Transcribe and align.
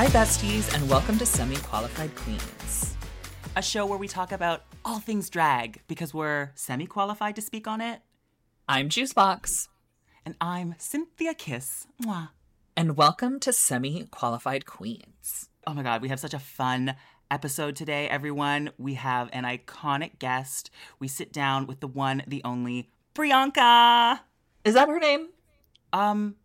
Hi, 0.00 0.06
besties, 0.06 0.74
and 0.74 0.88
welcome 0.88 1.18
to 1.18 1.26
Semi 1.26 1.56
Qualified 1.56 2.14
Queens, 2.14 2.96
a 3.54 3.60
show 3.60 3.84
where 3.84 3.98
we 3.98 4.08
talk 4.08 4.32
about 4.32 4.62
all 4.82 4.98
things 4.98 5.28
drag 5.28 5.82
because 5.88 6.14
we're 6.14 6.52
semi 6.54 6.86
qualified 6.86 7.36
to 7.36 7.42
speak 7.42 7.68
on 7.68 7.82
it. 7.82 8.00
I'm 8.66 8.88
Juice 8.88 9.12
Boxx. 9.12 9.68
And 10.24 10.36
I'm 10.40 10.74
Synthia 10.78 11.36
Kiss. 11.36 11.86
Mwah. 12.02 12.30
And 12.78 12.96
welcome 12.96 13.38
to 13.40 13.52
Semi 13.52 14.04
Qualified 14.04 14.64
Queens. 14.64 15.50
Oh 15.66 15.74
my 15.74 15.82
God, 15.82 16.00
we 16.00 16.08
have 16.08 16.18
such 16.18 16.32
a 16.32 16.38
fun 16.38 16.94
episode 17.30 17.76
today, 17.76 18.08
everyone. 18.08 18.70
We 18.78 18.94
have 18.94 19.28
an 19.34 19.44
iconic 19.44 20.18
guest. 20.18 20.70
We 20.98 21.08
sit 21.08 21.30
down 21.30 21.66
with 21.66 21.80
the 21.80 21.86
one, 21.88 22.22
the 22.26 22.40
only 22.42 22.88
Priyanka. 23.14 24.20
Is 24.64 24.72
that 24.72 24.88
her 24.88 24.98
name? 24.98 25.28
Um, 25.92 26.36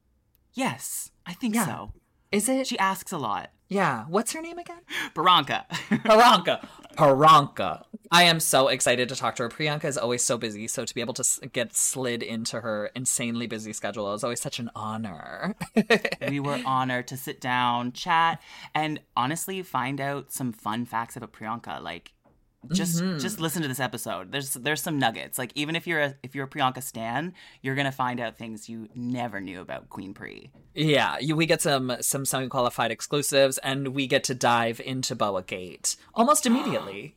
yes, 0.54 1.12
I 1.26 1.32
think 1.32 1.56
Yeah. 1.56 1.66
so. 1.66 1.94
Is 2.36 2.50
it? 2.50 2.68
She 2.68 2.78
asks 2.80 3.12
a 3.12 3.18
lot. 3.18 3.52
yeah. 3.70 4.06
What's 4.08 4.34
her 4.34 4.42
name 4.42 4.58
again? 4.60 4.82
Baranka. 5.16 5.66
Paranka. 5.90 6.66
Paranka. 6.98 7.84
I 8.12 8.24
am 8.24 8.40
so 8.40 8.68
excited 8.68 9.10
to 9.10 9.16
talk 9.16 9.36
to 9.38 9.44
her. 9.44 9.50
Priyanka 9.50 9.86
is 9.86 9.98
always 9.98 10.24
so 10.24 10.38
busy, 10.38 10.68
so 10.68 10.86
to 10.86 10.94
be 10.96 11.02
able 11.02 11.14
to 11.16 11.22
s- 11.22 11.40
get 11.52 11.76
slid 11.76 12.22
into 12.24 12.62
her 12.62 12.92
insanely 12.96 13.48
busy 13.48 13.74
schedule 13.74 14.14
is 14.14 14.24
always 14.24 14.40
such 14.42 14.60
an 14.60 14.70
honor. 14.76 15.56
we 16.30 16.40
were 16.40 16.62
honored 16.66 17.08
to 17.08 17.18
sit 17.18 17.42
down, 17.42 17.92
chat, 17.92 18.42
and 18.74 19.00
honestly 19.18 19.62
find 19.64 20.00
out 20.00 20.32
some 20.32 20.54
fun 20.54 20.86
facts 20.86 21.18
about 21.18 21.34
Priyanka. 21.34 21.82
Like, 21.82 22.14
just 22.72 23.02
Mm-hmm. 23.02 23.20
just 23.20 23.40
listen 23.40 23.62
to 23.62 23.68
this 23.68 23.80
episode. 23.80 24.32
There's 24.32 24.54
there's 24.54 24.82
some 24.82 24.98
nuggets. 25.00 25.38
Like, 25.38 25.52
even 25.56 25.76
if 25.76 25.86
you're 25.88 26.00
a 26.02 26.16
if 26.24 26.36
you're 26.36 26.46
a 26.46 26.50
Priyanka 26.50 26.82
stan, 26.84 27.34
you're 27.62 27.76
gonna 27.76 27.92
find 27.92 28.20
out 28.20 28.38
things 28.38 28.68
you 28.70 28.90
never 28.96 29.40
knew 29.42 29.62
about 29.62 29.90
Queen 29.90 30.14
Pri. 30.14 30.52
yeah, 30.74 31.18
you, 31.20 31.36
we 31.36 31.46
get 31.46 31.62
some 31.62 31.96
some 32.02 32.26
semi 32.26 32.48
qualified 32.48 32.92
exclusives, 32.92 33.58
and 33.60 33.90
we 33.90 34.08
get 34.08 34.24
to 34.26 34.36
dive 34.36 34.80
into 34.80 35.16
Boa 35.16 35.44
Gate 35.44 35.96
almost 36.14 36.46
immediately. 36.50 37.16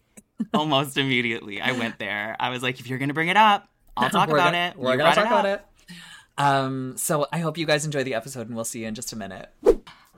Almost 0.55 0.97
immediately, 0.97 1.61
I 1.61 1.73
went 1.73 1.99
there. 2.01 2.37
I 2.39 2.51
was 2.51 2.63
like, 2.63 2.79
if 2.81 2.89
you're 2.89 2.99
gonna 2.99 3.15
bring 3.15 3.29
it 3.29 3.37
up, 3.37 3.69
I'll 3.97 4.11
talk 4.11 4.29
about 4.29 4.53
gonna- 4.53 4.73
it. 4.73 4.77
We're 4.79 4.93
You 4.93 4.99
gonna 4.99 5.15
talk 5.15 5.27
about 5.27 5.47
it. 5.47 5.65
Um, 6.37 6.95
so 6.97 7.27
I 7.33 7.39
hope 7.39 7.59
you 7.59 7.67
guys 7.67 7.85
enjoy 7.85 8.05
the 8.05 8.15
episode, 8.15 8.47
and 8.47 8.55
we'll 8.55 8.65
see 8.65 8.81
you 8.83 8.87
in 8.87 8.95
just 8.95 9.13
a 9.13 9.17
minute. 9.17 9.49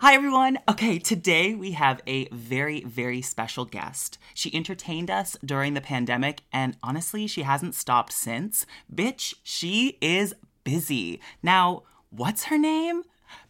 Hi, 0.02 0.14
everyone. 0.14 0.58
Okay, 0.66 0.98
today 0.98 1.54
we 1.54 1.72
have 1.72 2.00
a 2.06 2.26
very, 2.28 2.82
very 2.84 3.20
special 3.20 3.66
guest. 3.66 4.16
She 4.32 4.50
entertained 4.54 5.10
us 5.10 5.36
during 5.44 5.74
the 5.74 5.82
pandemic, 5.82 6.40
and 6.50 6.78
honestly, 6.82 7.26
she 7.26 7.42
hasn't 7.42 7.74
stopped 7.74 8.10
since. 8.10 8.64
Bitch, 8.90 9.34
she 9.42 9.98
is 10.00 10.34
busy. 10.64 11.20
Now, 11.42 11.82
what's 12.08 12.44
her 12.44 12.56
name? 12.56 13.02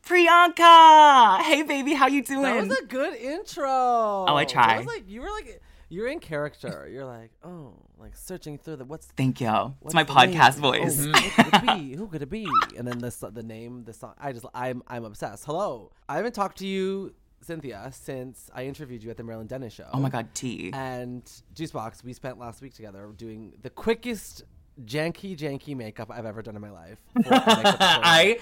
Priyanka! 0.04 1.40
Hey, 1.42 1.62
baby, 1.62 1.94
how 1.94 2.08
you 2.08 2.20
doing? 2.20 2.42
That 2.42 2.66
was 2.66 2.78
a 2.80 2.84
good 2.84 3.14
intro. 3.14 3.68
Oh, 3.68 4.34
I 4.34 4.44
tried. 4.44 4.64
try. 4.64 4.78
was 4.78 4.86
like 4.86 5.08
you 5.08 5.20
were 5.20 5.30
like 5.30 5.62
you're 5.90 6.08
in 6.08 6.20
character. 6.20 6.88
You're 6.90 7.04
like 7.04 7.32
oh, 7.44 7.74
like 7.98 8.16
searching 8.16 8.56
through 8.56 8.76
the 8.76 8.84
what's 8.84 9.06
Thank 9.16 9.40
you. 9.40 9.48
It's 9.48 9.74
what's 9.80 9.94
my 9.94 10.04
podcast 10.04 10.56
name? 10.56 10.64
Oh, 10.64 10.70
voice. 10.70 11.00
Oh, 11.00 11.02
who 11.02 11.12
could 11.12 11.54
it 11.54 11.66
be? 11.66 11.96
Who 11.96 12.06
could 12.08 12.22
it 12.22 12.30
be? 12.30 12.48
And 12.78 12.88
then 12.88 12.98
this 12.98 13.16
the 13.16 13.42
name, 13.42 13.84
the 13.84 13.92
song. 13.92 14.14
I 14.18 14.32
just 14.32 14.46
I'm 14.54 14.82
I'm 14.86 15.04
obsessed. 15.04 15.44
Hello, 15.44 15.90
I 16.08 16.16
haven't 16.16 16.34
talked 16.34 16.58
to 16.58 16.66
you, 16.66 17.14
Synthia, 17.44 17.92
since 17.92 18.50
I 18.54 18.64
interviewed 18.64 19.02
you 19.02 19.10
at 19.10 19.16
the 19.16 19.24
Marilyn 19.24 19.48
Denis 19.48 19.74
show. 19.74 19.88
Oh 19.92 19.98
my 19.98 20.08
god, 20.08 20.28
T. 20.32 20.70
And 20.72 21.30
Juice 21.54 21.72
Boxx, 21.72 22.04
we 22.04 22.12
spent 22.12 22.38
last 22.38 22.62
week 22.62 22.74
together 22.74 23.10
doing 23.16 23.52
the 23.60 23.70
quickest 23.70 24.44
janky 24.84 25.36
janky 25.36 25.76
makeup 25.76 26.10
I've 26.10 26.24
ever 26.24 26.40
done 26.40 26.54
in 26.54 26.62
my 26.62 26.70
life. 26.70 26.98
I 27.26 28.38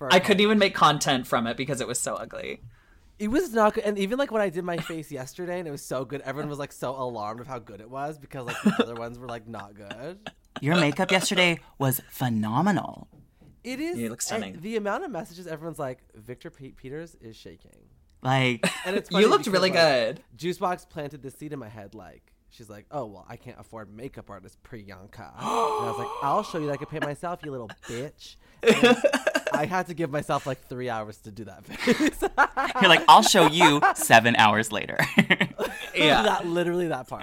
I 0.00 0.20
couldn't 0.20 0.40
even 0.40 0.58
make 0.58 0.74
content 0.74 1.26
from 1.26 1.46
it 1.46 1.56
because 1.56 1.80
it 1.80 1.86
was 1.86 2.00
so 2.00 2.14
ugly. 2.14 2.60
It 3.22 3.30
was 3.30 3.52
not 3.52 3.74
good, 3.74 3.84
and 3.84 3.96
even 3.98 4.18
like 4.18 4.32
when 4.32 4.42
I 4.42 4.48
did 4.48 4.64
my 4.64 4.78
face 4.78 5.12
yesterday, 5.12 5.60
and 5.60 5.68
it 5.68 5.70
was 5.70 5.84
so 5.84 6.04
good. 6.04 6.22
Everyone 6.22 6.50
was 6.50 6.58
like 6.58 6.72
so 6.72 6.90
alarmed 6.90 7.40
of 7.40 7.46
how 7.46 7.60
good 7.60 7.80
it 7.80 7.88
was 7.88 8.18
because 8.18 8.46
like 8.46 8.60
the 8.64 8.74
other 8.82 8.94
ones 8.96 9.16
were 9.16 9.28
like 9.28 9.46
not 9.46 9.74
good. 9.74 10.28
Your 10.60 10.74
makeup 10.74 11.12
yesterday 11.12 11.60
was 11.78 12.00
phenomenal. 12.10 13.06
It 13.62 13.78
is. 13.78 13.96
You 13.96 14.08
look 14.10 14.22
stunning. 14.22 14.54
and 14.54 14.62
The 14.62 14.74
amount 14.76 15.04
of 15.04 15.12
messages 15.12 15.46
everyone's 15.46 15.78
like, 15.78 16.00
Victor 16.16 16.50
Pete 16.50 16.76
Peters 16.76 17.14
is 17.20 17.36
shaking, 17.36 17.78
Like, 18.22 18.68
and 18.84 18.96
it's 18.96 19.08
You 19.12 19.28
looked 19.28 19.44
because, 19.44 19.52
really 19.52 19.70
like, 19.70 19.78
good. 20.16 20.24
Juice 20.34 20.58
Boxx 20.58 20.88
planted 20.88 21.22
this 21.22 21.34
seed 21.34 21.52
in 21.52 21.60
my 21.60 21.68
head, 21.68 21.94
like 21.94 22.32
she's 22.50 22.68
like, 22.68 22.86
"Oh 22.90 23.06
well, 23.06 23.26
I 23.28 23.36
can't 23.36 23.60
afford 23.60 23.94
makeup 23.94 24.30
artist 24.30 24.60
Priyanka," 24.64 25.32
and 25.36 25.46
I 25.46 25.84
was 25.86 25.98
like, 25.98 26.08
"I'll 26.24 26.42
show 26.42 26.58
you 26.58 26.66
that 26.66 26.72
I 26.72 26.76
can 26.76 26.86
pay 26.86 26.98
myself, 26.98 27.38
you 27.44 27.52
little 27.52 27.70
bitch." 27.88 28.34
And 28.62 28.96
I 29.52 29.66
had 29.66 29.86
to 29.88 29.94
give 29.94 30.10
myself 30.10 30.46
like 30.46 30.66
three 30.68 30.88
hours 30.88 31.18
to 31.18 31.30
do 31.30 31.44
that 31.44 31.64
face. 31.66 32.22
you're 32.80 32.88
like, 32.88 33.04
I'll 33.08 33.22
show 33.22 33.48
you 33.48 33.80
seven 33.94 34.36
hours 34.36 34.72
later. 34.72 34.98
Yeah. 35.94 36.22
that 36.22 36.46
literally 36.46 36.88
that 36.88 37.06
part. 37.06 37.22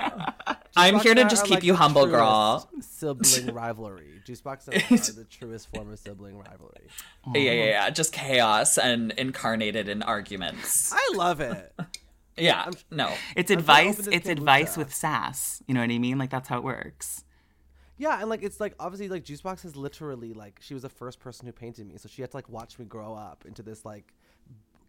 I'm 0.77 0.99
here 0.99 1.15
to 1.15 1.23
just 1.23 1.43
are, 1.43 1.47
keep 1.47 1.55
like, 1.55 1.63
you 1.63 1.73
humble, 1.73 2.03
truest 2.03 2.15
girl. 2.15 2.69
Sibling 2.81 3.55
rivalry. 3.55 4.21
Juice 4.23 4.41
Boxx 4.41 4.67
and 4.67 4.75
I 4.75 4.95
are 4.95 4.97
the 5.13 5.25
truest 5.27 5.69
form 5.73 5.91
of 5.91 5.97
sibling 5.97 6.37
rivalry. 6.37 6.87
Yeah, 7.33 7.41
yeah, 7.41 7.65
yeah. 7.65 7.89
Just 7.89 8.13
chaos 8.13 8.77
and 8.77 9.11
incarnated 9.13 9.89
in 9.89 10.03
arguments. 10.03 10.93
I 10.93 11.13
love 11.15 11.41
it. 11.41 11.73
Yeah. 12.37 12.69
No. 12.91 13.11
it's 13.35 13.49
I'm 13.49 13.57
advice. 13.57 14.07
It's 14.07 14.29
advice 14.29 14.77
with 14.77 14.93
sass. 14.93 15.63
You 15.67 15.73
know 15.73 15.81
what 15.81 15.89
I 15.89 15.97
mean? 15.97 16.19
Like, 16.19 16.29
that's 16.29 16.47
how 16.47 16.57
it 16.59 16.63
works. 16.63 17.23
Yeah, 17.99 18.19
and 18.19 18.29
like 18.29 18.41
it's 18.41 18.59
like 18.59 18.73
obviously 18.79 19.09
like 19.09 19.23
Juice 19.23 19.41
Boxx 19.41 19.65
is 19.65 19.75
literally 19.75 20.33
like 20.33 20.59
she 20.61 20.73
was 20.73 20.83
the 20.83 20.89
first 20.89 21.19
person 21.19 21.45
who 21.45 21.51
painted 21.51 21.85
me, 21.85 21.97
so 21.97 22.07
she 22.07 22.21
had 22.21 22.31
to 22.31 22.37
like 22.37 22.49
watch 22.49 22.79
me 22.79 22.85
grow 22.85 23.13
up 23.13 23.43
into 23.45 23.61
this 23.61 23.85
like 23.85 24.13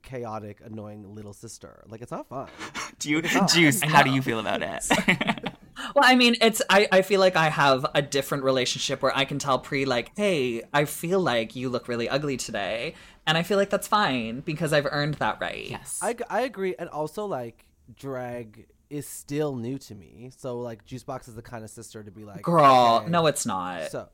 chaotic, 0.03 0.60
annoying 0.65 1.15
little 1.15 1.32
sister. 1.32 1.82
Like 1.88 2.03
it's 2.03 2.12
not 2.12 2.28
fun. 2.28 2.48
Do 3.00 3.10
you, 3.10 3.22
Juice, 3.22 3.82
how 3.82 4.03
do 4.03 4.10
you 4.10 4.22
feel 4.22 4.38
about 4.38 4.62
it? 4.62 4.84
Well, 5.94 6.04
I 6.06 6.15
mean, 6.15 6.37
it's 6.43 6.60
I, 6.69 6.87
I 6.93 7.03
feel 7.03 7.21
like 7.21 7.37
I 7.37 7.48
have 7.48 7.87
a 7.94 8.03
different 8.03 8.44
relationship 8.44 9.03
where 9.03 9.16
I 9.16 9.25
can 9.25 9.38
tell 9.38 9.59
Pri 9.59 9.87
like, 9.87 10.12
"Hey, 10.15 10.62
I 10.75 10.84
feel 10.84 11.21
like 11.21 11.56
you 11.56 11.71
look 11.71 11.88
really 11.88 12.06
ugly 12.06 12.37
today." 12.37 12.94
And 13.27 13.38
I 13.38 13.42
feel 13.42 13.56
like 13.56 13.71
that's 13.71 13.88
fine 13.88 14.41
because 14.41 14.75
I've 14.75 14.87
earned 14.91 15.15
that 15.15 15.38
right. 15.41 15.71
yes. 15.71 15.98
I 16.03 16.16
I 16.28 16.42
agree, 16.42 16.75
and 16.78 16.88
also 16.91 17.25
like 17.25 17.65
drag 17.97 18.66
is 18.90 19.06
still 19.06 19.56
new 19.56 19.78
to 19.78 19.94
me, 19.94 20.30
so 20.36 20.58
like 20.58 20.84
Juice 20.84 21.04
Boxx 21.04 21.28
is 21.28 21.34
the 21.34 21.42
kind 21.42 21.64
of 21.64 21.70
sister 21.70 22.02
to 22.02 22.10
be 22.10 22.24
like, 22.24 22.42
Girl, 22.42 23.00
okay, 23.02 23.10
no 23.10 23.26
it's 23.26 23.46
not. 23.46 23.90
So, 23.90 24.08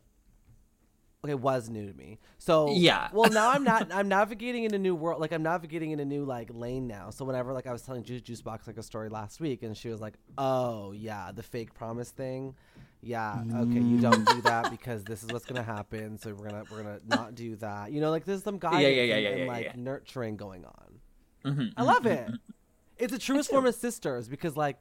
okay, 1.25 1.35
was 1.35 1.69
new 1.69 1.91
to 1.91 1.95
me. 1.97 2.19
So 2.39 2.71
Yeah. 2.73 3.09
Well, 3.13 3.31
now 3.31 3.51
I'm 3.51 3.65
not. 3.65 3.89
I'm 3.93 4.09
navigating 4.09 4.65
in 4.65 4.75
a 4.75 4.79
new 4.79 4.95
world. 4.95 5.21
Like 5.21 5.33
I'm 5.33 5.43
navigating 5.43 5.91
in 5.91 6.01
a 6.01 6.05
new 6.05 6.25
like 6.25 6.51
lane 6.53 6.87
now. 6.87 7.11
So 7.11 7.25
whenever 7.25 7.53
like 7.53 7.67
I 7.67 7.73
was 7.73 7.83
telling 7.83 8.05
Juice 8.05 8.23
Juicebox 8.23 8.67
like 8.67 8.77
a 8.79 8.83
story 8.83 9.09
last 9.09 9.41
week, 9.41 9.63
and 9.63 9.77
she 9.77 9.89
was 9.89 10.01
like, 10.01 10.15
"Oh 10.39 10.93
yeah, 10.93 11.33
the 11.33 11.43
fake 11.43 11.75
promise 11.75 12.11
thing." 12.11 12.55
Yeah. 13.03 13.43
Okay, 13.55 13.81
you 13.81 14.01
don't 14.01 14.27
do 14.27 14.41
that 14.43 14.67
mm. 14.67 14.71
because 14.71 15.05
this 15.05 15.23
is 15.23 15.31
what's 15.31 15.45
gonna 15.45 15.63
happen. 15.63 16.19
So 16.19 16.35
we're 16.35 16.49
gonna 16.49 16.65
we're 16.71 16.83
gonna 16.83 17.01
not 17.07 17.35
do 17.35 17.57
that. 17.57 17.93
You 17.93 18.01
know, 18.01 18.11
like 18.11 18.25
there's 18.25 18.43
some 18.43 18.59
guidance 18.59 18.83
yeah, 18.83 18.89
yeah, 18.89 19.15
and, 19.15 19.23
yeah, 19.23 19.31
and, 19.31 19.41
yeah, 19.41 19.47
like 19.47 19.65
yeah. 19.65 19.73
nurturing 19.77 20.37
going 20.37 20.65
on. 20.65 21.01
Mhm, 21.45 21.73
I 21.77 21.83
love 21.83 22.03
mm-hmm, 22.03 22.09
it. 22.09 22.27
Mm-hmm. 22.27 22.35
It's 22.99 23.13
the 23.13 23.19
truest 23.19 23.51
form 23.51 23.67
of 23.67 23.75
sisters 23.75 24.29
because 24.29 24.57
like 24.57 24.79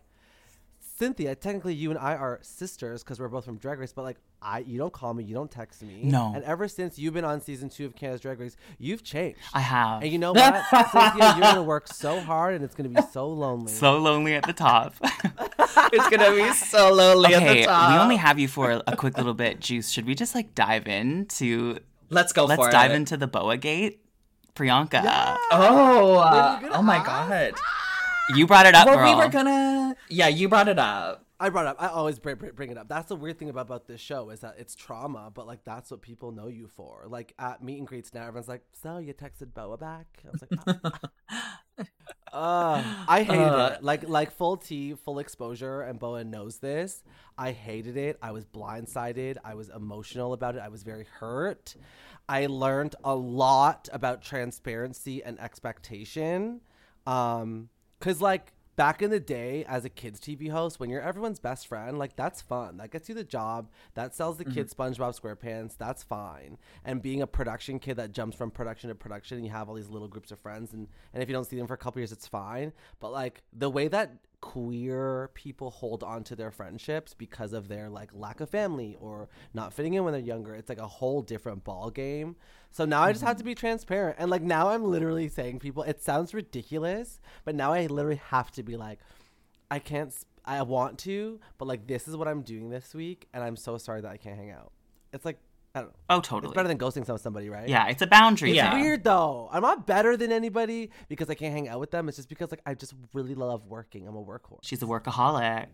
Synthia, 1.00 1.38
technically 1.38 1.74
you 1.74 1.90
and 1.90 2.00
I 2.00 2.16
are 2.16 2.40
sisters 2.42 3.04
because 3.04 3.20
we're 3.20 3.28
both 3.28 3.44
from 3.44 3.58
Drag 3.58 3.80
Race, 3.80 3.92
but 3.92 4.04
like 4.04 4.18
I, 4.42 4.60
you 4.60 4.78
don't 4.78 4.94
call 4.94 5.14
me, 5.14 5.26
you 5.26 5.34
don't 5.34 5.52
text 5.52 5.82
me. 5.84 6.00
No. 6.04 6.32
And 6.34 6.42
ever 6.46 6.70
since 6.70 6.98
you've 6.98 7.14
been 7.14 7.26
on 7.26 7.42
season 7.42 7.68
two 7.68 7.86
of 7.86 7.96
Canada's 7.96 8.22
Drag 8.22 8.40
Race, 8.40 8.56
you've 8.80 9.04
changed. 9.04 9.40
I 9.54 9.60
have. 9.60 10.04
and 10.04 10.12
you 10.12 10.18
know 10.18 10.32
what, 10.32 10.54
Synthia, 10.72 11.20
you're 11.36 11.42
gonna 11.42 11.64
work 11.64 11.88
so 11.88 12.22
hard, 12.22 12.56
and 12.56 12.64
it's 12.64 12.76
gonna 12.76 12.88
be 12.90 13.02
so 13.12 13.28
lonely. 13.28 13.72
so 13.74 13.98
lonely 13.98 14.36
at 14.36 14.46
the 14.46 14.54
top. 14.54 14.96
it's 15.92 16.10
gonna 16.10 16.32
be 16.34 16.50
so 16.54 16.94
lonely 16.94 17.34
at 17.34 17.56
the 17.56 17.66
top. 17.66 17.92
we 17.92 17.98
only 18.02 18.16
have 18.16 18.40
you 18.40 18.48
for 18.48 18.82
a 18.88 18.96
quick 18.96 19.18
little 19.18 19.34
bit, 19.34 19.60
Juice. 19.60 19.90
Should 19.90 20.06
we 20.06 20.16
just 20.16 20.34
like 20.34 20.56
dive 20.56 20.88
into? 20.88 21.80
Let's 22.10 22.32
go 22.32 22.46
Let's 22.46 22.62
for 22.62 22.72
dive 22.72 22.92
it. 22.92 22.96
into 22.96 23.18
the 23.18 23.28
Boa 23.28 23.58
Gate, 23.58 24.00
Priyanka. 24.56 25.02
Oh, 25.52 26.16
uh, 26.20 26.60
oh 26.72 26.82
my 26.82 27.04
god. 27.04 27.56
You 28.34 28.48
brought 28.48 28.66
it 28.66 28.74
up, 28.76 28.88
Well, 28.88 28.98
girl. 28.98 29.16
we 29.18 29.24
were 29.24 29.30
gonna. 29.30 29.96
Yeah, 30.10 30.28
you 30.28 30.50
brought 30.50 30.68
it 30.68 30.80
up. 30.80 31.26
I 31.40 31.50
brought 31.50 31.66
it 31.66 31.70
up. 31.70 31.82
I 31.82 31.88
always 31.88 32.18
bring, 32.18 32.38
bring, 32.38 32.52
bring 32.54 32.72
it 32.72 32.78
up. 32.78 32.88
That's 32.88 33.10
the 33.10 33.16
weird 33.16 33.38
thing 33.38 33.50
about, 33.50 33.64
about 33.68 33.88
this 33.88 34.00
show 34.00 34.30
is 34.30 34.40
that 34.40 34.56
it's 34.58 34.74
trauma, 34.74 35.30
but 35.34 35.46
like 35.46 35.64
that's 35.66 35.92
what 35.92 36.02
people 36.02 36.32
know 36.32 36.48
you 36.48 36.68
for. 36.68 37.06
Like 37.08 37.34
at 37.38 37.62
meet 37.62 37.78
and 37.78 37.86
greets 37.88 38.14
now, 38.14 38.22
everyone's 38.22 38.48
like, 38.48 38.64
"So 38.74 38.98
you 39.00 39.14
texted 39.14 39.54
Boa 39.54 39.78
back?" 39.78 40.08
I 40.26 40.30
was 40.32 40.42
like, 40.42 40.94
Uh, 42.34 42.84
I 43.08 43.24
hated 43.24 43.44
Uh. 43.48 43.76
it. 43.78 43.84
Like 43.84 44.08
like 44.10 44.32
full 44.32 44.58
tea, 44.58 44.94
full 44.94 45.20
exposure, 45.20 45.82
and 45.82 46.00
Boa 46.00 46.24
knows 46.24 46.58
this. 46.58 47.04
I 47.38 47.52
hated 47.52 47.96
it. 47.96 48.18
I 48.22 48.32
was 48.32 48.46
blindsided. 48.46 49.38
I 49.46 49.56
was 49.56 49.70
emotional 49.70 50.34
about 50.34 50.56
it. 50.56 50.62
I 50.62 50.68
was 50.70 50.84
very 50.84 51.06
hurt. 51.20 51.76
I 52.28 52.48
learned 52.48 52.96
a 53.04 53.16
lot 53.16 53.88
about 53.94 54.22
transparency 54.22 55.24
and 55.24 55.40
expectation. 55.40 56.62
Um, 57.08 57.70
cause 58.00 58.22
like 58.22 58.54
back 58.76 59.02
in 59.02 59.10
the 59.10 59.20
day 59.20 59.64
as 59.68 59.86
a 59.86 59.90
kids 59.90 60.20
TV 60.20 60.50
host 60.50 60.80
when 60.80 60.90
you're 60.90 61.02
everyone's 61.02 61.40
best 61.40 61.68
friend 61.68 61.98
like 61.98 62.16
that's 62.16 62.42
fun. 62.42 62.78
That 62.78 62.92
gets 62.92 63.08
you 63.08 63.16
the 63.16 63.24
job. 63.24 63.70
That 63.94 64.14
sells 64.14 64.38
the 64.38 64.46
mm-hmm. 64.46 64.54
kids 64.54 64.74
SpongeBob 64.74 65.20
SquarePants. 65.20 65.78
That's 65.78 66.04
fine. 66.04 66.58
And 66.84 67.02
being 67.02 67.22
a 67.22 67.28
production 67.28 67.80
kid 67.80 67.96
that 67.98 68.12
jumps 68.12 68.36
from 68.36 68.52
production 68.52 68.90
to 68.90 68.96
production 68.96 69.38
and 69.38 69.46
you 69.46 69.52
have 69.52 69.70
all 69.70 69.76
these 69.76 69.90
little 69.90 70.08
groups 70.08 70.32
of 70.32 70.40
friends 70.40 70.74
and 70.74 70.88
and 71.14 71.24
if 71.24 71.30
you 71.30 71.34
don't 71.34 71.46
see 71.46 71.58
them 71.58 71.68
for 71.68 71.74
a 71.74 71.78
couple 71.78 72.00
years 72.00 72.12
it's 72.12 72.28
fine. 72.28 72.74
But 73.00 73.12
like 73.12 73.42
the 73.54 73.70
way 73.70 73.88
that 73.88 74.12
queer 74.46 75.32
people 75.34 75.72
hold 75.72 76.04
on 76.04 76.24
to 76.24 76.36
their 76.36 76.52
friendships 76.52 77.16
because 77.16 77.52
of 77.52 77.68
their 77.68 77.90
like 77.90 78.12
lack 78.14 78.40
of 78.40 78.50
family 78.50 78.96
or 79.00 79.28
not 79.56 79.74
fitting 79.74 79.96
in 79.96 80.04
when 80.04 80.14
they're 80.14 80.22
younger. 80.22 80.54
It's 80.54 80.70
like 80.70 80.78
a 80.78 80.88
whole 80.88 81.24
different 81.24 81.64
ball 81.64 81.90
game 81.90 82.36
so 82.76 82.84
now 82.84 83.04
i 83.04 83.12
just 83.14 83.24
have 83.24 83.38
to 83.38 83.44
be 83.46 83.56
transparent. 83.56 84.18
And 84.20 84.30
like 84.30 84.42
now 84.42 84.68
i'm 84.68 84.84
literally 84.84 85.30
saying 85.30 85.60
people 85.60 85.84
it 85.84 86.04
sounds 86.04 86.34
ridiculous 86.34 87.22
but 87.46 87.56
now 87.56 87.72
i 87.72 87.86
literally 87.86 88.22
have 88.28 88.52
to 88.52 88.64
be 88.64 88.76
like 88.76 89.00
i 89.72 89.80
can't 89.80 90.14
i 90.44 90.62
want 90.62 91.00
to 91.00 91.40
but 91.58 91.70
like 91.70 91.88
this 91.88 92.06
is 92.06 92.18
what 92.18 92.28
i'm 92.28 92.42
doing 92.42 92.70
this 92.70 92.94
week 92.94 93.28
and 93.34 93.44
i'm 93.46 93.56
so 93.56 93.78
sorry 93.78 94.02
that 94.02 94.12
i 94.12 94.18
can't 94.18 94.38
hang 94.38 94.52
out. 94.52 94.74
It's 95.14 95.24
like 95.24 95.40
i 95.76 95.80
don't 95.82 95.90
know 95.90 95.96
Oh, 96.10 96.22
totally. 96.22 96.50
it's 96.52 96.56
better 96.56 96.68
than 96.68 96.78
ghosting 96.80 97.06
some 97.06 97.18
somebody 97.20 97.50
right 97.50 97.68
yeah, 97.70 97.88
it's 97.90 98.02
a 98.02 98.08
boundary. 98.08 98.50
it's 98.52 98.56
Yeah. 98.58 98.74
weird 98.74 99.04
though. 99.04 99.50
I'm 99.52 99.62
not 99.62 99.86
better 99.86 100.16
than 100.18 100.32
anybody 100.32 100.90
because 101.10 101.30
I 101.30 101.36
can't 101.36 101.54
hang 101.54 101.68
out 101.68 101.80
with 101.80 101.92
them. 101.92 102.08
It's 102.08 102.18
just 102.18 102.30
because 102.30 102.50
like 102.52 102.62
I 102.66 102.74
just 102.74 102.94
really 103.14 103.36
love 103.36 103.66
working. 103.68 104.08
I'm 104.08 104.16
a 104.16 104.24
workhorse. 104.24 104.60
She's 104.64 104.82
a 104.82 104.86
workaholic. 104.86 105.68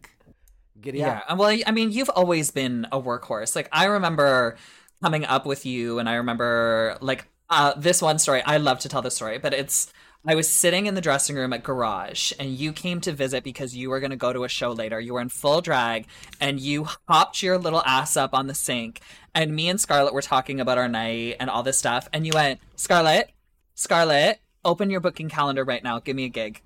Giddy 0.79 0.99
Yeah. 0.99 1.17
up. 1.19 1.25
and 1.29 1.39
Well, 1.39 1.55
I 1.67 1.71
mean, 1.71 1.91
you've 1.91 2.09
always 2.09 2.49
been 2.51 2.87
a 2.91 2.99
workhorse. 3.01 3.55
Like 3.55 3.69
I 3.71 3.85
remember 3.85 4.57
coming 5.03 5.25
up 5.25 5.45
with 5.45 5.65
you, 5.65 5.99
and 5.99 6.07
I 6.09 6.15
remember 6.15 6.97
like 7.01 7.27
uh, 7.49 7.73
this 7.77 8.01
one 8.01 8.17
story. 8.17 8.41
I 8.43 8.57
love 8.57 8.79
to 8.79 8.89
tell 8.89 9.01
this 9.01 9.15
story, 9.15 9.37
but 9.37 9.53
it's 9.53 9.91
I 10.25 10.35
was 10.35 10.47
sitting 10.47 10.85
in 10.85 10.93
the 10.93 11.01
dressing 11.01 11.35
room 11.35 11.51
at 11.51 11.63
Garage, 11.63 12.31
and 12.39 12.51
you 12.51 12.73
came 12.73 13.01
to 13.01 13.11
visit 13.11 13.43
because 13.43 13.75
you 13.75 13.89
were 13.89 13.99
going 13.99 14.11
to 14.11 14.15
go 14.15 14.31
to 14.31 14.43
a 14.43 14.47
show 14.49 14.71
later. 14.71 14.99
You 14.99 15.15
were 15.15 15.21
in 15.21 15.29
full 15.29 15.61
drag, 15.61 16.05
and 16.39 16.59
you 16.59 16.87
hopped 17.07 17.41
your 17.41 17.57
little 17.57 17.81
ass 17.85 18.15
up 18.15 18.33
on 18.35 18.45
the 18.45 18.53
sink, 18.53 19.01
and 19.33 19.55
me 19.55 19.67
and 19.67 19.81
Scarlett 19.81 20.13
were 20.13 20.21
talking 20.21 20.59
about 20.59 20.77
our 20.77 20.87
night 20.87 21.37
and 21.39 21.49
all 21.49 21.63
this 21.63 21.79
stuff, 21.79 22.07
and 22.13 22.27
you 22.27 22.33
went, 22.35 22.59
Scarlett, 22.75 23.31
Scarlett, 23.73 24.39
open 24.63 24.91
your 24.91 24.99
booking 24.99 25.27
calendar 25.27 25.63
right 25.63 25.83
now. 25.83 25.99
Give 25.99 26.15
me 26.15 26.25
a 26.25 26.29
gig. 26.29 26.61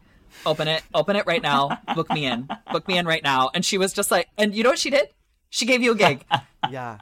Open 0.46 0.68
it. 0.68 0.84
Open 0.94 1.16
it 1.16 1.26
right 1.26 1.42
now. 1.42 1.80
Book 1.96 2.10
me 2.12 2.26
in. 2.26 2.50
Book 2.74 2.88
me 2.90 2.98
in 2.98 3.06
right 3.06 3.24
now. 3.24 3.52
And 3.54 3.64
she 3.64 3.78
was 3.78 3.94
just 3.94 4.12
like, 4.12 4.28
and 4.38 4.54
you 4.54 4.64
know 4.64 4.70
what 4.72 4.80
she 4.80 4.90
did? 4.90 5.08
She 5.50 5.66
gave 5.66 5.82
you 5.82 5.92
a 5.94 5.96
gig. 5.96 6.26
Yeah. 6.70 6.98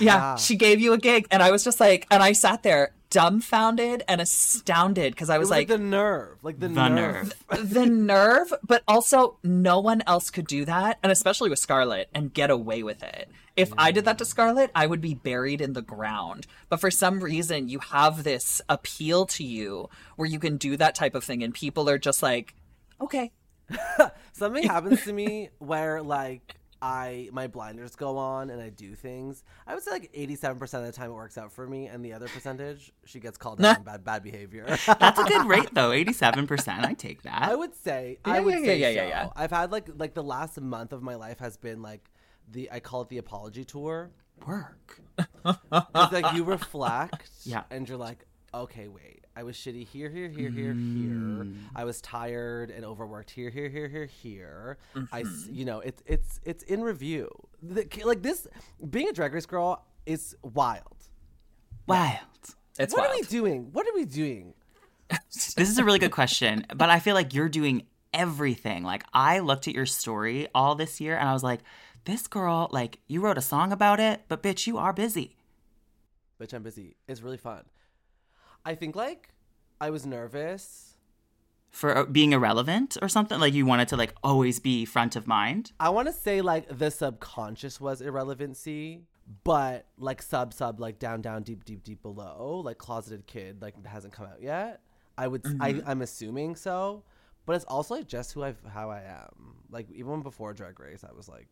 Yeah, 0.00 0.16
Wow. 0.16 0.36
she 0.36 0.56
gave 0.56 0.80
you 0.80 0.92
a 0.94 0.98
gig. 0.98 1.26
And 1.30 1.42
I 1.42 1.50
was 1.50 1.62
just 1.62 1.78
like, 1.78 2.06
and 2.10 2.22
I 2.22 2.32
sat 2.32 2.62
there 2.62 2.90
dumbfounded 3.14 4.02
and 4.08 4.20
astounded 4.20 5.12
because 5.14 5.30
I 5.30 5.36
It 5.36 5.38
was, 5.38 5.46
was 5.46 5.50
like, 5.50 5.68
like, 5.70 5.78
the 5.78 5.84
nerve, 5.84 6.38
like 6.42 6.58
the, 6.58 6.66
The 6.66 6.88
nerve. 6.88 7.32
nerve. 7.48 7.70
the 7.72 7.86
nerve, 7.86 8.52
but 8.66 8.82
also 8.88 9.38
no 9.44 9.78
one 9.78 10.02
else 10.06 10.30
could 10.30 10.48
do 10.48 10.64
that, 10.64 10.98
and 11.00 11.12
especially 11.12 11.48
with 11.48 11.60
Scarlett, 11.60 12.08
and 12.12 12.34
get 12.34 12.50
away 12.50 12.82
with 12.82 13.04
it. 13.04 13.30
If 13.56 13.72
I 13.78 13.92
did 13.92 14.06
that 14.06 14.18
to 14.18 14.24
Scarlett, 14.24 14.72
I 14.74 14.86
would 14.88 15.00
be 15.00 15.14
buried 15.14 15.60
in 15.60 15.74
the 15.74 15.80
ground. 15.82 16.48
But 16.68 16.80
for 16.80 16.90
some 16.90 17.20
reason, 17.20 17.68
you 17.68 17.78
have 17.78 18.24
this 18.24 18.60
appeal 18.68 19.26
to 19.26 19.44
you 19.44 19.88
where 20.16 20.28
you 20.28 20.40
can 20.40 20.56
do 20.56 20.76
that 20.76 20.96
type 20.96 21.14
of 21.14 21.22
thing, 21.22 21.44
and 21.44 21.54
people 21.54 21.88
are 21.88 21.98
just 21.98 22.20
like, 22.20 22.56
okay. 23.00 23.30
Something 24.32 24.64
happens 24.64 25.04
to 25.04 25.12
me 25.12 25.50
where 25.58 26.02
like 26.02 26.56
I 26.86 27.30
my 27.32 27.46
blinders 27.46 27.96
go 27.96 28.18
on 28.18 28.50
and 28.50 28.60
I 28.60 28.68
do 28.68 28.94
things. 28.94 29.42
I 29.66 29.74
would 29.74 29.82
say 29.82 29.90
like 29.90 30.12
87% 30.12 30.60
of 30.60 30.84
the 30.84 30.92
time 30.92 31.10
it 31.10 31.14
works 31.14 31.38
out 31.38 31.50
for 31.50 31.66
me, 31.66 31.86
and 31.86 32.04
the 32.04 32.12
other 32.12 32.28
percentage 32.28 32.92
she 33.06 33.20
gets 33.20 33.38
called 33.38 33.64
out 33.64 33.78
on 33.78 33.84
bad 33.84 34.04
bad 34.04 34.22
behavior. 34.22 34.66
That's 34.86 35.18
a 35.18 35.24
good 35.24 35.46
rate 35.46 35.70
though. 35.72 35.92
Eighty-seven 35.92 36.46
percent. 36.46 36.84
I 36.84 36.92
take 36.92 37.22
that. 37.22 37.42
I 37.42 37.54
would 37.54 37.74
say 37.74 38.18
I 38.24 38.40
would 38.40 38.54
yeah, 38.60 38.64
say 38.66 38.78
yeah, 38.78 38.88
yeah, 38.90 39.02
so. 39.02 39.08
yeah. 39.08 39.28
I've 39.34 39.50
had 39.50 39.72
like 39.72 39.88
like 39.96 40.12
the 40.12 40.22
last 40.22 40.60
month 40.60 40.92
of 40.92 41.02
my 41.02 41.14
life 41.14 41.38
has 41.38 41.56
been 41.56 41.80
like 41.80 42.10
the 42.50 42.70
I 42.70 42.80
call 42.80 43.00
it 43.02 43.08
the 43.08 43.18
apology 43.18 43.64
tour. 43.64 44.10
work. 44.46 45.00
It's 45.46 46.12
like 46.12 46.34
you 46.34 46.44
reflect, 46.44 47.30
Yeah. 47.44 47.62
and 47.70 47.88
you're 47.88 47.96
like, 47.98 48.26
okay, 48.52 48.88
wait, 48.88 49.23
I 49.36 49.42
was 49.42 49.56
shitty 49.56 49.86
here, 49.88 50.10
here, 50.10 50.28
here, 50.28 50.48
here, 50.50 50.74
Mm. 50.74 51.54
here. 51.54 51.62
I 51.74 51.84
was 51.84 52.00
tired 52.00 52.70
and 52.70 52.84
overworked 52.84 53.30
here, 53.30 53.50
here, 53.50 53.68
here, 53.68 53.88
here, 53.88 54.06
here. 54.06 54.78
Mm-hmm. 54.94 55.52
you 55.54 55.64
know, 55.64 55.80
it's 55.80 56.02
it's 56.06 56.40
it's 56.44 56.62
in 56.64 56.82
review. 56.82 57.28
The, 57.62 57.86
like 58.04 58.22
this, 58.22 58.46
being 58.90 59.08
a 59.08 59.12
drag 59.12 59.34
race 59.34 59.46
girl 59.46 59.84
is 60.06 60.36
wild. 60.42 60.96
Wild. 61.86 62.20
It's 62.78 62.94
what 62.94 63.08
wild. 63.08 63.12
are 63.12 63.16
we 63.20 63.22
doing? 63.26 63.68
What 63.72 63.86
are 63.88 63.94
we 63.94 64.04
doing? 64.04 64.54
This 65.30 65.68
is 65.68 65.78
a 65.78 65.84
really 65.84 65.98
good 65.98 66.12
question, 66.12 66.64
but 66.74 66.88
I 66.90 66.98
feel 66.98 67.14
like 67.14 67.34
you're 67.34 67.48
doing 67.48 67.86
everything. 68.12 68.84
Like 68.84 69.04
I 69.12 69.40
looked 69.40 69.66
at 69.68 69.74
your 69.74 69.86
story 69.86 70.46
all 70.54 70.74
this 70.76 71.00
year 71.00 71.16
and 71.16 71.28
I 71.28 71.32
was 71.32 71.42
like, 71.42 71.60
this 72.04 72.26
girl, 72.26 72.68
like 72.72 72.98
you 73.08 73.20
wrote 73.20 73.36
a 73.38 73.42
song 73.42 73.72
about 73.72 73.98
it, 74.00 74.22
but 74.28 74.42
bitch, 74.42 74.66
you 74.66 74.78
are 74.78 74.92
busy. 74.92 75.36
Bitch, 76.40 76.52
I'm 76.54 76.62
busy. 76.62 76.96
It's 77.08 77.20
really 77.20 77.36
fun. 77.36 77.62
I 78.64 78.74
think 78.74 78.96
like 78.96 79.30
I 79.80 79.90
was 79.90 80.06
nervous. 80.06 80.96
For 81.70 81.96
uh, 81.96 82.04
being 82.04 82.32
irrelevant 82.32 82.96
or 83.02 83.08
something? 83.08 83.38
Like 83.40 83.52
you 83.52 83.66
wanted 83.66 83.88
to 83.88 83.96
like 83.96 84.14
always 84.22 84.60
be 84.60 84.84
front 84.84 85.16
of 85.16 85.26
mind? 85.26 85.72
I 85.80 85.90
want 85.90 86.08
to 86.08 86.14
say 86.14 86.40
like 86.40 86.78
the 86.78 86.90
subconscious 86.90 87.80
was 87.80 88.00
irrelevancy, 88.00 89.02
but 89.42 89.86
like 89.98 90.22
sub 90.22 90.54
sub 90.54 90.80
like 90.80 90.98
down 90.98 91.20
down 91.20 91.42
deep 91.42 91.64
deep 91.64 91.82
deep 91.82 92.02
below 92.02 92.62
like 92.64 92.78
closeted 92.78 93.26
kid 93.26 93.60
like 93.60 93.84
hasn't 93.86 94.12
come 94.12 94.26
out 94.26 94.40
yet. 94.40 94.80
I 95.18 95.28
would 95.28 95.42
I 95.60 95.80
I'm 95.86 96.02
assuming 96.02 96.56
so, 96.56 97.04
but 97.46 97.56
it's 97.56 97.64
also 97.64 97.94
like 97.96 98.06
just 98.06 98.32
who 98.32 98.44
I 98.44 98.54
how 98.72 98.90
I 98.90 99.00
am. 99.00 99.56
Like 99.70 99.90
even 99.90 100.22
before 100.22 100.52
Drag 100.54 100.78
Race, 100.78 101.04
I 101.04 101.12
was 101.12 101.28
like 101.28 101.48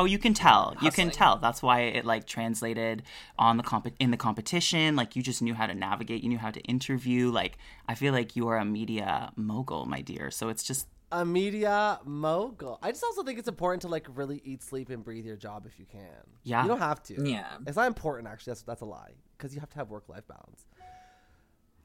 Oh, 0.00 0.06
you 0.06 0.18
can 0.18 0.32
tell. 0.32 0.74
You 0.80 0.90
can 0.90 1.10
tell. 1.10 1.36
That's 1.36 1.62
why 1.62 1.80
it 1.80 2.06
like 2.06 2.26
translated 2.26 3.02
on 3.38 3.58
the 3.58 3.62
comp 3.62 3.86
in 3.98 4.10
the 4.10 4.16
competition. 4.16 4.96
Like 4.96 5.14
you 5.14 5.22
just 5.22 5.42
knew 5.42 5.52
how 5.52 5.66
to 5.66 5.74
navigate. 5.74 6.22
You 6.22 6.30
knew 6.30 6.38
how 6.38 6.50
to 6.50 6.60
interview. 6.62 7.30
Like 7.30 7.58
I 7.86 7.94
feel 7.94 8.14
like 8.14 8.34
you 8.34 8.48
are 8.48 8.56
a 8.56 8.64
media 8.64 9.30
mogul, 9.36 9.84
my 9.84 10.00
dear. 10.00 10.30
So 10.30 10.48
it's 10.48 10.62
just 10.62 10.88
a 11.12 11.22
media 11.22 12.00
mogul. 12.06 12.78
I 12.82 12.92
just 12.92 13.04
also 13.04 13.22
think 13.22 13.38
it's 13.38 13.48
important 13.48 13.82
to 13.82 13.88
like 13.88 14.06
really 14.14 14.40
eat, 14.42 14.62
sleep, 14.62 14.88
and 14.88 15.04
breathe 15.04 15.26
your 15.26 15.36
job 15.36 15.66
if 15.66 15.78
you 15.78 15.84
can. 15.84 16.00
Yeah. 16.44 16.62
you 16.62 16.68
don't 16.68 16.78
have 16.78 17.02
to. 17.02 17.28
Yeah. 17.28 17.58
it's 17.66 17.76
not 17.76 17.86
important 17.86 18.26
actually. 18.26 18.52
That's 18.52 18.62
that's 18.62 18.80
a 18.80 18.86
lie 18.86 19.12
because 19.36 19.54
you 19.54 19.60
have 19.60 19.68
to 19.68 19.76
have 19.76 19.90
work 19.90 20.08
life 20.08 20.26
balance. 20.26 20.64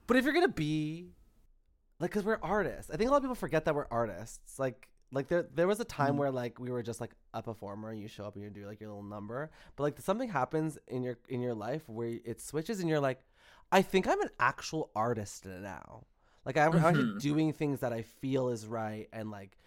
But 0.07 0.15
if 0.15 0.23
you're 0.23 0.33
gonna 0.33 0.47
be 0.47 1.09
like, 2.00 2.11
because 2.11 2.23
we're 2.23 2.39
artists, 2.41 2.91
I 2.91 2.95
think 2.95 3.09
a 3.09 3.11
lot 3.11 3.18
of 3.18 3.23
people 3.23 3.35
forget 3.35 3.65
that 3.65 3.75
we're 3.75 3.88
artists. 3.91 4.57
Like, 4.57 4.88
like 5.15 5.29
there 5.29 5.47
there 5.56 5.67
was 5.67 5.79
a 5.79 5.85
time 5.85 6.09
mm-hmm. 6.09 6.17
where 6.17 6.31
like 6.31 6.59
we 6.59 6.69
were 6.69 6.83
just 6.83 7.00
like 7.00 7.12
a 7.33 7.41
performer 7.41 7.89
and 7.89 8.00
you 8.00 8.07
show 8.07 8.25
up 8.25 8.35
and 8.35 8.44
you 8.44 8.50
do 8.50 8.67
like 8.67 8.81
your 8.81 8.89
little 8.89 9.03
number, 9.03 9.50
but 9.75 9.83
like 9.83 10.00
something 10.01 10.29
happens 10.29 10.77
in 10.88 11.03
your 11.03 11.17
in 11.29 11.41
your 11.41 11.53
life 11.53 11.88
where 11.88 12.19
it 12.25 12.41
switches 12.41 12.81
and 12.81 12.89
you're 12.89 12.99
like, 12.99 13.21
I 13.71 13.81
think 13.81 14.07
I'm 14.07 14.21
an 14.21 14.30
actual 14.40 14.92
artist 14.95 15.45
now. 15.45 16.04
Like 16.45 16.57
I'm 16.57 16.75
actually 16.75 17.04
mm-hmm. 17.04 17.18
doing 17.19 17.54
things 17.54 17.80
that 17.80 17.94
I 17.94 18.01
feel 18.01 18.49
is 18.49 18.68
right 18.68 19.07
and 19.13 19.31
like 19.31 19.57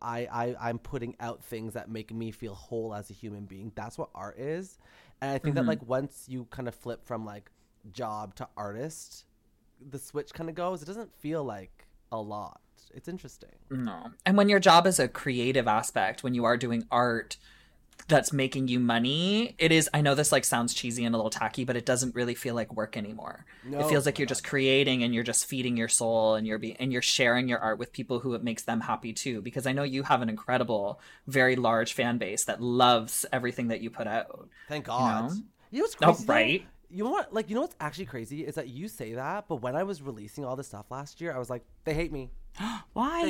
I, 0.00 0.28
I 0.30 0.56
I'm 0.60 0.78
putting 0.78 1.16
out 1.18 1.44
things 1.44 1.74
that 1.74 1.90
make 1.90 2.14
me 2.14 2.30
feel 2.30 2.54
whole 2.54 2.94
as 2.94 3.10
a 3.10 3.14
human 3.14 3.46
being. 3.46 3.72
That's 3.74 3.98
what 3.98 4.10
art 4.14 4.38
is. 4.38 4.78
And 5.20 5.32
I 5.32 5.38
think 5.38 5.56
that 5.56 5.62
mm-hmm. 5.62 5.70
like 5.70 5.88
once 5.88 6.26
you 6.28 6.46
kind 6.50 6.68
of 6.68 6.74
flip 6.74 7.04
from 7.04 7.26
like 7.26 7.50
job 7.92 8.36
to 8.36 8.48
artist, 8.56 9.24
the 9.90 9.98
switch 9.98 10.32
kind 10.32 10.48
of 10.48 10.54
goes. 10.54 10.82
It 10.82 10.86
doesn't 10.86 11.12
feel 11.14 11.42
like 11.42 11.86
a 12.12 12.20
lot. 12.20 12.60
It's 12.96 13.08
interesting. 13.08 13.50
No. 13.70 14.10
And 14.24 14.36
when 14.36 14.48
your 14.48 14.60
job 14.60 14.86
is 14.86 14.98
a 14.98 15.08
creative 15.08 15.66
aspect, 15.68 16.22
when 16.22 16.34
you 16.34 16.44
are 16.44 16.56
doing 16.56 16.84
art 16.90 17.36
that's 18.08 18.32
making 18.32 18.68
you 18.68 18.78
money, 18.80 19.54
it 19.58 19.72
is 19.72 19.88
I 19.94 20.00
know 20.02 20.14
this 20.14 20.30
like 20.32 20.44
sounds 20.44 20.74
cheesy 20.74 21.04
and 21.04 21.14
a 21.14 21.18
little 21.18 21.30
tacky, 21.30 21.64
but 21.64 21.76
it 21.76 21.86
doesn't 21.86 22.14
really 22.14 22.34
feel 22.34 22.54
like 22.54 22.74
work 22.74 22.96
anymore. 22.96 23.46
No, 23.64 23.78
it 23.80 23.88
feels 23.88 24.04
like 24.04 24.18
you're 24.18 24.26
just 24.26 24.44
creating 24.44 25.02
and 25.02 25.14
you're 25.14 25.22
just 25.24 25.46
feeding 25.46 25.76
your 25.76 25.88
soul 25.88 26.34
and 26.34 26.46
you're 26.46 26.58
be 26.58 26.76
and 26.78 26.92
you're 26.92 27.00
sharing 27.02 27.48
your 27.48 27.60
art 27.60 27.78
with 27.78 27.92
people 27.92 28.18
who 28.20 28.34
it 28.34 28.42
makes 28.42 28.64
them 28.64 28.80
happy 28.82 29.12
too 29.12 29.40
because 29.40 29.66
I 29.66 29.72
know 29.72 29.84
you 29.84 30.02
have 30.02 30.22
an 30.22 30.28
incredible, 30.28 31.00
very 31.26 31.56
large 31.56 31.94
fan 31.94 32.18
base 32.18 32.44
that 32.44 32.60
loves 32.60 33.24
everything 33.32 33.68
that 33.68 33.80
you 33.80 33.90
put 33.90 34.06
out. 34.06 34.48
Thank 34.68 34.86
God. 34.86 35.30
know? 35.30 35.36
You 35.70 35.78
know 35.78 35.84
what's 35.84 35.96
Oh, 36.02 36.06
crazy? 36.12 36.26
though? 36.26 36.32
right. 36.32 36.66
You 36.90 37.04
know 37.04 37.10
what? 37.10 37.32
Like, 37.32 37.48
you 37.48 37.54
know 37.56 37.62
what's 37.62 37.74
actually 37.80 38.06
crazy 38.06 38.44
is 38.44 38.54
that 38.56 38.68
you 38.68 38.86
say 38.86 39.14
that, 39.14 39.46
but 39.48 39.56
when 39.56 39.74
I 39.74 39.82
was 39.82 40.02
releasing 40.02 40.44
all 40.44 40.54
this 40.56 40.68
stuff 40.68 40.86
last 40.90 41.20
year, 41.20 41.34
I 41.34 41.38
was 41.38 41.50
like, 41.50 41.64
they 41.84 41.94
hate 41.94 42.12
me. 42.12 42.30
why? 42.92 43.22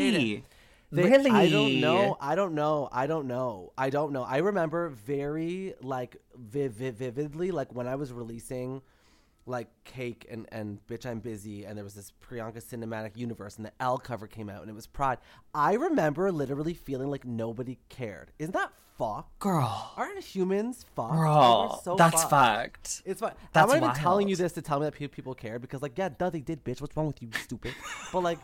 They- 0.91 1.03
Really? 1.03 1.31
I 1.31 1.49
don't 1.51 1.81
know. 1.81 2.17
I 2.21 2.35
don't 2.37 2.55
know. 2.55 2.89
I 2.93 3.07
don't 3.09 3.27
know. 3.27 3.73
I 3.77 3.91
don't 3.91 4.13
know. 4.13 4.23
I 4.23 4.37
remember 4.39 4.91
very 4.91 5.75
like 5.83 6.17
vi- 6.37 6.69
vi- 6.69 6.91
vividly, 6.91 7.51
like 7.51 7.75
when 7.75 7.89
I 7.89 7.97
was 7.97 8.13
releasing 8.13 8.81
like 9.47 9.67
Cake 9.85 10.27
and 10.31 10.47
and 10.53 10.79
Bitch 10.87 11.05
I'm 11.05 11.19
Busy, 11.19 11.65
and 11.65 11.77
there 11.77 11.85
was 11.85 11.95
this 11.95 12.13
Priyanka 12.25 12.63
cinematic 12.65 13.17
universe, 13.17 13.57
and 13.57 13.67
the 13.67 13.73
Elle 13.81 13.99
cover 13.99 14.27
came 14.29 14.49
out, 14.49 14.61
and 14.61 14.71
it 14.71 14.75
was 14.75 14.87
Pride. 14.87 15.19
I 15.53 15.75
remember 15.75 16.31
literally 16.31 16.75
feeling 16.75 17.11
like 17.11 17.25
nobody 17.25 17.79
cared. 17.89 18.31
Isn't 18.39 18.53
that 18.53 18.71
fuck? 18.97 19.37
Girl. 19.41 19.93
Aren't 19.97 20.23
humans 20.23 20.87
fucked? 20.95 21.13
We're 21.15 21.25
Girl, 21.25 21.81
so 21.83 21.97
that's 21.97 22.23
fucked. 22.23 22.31
fucked. 22.31 23.03
It's 23.05 23.21
fine. 23.21 23.33
That's 23.53 23.73
I'm 23.73 23.81
not 23.81 23.85
even 23.91 24.01
telling 24.03 24.29
you 24.29 24.37
this 24.37 24.53
to 24.53 24.63
tell 24.63 24.79
me 24.79 24.87
that 24.87 25.11
people 25.11 25.35
care 25.35 25.59
because, 25.59 25.83
like, 25.83 25.99
yeah, 25.99 26.09
duh, 26.09 26.31
they 26.31 26.41
did, 26.41 26.65
bitch. 26.65 26.81
What's 26.81 26.97
wrong 26.97 27.09
with 27.09 27.21
you, 27.21 27.29
stupid? 27.43 27.75
but 28.13 28.23
like, 28.23 28.39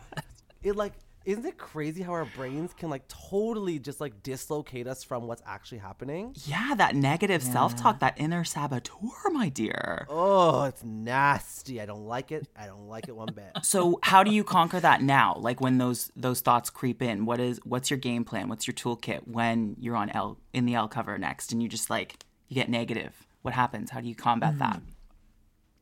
it 0.63 0.75
like 0.75 0.93
isn't 1.23 1.45
it 1.45 1.57
crazy 1.57 2.01
how 2.01 2.13
our 2.13 2.25
brains 2.25 2.73
can 2.73 2.89
like 2.89 3.07
totally 3.07 3.77
just 3.77 4.01
like 4.01 4.23
dislocate 4.23 4.87
us 4.87 5.03
from 5.03 5.27
what's 5.27 5.41
actually 5.45 5.77
happening? 5.77 6.33
Yeah, 6.45 6.73
that 6.77 6.95
negative 6.95 7.43
self-talk, 7.43 7.99
that 7.99 8.15
inner 8.17 8.43
saboteur, 8.43 9.29
my 9.31 9.49
dear. 9.49 10.07
Oh, 10.09 10.63
it's 10.63 10.83
nasty. 10.83 11.79
I 11.79 11.85
don't 11.85 12.07
like 12.07 12.31
it. 12.31 12.47
I 12.55 12.65
don't 12.65 12.87
like 12.87 13.07
it 13.07 13.15
one 13.15 13.29
bit. 13.33 13.51
So 13.63 13.99
how 14.01 14.23
do 14.23 14.31
you 14.31 14.43
conquer 14.43 14.79
that 14.79 15.03
now? 15.03 15.35
Like 15.37 15.61
when 15.61 15.77
those 15.77 16.11
those 16.15 16.41
thoughts 16.41 16.69
creep 16.71 17.01
in, 17.01 17.25
what 17.25 17.39
is 17.39 17.59
what's 17.63 17.91
your 17.91 17.99
game 17.99 18.25
plan? 18.25 18.49
What's 18.49 18.65
your 18.65 18.73
toolkit 18.73 19.27
when 19.27 19.75
you're 19.79 19.95
on 19.95 20.09
L 20.09 20.37
in 20.53 20.65
the 20.65 20.73
Elle 20.73 20.87
cover 20.87 21.17
next 21.19 21.51
and 21.51 21.61
you 21.61 21.69
just 21.69 21.89
like 21.89 22.25
you 22.47 22.55
get 22.55 22.69
negative? 22.69 23.27
What 23.43 23.53
happens? 23.53 23.91
How 23.91 24.01
do 24.01 24.07
you 24.07 24.15
combat 24.15 24.53
hmm. 24.53 24.59
that? 24.59 24.81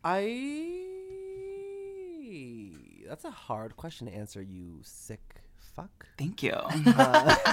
I. 0.03 0.78
That's 3.09 3.25
a 3.25 3.31
hard 3.31 3.75
question 3.75 4.05
to 4.05 4.13
answer, 4.13 4.39
you 4.39 4.81
sick 4.83 5.41
fuck. 5.75 6.05
Thank 6.17 6.43
you. 6.43 6.51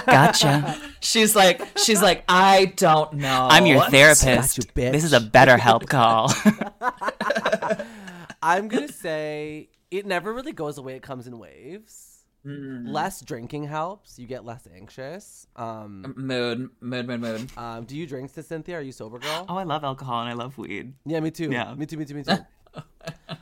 gotcha. 0.05 0.79
She's 0.99 1.35
like, 1.35 1.61
she's 1.79 2.01
like, 2.01 2.23
I 2.29 2.73
don't 2.75 3.13
know. 3.13 3.47
I'm 3.49 3.65
your 3.65 3.81
therapist. 3.89 4.25
Got 4.25 4.57
you, 4.57 4.63
bitch. 4.73 4.91
This 4.91 5.03
is 5.03 5.13
a 5.13 5.19
better 5.19 5.57
help 5.57 5.87
call. 5.87 6.31
I'm 8.43 8.67
gonna 8.67 8.87
say 8.87 9.69
it 9.89 10.05
never 10.05 10.31
really 10.31 10.51
goes 10.51 10.77
away. 10.77 10.95
It 10.95 11.01
comes 11.01 11.25
in 11.25 11.39
waves. 11.39 12.23
Mm. 12.45 12.89
Less 12.89 13.21
drinking 13.21 13.63
helps. 13.63 14.19
You 14.19 14.27
get 14.27 14.45
less 14.45 14.67
anxious. 14.73 15.47
Um, 15.55 16.13
mood, 16.15 16.69
mood, 16.79 17.07
mood, 17.07 17.19
mood. 17.19 17.51
um, 17.57 17.85
do 17.85 17.97
you 17.97 18.05
drink, 18.05 18.29
Sis 18.29 18.47
Synthia? 18.47 18.75
Are 18.75 18.81
you 18.81 18.91
sober, 18.91 19.17
girl? 19.17 19.45
oh, 19.49 19.57
I 19.57 19.63
love 19.63 19.83
alcohol 19.83 20.21
and 20.21 20.29
I 20.29 20.33
love 20.33 20.57
weed. 20.57 20.93
Yeah, 21.05 21.19
me 21.19 21.31
too. 21.31 21.49
Yeah. 21.51 21.73
Me 21.73 21.87
too, 21.87 21.97
me 21.97 22.05
too, 22.05 22.13
me 22.13 22.23
too. 22.23 22.37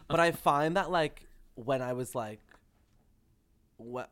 but 0.07 0.19
I 0.19 0.31
find 0.31 0.77
that 0.77 0.89
like 0.89 1.27
when 1.55 1.81
I 1.81 1.93
was 1.93 2.15
like 2.15 2.39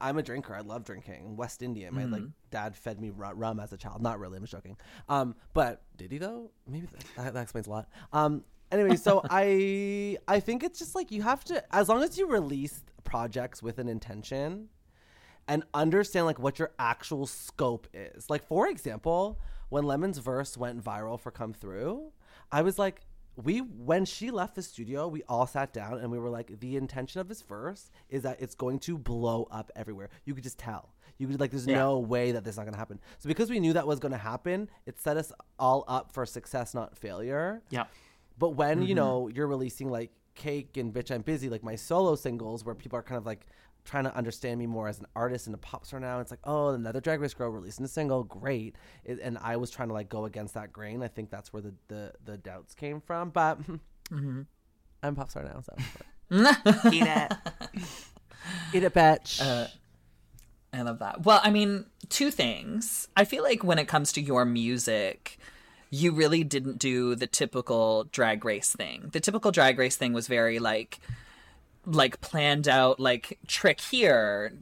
I'm 0.01 0.17
a 0.17 0.23
drinker. 0.23 0.53
I 0.53 0.59
love 0.59 0.83
drinking. 0.83 1.37
West 1.37 1.61
Indian. 1.61 1.95
My 1.95 2.05
like 2.05 2.23
dad 2.51 2.75
fed 2.75 2.99
me 2.99 3.11
rum 3.11 3.59
as 3.59 3.71
a 3.71 3.77
child. 3.77 4.01
Not 4.01 4.19
really. 4.19 4.37
I'm 4.37 4.45
joking. 4.45 4.77
Um, 5.07 5.35
but 5.53 5.81
did 5.95 6.11
he 6.11 6.17
though? 6.17 6.51
Maybe 6.67 6.87
that, 7.15 7.33
that 7.33 7.41
explains 7.41 7.67
a 7.67 7.69
lot. 7.69 7.87
Um, 8.11 8.43
anyway, 8.71 8.97
so 8.97 9.21
I 9.29 10.17
I 10.27 10.39
think 10.39 10.63
it's 10.63 10.79
just 10.79 10.95
like 10.95 11.11
you 11.11 11.21
have 11.21 11.43
to 11.45 11.63
as 11.73 11.87
long 11.87 12.03
as 12.03 12.17
you 12.17 12.27
release 12.27 12.83
projects 13.03 13.63
with 13.63 13.79
an 13.79 13.87
intention 13.87 14.67
and 15.47 15.63
understand 15.73 16.25
like 16.25 16.39
what 16.39 16.59
your 16.59 16.71
actual 16.77 17.25
scope 17.25 17.87
is. 17.93 18.29
Like 18.29 18.45
for 18.45 18.67
example, 18.67 19.39
when 19.69 19.85
Lemon's 19.85 20.17
verse 20.17 20.57
went 20.57 20.83
viral 20.83 21.17
for 21.19 21.31
Come 21.31 21.53
Through, 21.53 22.11
I 22.51 22.63
was 22.63 22.77
like 22.77 23.01
we 23.35 23.59
when 23.59 24.05
she 24.05 24.31
left 24.31 24.55
the 24.55 24.61
studio, 24.61 25.07
we 25.07 25.23
all 25.23 25.47
sat 25.47 25.73
down 25.73 25.99
and 25.99 26.11
we 26.11 26.19
were 26.19 26.29
like 26.29 26.59
the 26.59 26.75
intention 26.75 27.19
of 27.19 27.27
this 27.27 27.41
verse 27.41 27.91
is 28.09 28.23
that 28.23 28.41
it's 28.41 28.55
going 28.55 28.79
to 28.79 28.97
blow 28.97 29.47
up 29.49 29.71
everywhere. 29.75 30.09
You 30.25 30.35
could 30.35 30.43
just 30.43 30.59
tell. 30.59 30.93
You 31.17 31.27
could 31.27 31.39
like 31.39 31.51
there's 31.51 31.67
no 31.67 31.99
way 31.99 32.31
that 32.31 32.43
this 32.43 32.53
is 32.53 32.57
not 32.57 32.63
going 32.63 32.73
to 32.73 32.79
happen. 32.79 32.99
So 33.19 33.27
because 33.27 33.49
we 33.49 33.59
knew 33.59 33.73
that 33.73 33.87
was 33.87 33.99
going 33.99 34.11
to 34.11 34.17
happen, 34.17 34.69
it 34.85 34.99
set 34.99 35.17
us 35.17 35.31
all 35.57 35.83
up 35.87 36.11
for 36.11 36.25
success 36.25 36.73
not 36.73 36.97
failure. 36.97 37.61
Yeah. 37.69 37.85
But 38.37 38.51
when 38.51 38.81
you 38.81 38.89
mm-hmm. 38.89 38.95
know 38.95 39.29
you're 39.33 39.47
releasing 39.47 39.89
like 39.89 40.11
Cake 40.35 40.77
and 40.77 40.93
Bitch 40.93 41.11
I'm 41.11 41.21
Busy, 41.21 41.49
like 41.49 41.63
my 41.63 41.75
solo 41.75 42.15
singles, 42.15 42.65
where 42.65 42.75
people 42.75 42.97
are 42.97 43.03
kind 43.03 43.17
of 43.17 43.25
like 43.25 43.45
trying 43.85 44.05
to 44.05 44.15
understand 44.15 44.59
me 44.59 44.67
more 44.67 44.87
as 44.87 44.99
an 44.99 45.05
artist 45.15 45.47
and 45.47 45.53
a 45.53 45.57
pop 45.57 45.85
star 45.85 45.99
now, 45.99 46.19
it's 46.19 46.31
like, 46.31 46.39
oh, 46.43 46.69
another 46.69 47.01
Drag 47.01 47.19
Race 47.19 47.33
girl 47.33 47.49
releasing 47.49 47.85
a 47.85 47.87
single, 47.87 48.23
great. 48.23 48.75
It, 49.03 49.19
and 49.21 49.37
I 49.41 49.57
was 49.57 49.69
trying 49.69 49.89
to 49.89 49.93
like 49.93 50.09
go 50.09 50.25
against 50.25 50.53
that 50.53 50.71
grain. 50.71 51.03
I 51.03 51.07
think 51.07 51.29
that's 51.29 51.51
where 51.51 51.61
the 51.61 51.73
the, 51.87 52.13
the 52.25 52.37
doubts 52.37 52.73
came 52.73 53.01
from. 53.01 53.29
But 53.29 53.59
I'm 54.11 54.47
a 55.03 55.11
pop 55.13 55.29
star 55.29 55.43
now, 55.43 55.61
so 55.61 55.75
Eat 56.91 57.03
it. 57.05 57.33
eat 58.73 58.83
it, 58.83 58.93
bitch. 58.93 59.41
Uh, 59.41 59.67
I 60.71 60.81
love 60.81 60.99
that. 60.99 61.23
Well, 61.23 61.39
I 61.43 61.51
mean, 61.51 61.85
two 62.09 62.31
things. 62.31 63.07
I 63.15 63.25
feel 63.25 63.43
like 63.43 63.63
when 63.63 63.77
it 63.77 63.87
comes 63.87 64.11
to 64.13 64.21
your 64.21 64.43
music, 64.45 65.37
you 65.91 66.11
really 66.11 66.43
didn't 66.43 66.79
do 66.79 67.13
the 67.13 67.27
typical 67.27 68.05
drag 68.05 68.43
race 68.43 68.71
thing. 68.71 69.09
The 69.11 69.19
typical 69.19 69.51
drag 69.51 69.77
race 69.77 69.95
thing 69.95 70.13
was 70.13 70.27
very 70.27 70.57
like 70.57 70.99
like 71.85 72.21
planned 72.21 72.67
out 72.67 72.99
like 72.99 73.37
trick 73.45 73.81
here 73.81 74.53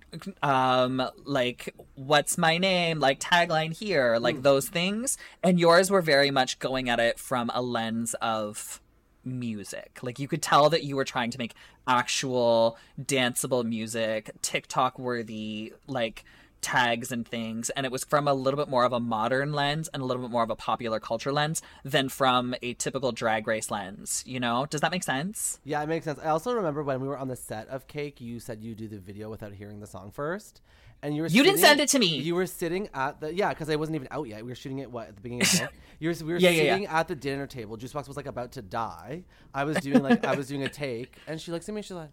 um 0.41 1.01
like 1.23 1.75
what's 1.93 2.35
my 2.35 2.57
name 2.57 2.99
like 2.99 3.19
tagline 3.19 3.77
here 3.77 4.17
like 4.17 4.41
those 4.41 4.67
things. 4.69 5.17
And 5.43 5.59
yours 5.59 5.91
were 5.91 6.01
very 6.01 6.31
much 6.31 6.59
going 6.59 6.89
at 6.89 6.99
it 6.99 7.19
from 7.19 7.51
a 7.53 7.61
lens 7.61 8.15
of 8.15 8.81
music. 9.23 9.99
Like 10.01 10.19
you 10.19 10.27
could 10.27 10.41
tell 10.41 10.69
that 10.69 10.83
you 10.83 10.95
were 10.95 11.05
trying 11.05 11.31
to 11.31 11.37
make 11.37 11.53
actual 11.87 12.77
danceable 12.99 13.65
music 13.65 14.31
tiktok 14.41 14.99
worthy 14.99 15.73
like 15.87 16.23
tags 16.61 17.11
and 17.11 17.27
things 17.27 17.69
and 17.71 17.85
it 17.85 17.91
was 17.91 18.03
from 18.03 18.27
a 18.27 18.33
little 18.33 18.57
bit 18.57 18.69
more 18.69 18.83
of 18.83 18.93
a 18.93 18.99
modern 18.99 19.51
lens 19.53 19.89
and 19.93 20.01
a 20.01 20.05
little 20.05 20.21
bit 20.21 20.31
more 20.31 20.43
of 20.43 20.49
a 20.49 20.55
popular 20.55 20.99
culture 20.99 21.31
lens 21.31 21.61
than 21.83 22.07
from 22.09 22.53
a 22.61 22.73
typical 22.75 23.11
drag 23.11 23.47
race 23.47 23.71
lens 23.71 24.23
you 24.27 24.39
know 24.39 24.65
does 24.69 24.81
that 24.81 24.91
make 24.91 25.03
sense 25.03 25.59
yeah, 25.63 25.81
it 25.83 25.87
makes 25.87 26.05
sense. 26.05 26.19
I 26.23 26.29
also 26.29 26.53
remember 26.53 26.83
when 26.83 27.01
we 27.01 27.07
were 27.07 27.17
on 27.17 27.27
the 27.27 27.35
set 27.35 27.67
of 27.69 27.87
Cake, 27.87 28.19
you 28.21 28.39
said 28.39 28.61
you 28.61 28.73
do 28.75 28.87
the 28.87 28.97
video 28.99 29.29
without 29.29 29.53
hearing 29.53 29.79
the 29.79 29.87
song 29.87 30.11
first. 30.11 30.61
And 31.03 31.15
you 31.15 31.23
were 31.23 31.27
You 31.27 31.43
didn't 31.43 31.59
send 31.59 31.79
it 31.79 31.89
to 31.89 31.99
me. 31.99 32.07
You 32.07 32.35
were 32.35 32.45
sitting 32.45 32.89
at 32.93 33.19
the 33.21 33.33
yeah, 33.33 33.49
because 33.49 33.69
I 33.69 33.75
wasn't 33.75 33.95
even 33.95 34.07
out 34.11 34.27
yet. 34.27 34.43
We 34.43 34.51
were 34.51 34.55
shooting 34.55 34.79
it 34.79 34.91
what 34.91 35.07
at 35.09 35.15
the 35.15 35.21
beginning 35.21 35.41
of 35.43 35.51
the 35.51 35.57
day. 35.59 35.67
You 35.99 36.09
were 36.09 36.15
we 36.25 36.33
were 36.33 36.39
Yeah, 36.39 36.49
yeah, 36.51 36.63
yeah. 36.63 36.73
sitting 36.73 36.87
at 36.87 37.07
the 37.07 37.15
dinner 37.15 37.47
table. 37.47 37.77
Juice 37.77 37.93
Boxx 37.93 38.07
was 38.07 38.17
like 38.17 38.27
about 38.27 38.51
to 38.53 38.61
die. 38.61 39.23
I 39.53 39.63
was 39.63 39.77
doing 39.77 40.01
like 40.03 40.25
I 40.25 40.35
was 40.35 40.47
doing 40.47 40.63
a 40.63 40.69
take, 40.69 41.15
and 41.27 41.39
she 41.41 41.51
looks 41.51 41.67
at 41.69 41.73
me. 41.75 41.79
and 41.79 41.85
She's 41.85 41.97
like, 41.97 42.11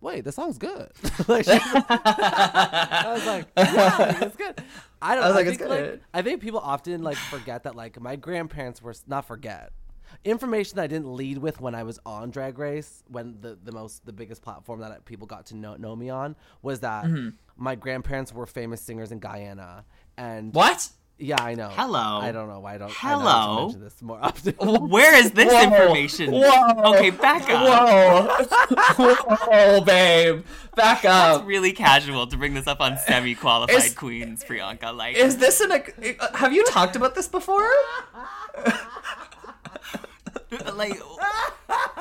"Wait, 0.00 0.24
the 0.24 0.32
song's 0.32 0.58
good." 0.58 0.90
like, 1.28 1.44
she- 1.44 1.52
I 1.52 3.04
was 3.14 3.26
like, 3.26 3.46
"Yeah, 3.56 4.24
it's 4.24 4.36
good." 4.36 4.62
I 5.02 5.14
don't. 5.14 5.24
I 5.24 5.28
was 5.28 5.36
I 5.36 5.38
like, 5.38 5.46
"It's 5.46 5.56
think, 5.58 5.70
like. 5.70 6.00
I 6.14 6.22
think 6.22 6.40
people 6.40 6.60
often 6.60 7.02
like 7.02 7.16
forget 7.16 7.64
that 7.64 7.74
like 7.76 8.00
my 8.00 8.16
grandparents 8.16 8.82
were 8.82 8.94
not 9.06 9.26
forget 9.26 9.72
information 10.24 10.74
that 10.76 10.82
I 10.82 10.86
didn't 10.88 11.14
lead 11.14 11.38
with 11.38 11.60
when 11.60 11.74
I 11.74 11.84
was 11.84 12.00
on 12.04 12.30
Drag 12.30 12.58
Race 12.58 13.02
when 13.08 13.36
the 13.40 13.56
the 13.62 13.70
most 13.72 14.04
the 14.04 14.12
biggest 14.12 14.42
platform 14.42 14.80
that 14.80 15.04
people 15.04 15.26
got 15.26 15.46
to 15.46 15.56
know 15.56 15.76
know 15.76 15.94
me 15.94 16.10
on 16.10 16.34
was 16.62 16.80
that 16.80 17.04
Mm-hmm. 17.04 17.28
my 17.56 17.76
grandparents 17.76 18.32
were 18.34 18.44
famous 18.46 18.82
singers 18.82 19.12
in 19.12 19.20
Guyana 19.20 19.84
and 20.18 20.52
what 20.52 20.88
yeah 21.20 21.36
I 21.40 21.54
know 21.54 21.68
Hello. 21.68 22.18
I 22.20 22.32
don't 22.32 22.48
know 22.48 22.58
why 22.60 22.74
I 22.74 22.78
don't 22.78 23.04
I 23.04 23.12
know 23.12 23.18
to 23.18 23.24
Hello. 23.24 23.62
mention 23.66 23.80
this 23.84 24.02
more 24.02 24.18
often 24.20 24.54
Where 24.54 25.14
is 25.14 25.30
this 25.32 25.52
Whoa. 25.52 25.62
information? 25.62 26.32
Whoa. 26.32 26.94
Okay, 26.94 27.10
back 27.10 27.48
up. 27.50 28.48
Whoa. 28.98 29.14
Whoa, 29.46 29.80
babe. 29.82 30.44
Back 30.76 31.04
up. 31.04 31.40
It's 31.40 31.46
really 31.46 31.72
casual 31.72 32.26
to 32.26 32.36
bring 32.36 32.54
this 32.54 32.66
up 32.66 32.80
on 32.80 32.98
semi-qualified 32.98 33.76
Is- 33.76 33.94
queens, 33.94 34.42
Priyanka. 34.44 34.94
Like, 34.96 35.16
Is 35.16 35.36
this 35.36 35.60
an. 35.60 35.70
Uh, 35.72 36.36
have 36.36 36.52
you 36.52 36.64
talked 36.66 36.96
about 36.96 37.14
this 37.14 37.28
before? 37.28 37.68
like, 40.74 41.00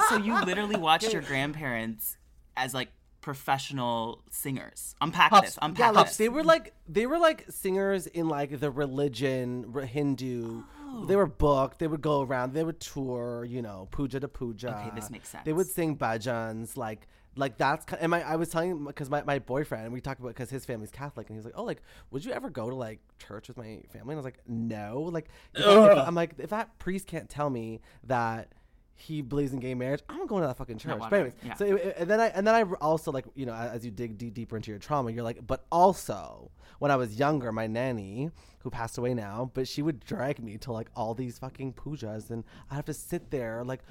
so 0.09 0.17
you 0.17 0.33
literally 0.45 0.77
watched 0.77 1.11
your 1.13 1.21
grandparents 1.21 2.17
as 2.57 2.73
like 2.73 2.89
professional 3.21 4.21
singers. 4.29 4.95
Unpack 5.01 5.29
Puffs. 5.31 5.47
this. 5.49 5.59
Unpack 5.61 5.79
yeah 5.79 5.91
like 5.91 6.07
this. 6.07 6.17
they 6.17 6.29
were 6.29 6.43
like 6.43 6.73
they 6.88 7.05
were 7.05 7.19
like 7.19 7.45
singers 7.49 8.07
in 8.07 8.27
like 8.27 8.59
the 8.59 8.71
religion 8.71 9.71
r- 9.73 9.81
Hindu 9.81 10.63
oh. 10.85 11.05
they 11.05 11.15
were 11.15 11.25
booked 11.27 11.79
they 11.79 11.88
would 11.88 12.01
go 12.01 12.21
around 12.21 12.53
they 12.53 12.63
would 12.63 12.79
tour 12.79 13.45
you 13.47 13.61
know 13.61 13.88
puja 13.91 14.19
to 14.19 14.27
puja 14.27 14.69
Okay, 14.69 14.95
this 14.95 15.09
makes 15.09 15.29
sense. 15.29 15.43
they 15.45 15.53
would 15.53 15.67
sing 15.67 15.97
bhajans 15.97 16.77
like 16.77 17.07
like 17.35 17.57
that's 17.57 17.85
ki- 17.85 17.97
and 17.99 18.09
my 18.09 18.21
I 18.23 18.35
was 18.38 18.49
telling 18.49 18.85
because 18.85 19.09
my, 19.09 19.21
my 19.23 19.39
boyfriend 19.39 19.85
and 19.85 19.93
we 19.93 20.01
talked 20.01 20.19
about 20.19 20.29
because 20.29 20.49
his 20.49 20.65
family's 20.65 20.91
Catholic 20.91 21.29
and 21.29 21.35
he 21.35 21.38
was 21.38 21.45
like 21.45 21.55
oh 21.57 21.63
like 21.63 21.81
would 22.11 22.25
you 22.25 22.31
ever 22.31 22.49
go 22.49 22.69
to 22.69 22.75
like 22.75 22.99
church 23.19 23.47
with 23.47 23.57
my 23.57 23.81
family 23.91 24.11
and 24.11 24.11
I 24.13 24.15
was 24.15 24.25
like 24.25 24.39
no 24.47 25.09
like 25.11 25.27
if 25.55 25.65
I, 25.65 25.91
if, 25.91 25.97
I'm 26.07 26.15
like 26.15 26.35
if 26.39 26.49
that 26.49 26.77
priest 26.79 27.05
can't 27.07 27.29
tell 27.29 27.49
me 27.49 27.81
that 28.05 28.53
he 29.01 29.21
believes 29.21 29.53
in 29.53 29.59
gay 29.59 29.73
marriage 29.73 30.01
I'm 30.09 30.27
going 30.27 30.41
to 30.41 30.47
that 30.47 30.57
fucking 30.57 30.77
church 30.77 30.99
why 30.99 31.09
but 31.09 31.15
anyways 31.15 31.33
Yeah. 31.43 31.53
so 31.55 31.65
it- 31.65 31.73
it- 31.75 31.95
and 31.97 32.09
then 32.09 32.19
I 32.19 32.27
and 32.27 32.45
then 32.45 32.55
I 32.55 32.63
also 32.75 33.11
like 33.11 33.25
you 33.35 33.45
know 33.45 33.53
as 33.53 33.83
you 33.85 33.91
dig 33.91 34.17
deep, 34.17 34.33
deeper 34.33 34.55
into 34.55 34.71
your 34.71 34.79
trauma 34.79 35.11
you're 35.11 35.23
like 35.23 35.45
but 35.45 35.65
also 35.71 36.51
when 36.79 36.91
I 36.91 36.95
was 36.95 37.17
younger 37.17 37.51
my 37.51 37.67
nanny 37.67 38.31
who 38.59 38.69
passed 38.69 38.97
away 38.97 39.13
now 39.13 39.51
but 39.53 39.67
she 39.67 39.81
would 39.81 39.99
drag 40.01 40.41
me 40.43 40.57
to 40.59 40.71
like 40.71 40.89
all 40.95 41.13
these 41.13 41.39
fucking 41.39 41.73
pujas 41.73 42.29
and 42.29 42.43
I 42.69 42.75
have 42.75 42.85
to 42.85 42.93
sit 42.93 43.31
there 43.31 43.63
like 43.63 43.81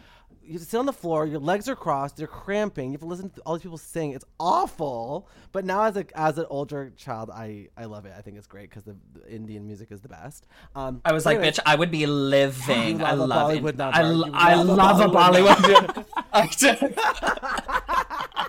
you 0.43 0.55
have 0.55 0.63
to 0.63 0.69
sit 0.69 0.79
on 0.79 0.87
the 0.87 0.93
floor 0.93 1.27
your 1.27 1.41
legs 1.41 1.69
are 1.69 1.77
crossed 1.77 2.19
you're 2.19 2.27
cramping 2.27 2.87
you 2.87 2.93
have 2.93 3.01
to 3.01 3.07
listen 3.07 3.29
to 3.29 3.41
all 3.43 3.55
these 3.55 3.63
people 3.63 3.77
sing 3.77 4.13
it's 4.13 4.25
awful 4.41 5.29
but 5.53 5.65
now 5.65 5.83
as 5.83 5.97
a 5.97 6.07
as 6.15 6.39
an 6.39 6.47
older 6.49 6.91
child 6.97 7.29
I 7.31 7.69
I 7.77 7.85
love 7.85 8.07
it 8.07 8.15
I 8.17 8.23
think 8.23 8.39
it's 8.39 8.47
great 8.47 8.71
because 8.71 8.85
the, 8.85 8.97
the 9.13 9.31
Indian 9.31 9.67
music 9.67 9.93
is 9.93 10.01
the 10.01 10.09
best 10.09 10.47
um 10.75 11.03
I 11.05 11.13
was 11.13 11.27
like, 11.27 11.37
anyways, 11.37 11.57
bitch, 11.57 11.61
I 11.67 11.75
would 11.75 11.91
be 11.91 12.07
living. 12.07 13.03
I 13.03 13.13
love 13.13 13.29
love 13.29 13.53
it. 13.53 13.63
Bollywood. 13.63 13.81
I, 13.81 14.01
You 14.01 14.25
l- 14.25 14.31
I 14.35 14.55
love 14.55 15.01
a 15.01 15.09
Bollywood 15.09 16.05
Bollywood. 16.33 17.09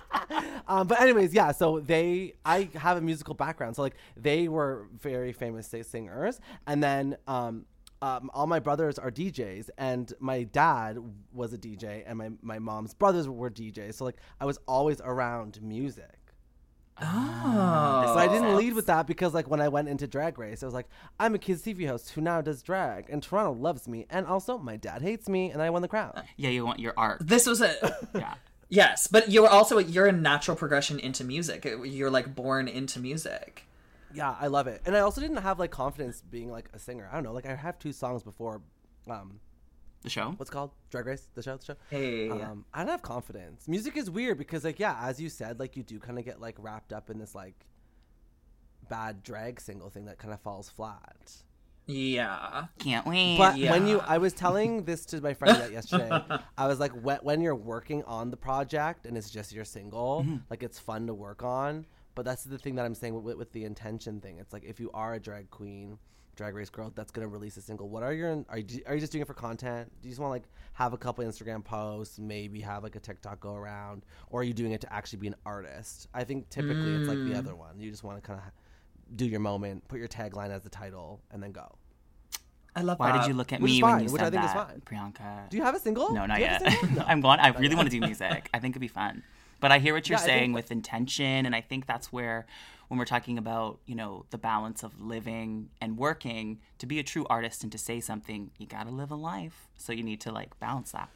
Um, 0.68 0.86
but 0.86 1.00
anyways, 1.00 1.34
yeah. 1.34 1.50
So 1.50 1.80
they, 1.80 2.34
I 2.44 2.68
have 2.76 2.96
a 2.96 3.00
musical 3.00 3.34
background. 3.34 3.74
So 3.74 3.82
like 3.82 3.96
they 4.16 4.46
were 4.46 4.86
very 5.00 5.32
famous 5.32 5.66
singers, 5.82 6.40
and 6.68 6.80
then 6.80 7.16
um, 7.26 7.66
um, 8.02 8.30
all 8.32 8.46
my 8.46 8.60
brothers 8.60 8.98
are 8.98 9.10
DJs, 9.10 9.70
and 9.76 10.12
my 10.20 10.44
dad 10.44 10.98
was 11.32 11.52
a 11.52 11.58
DJ, 11.58 12.02
and 12.06 12.18
my 12.18 12.30
my 12.42 12.58
mom's 12.58 12.94
brothers 12.94 13.28
were 13.28 13.50
DJs. 13.50 13.94
So 13.94 14.04
like 14.04 14.16
I 14.40 14.46
was 14.46 14.58
always 14.66 15.00
around 15.00 15.60
music. 15.62 16.16
Oh. 17.02 18.02
So 18.06 18.18
I 18.18 18.28
didn't 18.28 18.56
lead 18.56 18.74
with 18.74 18.86
that 18.86 19.06
because 19.06 19.32
like 19.32 19.48
when 19.48 19.60
I 19.60 19.68
went 19.68 19.88
into 19.88 20.06
Drag 20.06 20.38
Race, 20.38 20.62
I 20.62 20.66
was 20.66 20.74
like, 20.74 20.88
I'm 21.18 21.34
a 21.34 21.38
kids 21.38 21.62
TV 21.62 21.86
host 21.86 22.10
who 22.10 22.20
now 22.20 22.40
does 22.40 22.62
drag, 22.62 23.08
and 23.10 23.22
Toronto 23.22 23.52
loves 23.52 23.88
me, 23.88 24.06
and 24.10 24.26
also 24.26 24.58
my 24.58 24.76
dad 24.76 25.02
hates 25.02 25.28
me, 25.28 25.50
and 25.50 25.62
I 25.62 25.70
won 25.70 25.82
the 25.82 25.88
crown. 25.88 26.22
Yeah, 26.36 26.50
you 26.50 26.64
want 26.64 26.78
your 26.80 26.94
art. 26.96 27.26
This 27.26 27.46
was 27.46 27.60
a 27.60 27.96
Yeah. 28.14 28.34
yes, 28.68 29.06
but 29.06 29.30
you're 29.30 29.48
also 29.48 29.78
you're 29.78 30.06
a 30.06 30.12
natural 30.12 30.56
progression 30.56 30.98
into 30.98 31.24
music. 31.24 31.64
You're 31.64 32.10
like 32.10 32.34
born 32.34 32.68
into 32.68 32.98
music. 33.00 33.66
Yeah, 34.14 34.34
I 34.40 34.46
love 34.48 34.66
it, 34.66 34.82
and 34.86 34.96
I 34.96 35.00
also 35.00 35.20
didn't 35.20 35.38
have 35.38 35.58
like 35.58 35.70
confidence 35.70 36.20
being 36.22 36.50
like 36.50 36.68
a 36.72 36.78
singer. 36.78 37.08
I 37.10 37.14
don't 37.14 37.24
know, 37.24 37.32
like 37.32 37.46
I 37.46 37.54
have 37.54 37.78
two 37.78 37.92
songs 37.92 38.22
before, 38.22 38.62
um, 39.08 39.40
The 40.02 40.10
show? 40.10 40.32
what's 40.36 40.50
it 40.50 40.54
called 40.54 40.70
Drag 40.90 41.06
Race, 41.06 41.28
the 41.34 41.42
show, 41.42 41.56
the 41.56 41.64
show. 41.64 41.76
Hey. 41.90 42.28
Um, 42.30 42.64
I 42.74 42.80
don't 42.80 42.88
have 42.88 43.02
confidence. 43.02 43.68
Music 43.68 43.96
is 43.96 44.10
weird 44.10 44.38
because, 44.38 44.64
like, 44.64 44.78
yeah, 44.80 44.96
as 45.02 45.20
you 45.20 45.28
said, 45.28 45.58
like 45.60 45.76
you 45.76 45.82
do 45.82 45.98
kind 45.98 46.18
of 46.18 46.24
get 46.24 46.40
like 46.40 46.56
wrapped 46.58 46.92
up 46.92 47.10
in 47.10 47.18
this 47.18 47.34
like 47.34 47.66
bad 48.88 49.22
drag 49.22 49.60
single 49.60 49.88
thing 49.90 50.06
that 50.06 50.18
kind 50.18 50.34
of 50.34 50.40
falls 50.40 50.68
flat. 50.68 51.32
Yeah. 51.86 52.66
Can't 52.78 53.06
wait. 53.06 53.36
But 53.38 53.56
Yeah. 53.56 53.70
when 53.72 53.86
you, 53.86 54.00
I 54.00 54.18
was 54.18 54.32
telling 54.32 54.84
this 54.84 55.04
to 55.06 55.20
my 55.20 55.34
friend 55.34 55.56
that 55.56 55.72
yesterday. 55.72 56.10
I 56.56 56.66
was 56.66 56.78
like, 56.80 56.92
when, 56.92 57.18
when 57.22 57.40
you're 57.40 57.54
working 57.54 58.04
on 58.04 58.30
the 58.30 58.36
project 58.36 59.06
and 59.06 59.16
it's 59.16 59.30
just 59.30 59.52
your 59.52 59.64
single, 59.64 60.24
like 60.50 60.62
it's 60.62 60.78
fun 60.78 61.06
to 61.08 61.14
work 61.14 61.42
on. 61.42 61.86
But 62.20 62.26
that's 62.26 62.44
the 62.44 62.58
thing 62.58 62.74
that 62.74 62.84
I'm 62.84 62.94
saying 62.94 63.14
with, 63.14 63.38
with 63.38 63.50
the 63.52 63.64
intention 63.64 64.20
thing. 64.20 64.36
It's 64.40 64.52
like 64.52 64.62
if 64.62 64.78
you 64.78 64.90
are 64.92 65.14
a 65.14 65.18
drag 65.18 65.48
queen, 65.48 65.96
drag 66.36 66.54
race 66.54 66.68
girl 66.68 66.92
that's 66.94 67.10
gonna 67.10 67.28
release 67.28 67.56
a 67.56 67.62
single, 67.62 67.88
what 67.88 68.02
are 68.02 68.12
your 68.12 68.44
are 68.50 68.58
you, 68.58 68.82
are 68.86 68.92
you 68.92 69.00
just 69.00 69.10
doing 69.10 69.22
it 69.22 69.26
for 69.26 69.32
content? 69.32 69.90
Do 70.02 70.06
you 70.06 70.10
just 70.10 70.20
want 70.20 70.28
to 70.28 70.32
like 70.32 70.44
have 70.74 70.92
a 70.92 70.98
couple 70.98 71.24
Instagram 71.24 71.64
posts, 71.64 72.18
maybe 72.18 72.60
have 72.60 72.82
like 72.82 72.94
a 72.94 73.00
TikTok 73.00 73.40
go 73.40 73.54
around, 73.54 74.04
or 74.28 74.42
are 74.42 74.44
you 74.44 74.52
doing 74.52 74.72
it 74.72 74.82
to 74.82 74.92
actually 74.92 75.20
be 75.20 75.28
an 75.28 75.34
artist? 75.46 76.08
I 76.12 76.24
think 76.24 76.50
typically 76.50 76.94
it's 76.94 77.08
like 77.08 77.24
the 77.24 77.34
other 77.34 77.52
mm. 77.52 77.56
one. 77.56 77.80
You 77.80 77.90
just 77.90 78.04
want 78.04 78.18
to 78.18 78.20
kind 78.20 78.38
of 78.38 79.16
do 79.16 79.24
your 79.24 79.40
moment, 79.40 79.88
put 79.88 79.98
your 79.98 80.08
tagline 80.08 80.50
as 80.50 80.60
the 80.60 80.68
title, 80.68 81.22
and 81.30 81.42
then 81.42 81.52
go. 81.52 81.74
I 82.76 82.82
love 82.82 82.98
Why 82.98 83.12
that. 83.12 83.22
did 83.22 83.28
you 83.28 83.34
look 83.34 83.54
at 83.54 83.62
Which 83.62 83.70
is 83.70 83.76
me 83.78 83.82
when 83.82 83.92
fine, 83.92 84.04
you 84.04 84.12
which 84.12 84.20
said 84.20 84.34
I 84.34 84.38
think 84.38 84.44
is 84.44 84.52
that, 84.52 84.68
fine. 84.68 85.12
Priyanka? 85.14 85.48
Do 85.48 85.56
you 85.56 85.62
have 85.62 85.74
a 85.74 85.80
single? 85.80 86.12
No, 86.12 86.26
not 86.26 86.36
Do 86.36 86.42
you 86.42 86.48
have 86.48 86.62
yet. 86.62 86.90
No. 86.96 87.04
I'm 87.08 87.22
going. 87.22 87.40
I 87.40 87.48
really 87.58 87.76
want 87.76 87.90
to 87.90 87.98
do 87.98 88.04
music. 88.04 88.50
I 88.52 88.58
think 88.58 88.72
it'd 88.72 88.80
be 88.82 88.88
fun. 88.88 89.22
But 89.60 89.70
I 89.72 89.78
hear 89.78 89.92
what 89.94 90.08
you're 90.08 90.18
Yeah, 90.18 90.24
saying 90.24 90.52
with 90.52 90.70
intention, 90.70 91.46
and 91.46 91.54
I 91.54 91.60
think 91.60 91.86
that's 91.86 92.12
where, 92.12 92.46
when 92.88 92.98
we're 92.98 93.04
talking 93.04 93.38
about 93.38 93.78
you 93.86 93.94
know 93.94 94.24
the 94.30 94.38
balance 94.38 94.82
of 94.82 95.00
living 95.00 95.68
and 95.80 95.96
working, 95.98 96.60
to 96.78 96.86
be 96.86 96.98
a 96.98 97.02
true 97.02 97.26
artist 97.28 97.62
and 97.62 97.70
to 97.72 97.78
say 97.78 98.00
something, 98.00 98.50
you 98.58 98.66
gotta 98.66 98.90
live 98.90 99.10
a 99.10 99.16
life. 99.16 99.68
So 99.76 99.92
you 99.92 100.02
need 100.02 100.20
to 100.22 100.32
like 100.32 100.58
balance 100.60 100.92
that. 100.92 101.10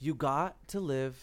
You 0.00 0.14
got 0.14 0.56
to 0.68 0.80
live 0.80 1.16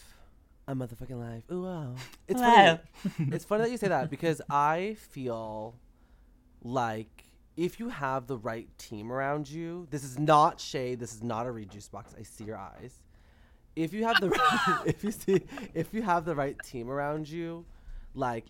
a 0.68 0.74
motherfucking 0.74 1.18
life. 1.18 1.44
Ooh, 1.52 1.62
wow. 1.62 1.94
It's 2.28 2.40
Wow. 2.42 2.80
funny. 3.04 3.30
it's 3.32 3.44
funny 3.44 3.62
that 3.64 3.70
you 3.70 3.76
say 3.76 3.88
that 3.88 4.10
because 4.10 4.40
I 4.50 4.96
feel 4.98 5.76
like 6.62 7.24
if 7.56 7.78
you 7.80 7.88
have 7.88 8.26
the 8.26 8.36
right 8.36 8.68
team 8.78 9.10
around 9.12 9.48
you, 9.48 9.86
this 9.90 10.04
is 10.04 10.18
not 10.18 10.60
shade. 10.60 11.00
This 11.00 11.14
is 11.14 11.22
not 11.22 11.46
a 11.46 11.50
read 11.50 11.70
juice 11.70 11.88
box. 11.88 12.14
I 12.18 12.22
see 12.22 12.44
your 12.44 12.58
eyes. 12.58 12.98
If 13.76 13.92
you 13.92 14.04
have 14.04 14.20
the 14.20 14.30
right, 14.30 14.82
if 14.86 15.04
you 15.04 15.10
see 15.10 15.42
if 15.74 15.92
you 15.92 16.02
have 16.02 16.24
the 16.24 16.34
right 16.34 16.56
team 16.64 16.90
around 16.90 17.28
you, 17.28 17.64
like 18.14 18.46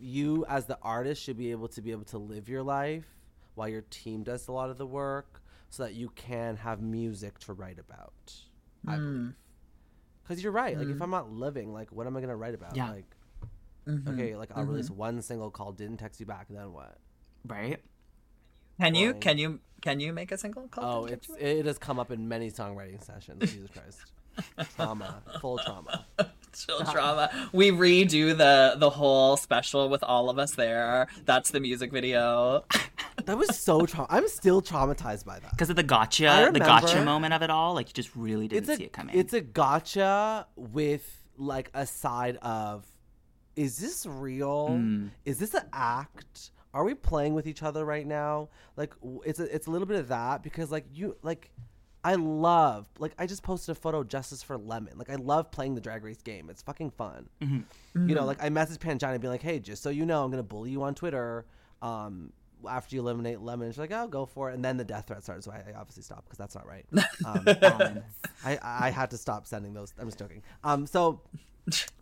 you 0.00 0.44
as 0.48 0.66
the 0.66 0.78
artist 0.82 1.22
should 1.22 1.38
be 1.38 1.50
able 1.50 1.68
to 1.68 1.82
be 1.82 1.92
able 1.92 2.04
to 2.04 2.18
live 2.18 2.48
your 2.48 2.62
life 2.62 3.06
while 3.54 3.68
your 3.68 3.84
team 3.90 4.22
does 4.22 4.48
a 4.48 4.52
lot 4.52 4.70
of 4.70 4.78
the 4.78 4.86
work, 4.86 5.42
so 5.70 5.84
that 5.84 5.94
you 5.94 6.08
can 6.10 6.56
have 6.56 6.80
music 6.80 7.38
to 7.40 7.52
write 7.52 7.78
about. 7.78 8.34
I 8.86 8.96
hmm. 8.96 9.02
believe. 9.02 9.34
Because 10.22 10.42
you're 10.42 10.52
right. 10.52 10.78
Like, 10.78 10.88
if 10.88 10.96
hmm. 10.96 11.02
I'm 11.02 11.10
not 11.10 11.30
living, 11.30 11.72
like, 11.72 11.92
what 11.92 12.06
am 12.06 12.16
I 12.16 12.20
gonna 12.20 12.36
write 12.36 12.54
about? 12.54 12.74
Yeah. 12.74 12.90
Like, 12.90 13.16
mm-hmm. 13.86 14.08
okay, 14.08 14.36
like 14.36 14.50
I'll 14.54 14.64
release 14.64 14.86
mm-hmm. 14.86 14.96
one 14.96 15.22
single 15.22 15.50
called 15.50 15.76
"Didn't 15.76 15.98
Text 15.98 16.20
You 16.20 16.26
Back." 16.26 16.46
Then 16.48 16.72
what? 16.72 16.96
Right? 17.46 17.80
Can 18.80 18.94
you 18.94 19.14
can 19.14 19.38
you 19.38 19.60
can 19.82 20.00
you 20.00 20.12
make 20.12 20.32
a 20.32 20.38
single 20.38 20.66
called 20.68 21.04
Oh, 21.10 21.12
it's 21.12 21.28
it 21.38 21.66
has 21.66 21.78
come 21.78 21.98
up 21.98 22.10
in 22.10 22.28
many 22.28 22.50
songwriting 22.50 23.04
sessions. 23.04 23.40
Jesus 23.40 23.70
Christ, 23.70 24.00
trauma, 24.76 25.22
full 25.40 25.58
trauma. 25.58 26.06
Chill 26.54 26.82
drama. 26.84 27.30
We 27.52 27.70
redo 27.72 28.36
the 28.36 28.76
the 28.78 28.90
whole 28.90 29.36
special 29.36 29.88
with 29.88 30.04
all 30.04 30.30
of 30.30 30.38
us 30.38 30.54
there. 30.54 31.08
That's 31.24 31.50
the 31.50 31.58
music 31.58 31.90
video. 31.90 32.64
That 33.24 33.36
was 33.38 33.58
so 33.58 33.86
trauma. 33.86 34.06
I'm 34.10 34.28
still 34.28 34.62
traumatized 34.62 35.24
by 35.24 35.40
that. 35.40 35.50
Because 35.50 35.70
of 35.70 35.76
the 35.76 35.82
I 35.82 35.86
gotcha, 35.86 36.50
the 36.52 36.60
gotcha 36.60 37.04
moment 37.04 37.34
of 37.34 37.42
it 37.42 37.50
all, 37.50 37.74
like 37.74 37.88
you 37.88 37.92
just 37.94 38.14
really 38.14 38.46
didn't 38.48 38.68
It's 38.68 38.78
see 38.78 38.84
a 38.84 38.86
it 38.86 38.92
coming. 38.92 39.18
it's 39.18 39.32
a 39.32 39.40
gotcha 39.40 40.46
with 40.56 41.24
like 41.36 41.70
a 41.74 41.86
side 41.86 42.36
of, 42.42 42.86
is 43.56 43.76
this 43.78 44.06
real? 44.06 44.68
Mm. 44.70 45.10
Is 45.24 45.38
this 45.38 45.54
an 45.54 45.64
act? 45.72 46.50
Are 46.72 46.84
we 46.84 46.94
playing 46.94 47.34
with 47.34 47.46
each 47.48 47.62
other 47.64 47.84
right 47.84 48.06
now? 48.06 48.48
Like 48.76 48.92
it's 49.24 49.40
a, 49.40 49.52
it's 49.52 49.66
a 49.66 49.70
little 49.70 49.86
bit 49.88 49.98
of 49.98 50.08
that 50.08 50.42
because 50.42 50.70
like 50.70 50.86
you 50.92 51.16
like 51.22 51.50
I 52.04 52.16
love 52.16 52.86
like 52.98 53.14
I 53.18 53.26
just 53.26 53.42
posted 53.42 53.74
a 53.74 53.80
photo 53.80 54.04
justice 54.04 54.42
for 54.42 54.58
lemon. 54.58 54.98
Like 54.98 55.08
I 55.08 55.14
love 55.14 55.50
playing 55.50 55.74
the 55.74 55.80
drag 55.80 56.04
race 56.04 56.20
game. 56.22 56.50
It's 56.50 56.60
fucking 56.60 56.90
fun. 56.90 57.28
Mm-hmm. 57.40 58.08
You 58.08 58.14
know, 58.14 58.26
like 58.26 58.42
I 58.42 58.50
messaged 58.50 58.84
and 59.02 59.20
be 59.20 59.28
like, 59.28 59.42
"Hey, 59.42 59.58
just 59.58 59.82
so 59.82 59.88
you 59.88 60.04
know, 60.04 60.22
I'm 60.22 60.30
gonna 60.30 60.42
bully 60.42 60.70
you 60.70 60.82
on 60.82 60.94
Twitter." 60.94 61.46
Um, 61.80 62.32
after 62.68 62.94
you 62.96 63.02
eliminate 63.02 63.40
lemon, 63.40 63.70
she's 63.70 63.78
like, 63.78 63.92
"Oh, 63.92 64.06
go 64.06 64.26
for 64.26 64.50
it." 64.50 64.54
And 64.54 64.64
then 64.64 64.76
the 64.76 64.84
death 64.84 65.06
threat 65.06 65.22
started, 65.22 65.44
so 65.44 65.50
I, 65.52 65.70
I 65.70 65.78
obviously 65.78 66.02
stopped 66.02 66.26
because 66.26 66.38
that's 66.38 66.54
not 66.54 66.66
right. 66.66 66.84
Um, 67.26 67.44
Um, 67.62 68.02
I 68.44 68.58
I 68.62 68.90
had 68.90 69.10
to 69.10 69.16
stop 69.16 69.46
sending 69.46 69.72
those. 69.72 69.94
I'm 69.98 70.06
just 70.06 70.18
joking. 70.18 70.42
Um, 70.62 70.86
so 70.86 71.20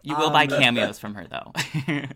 you 0.03 0.17
will 0.17 0.31
buy 0.31 0.45
Um, 0.45 0.49
cameos 0.49 0.99
from 0.99 1.15
her 1.15 1.27
though. 1.29 1.53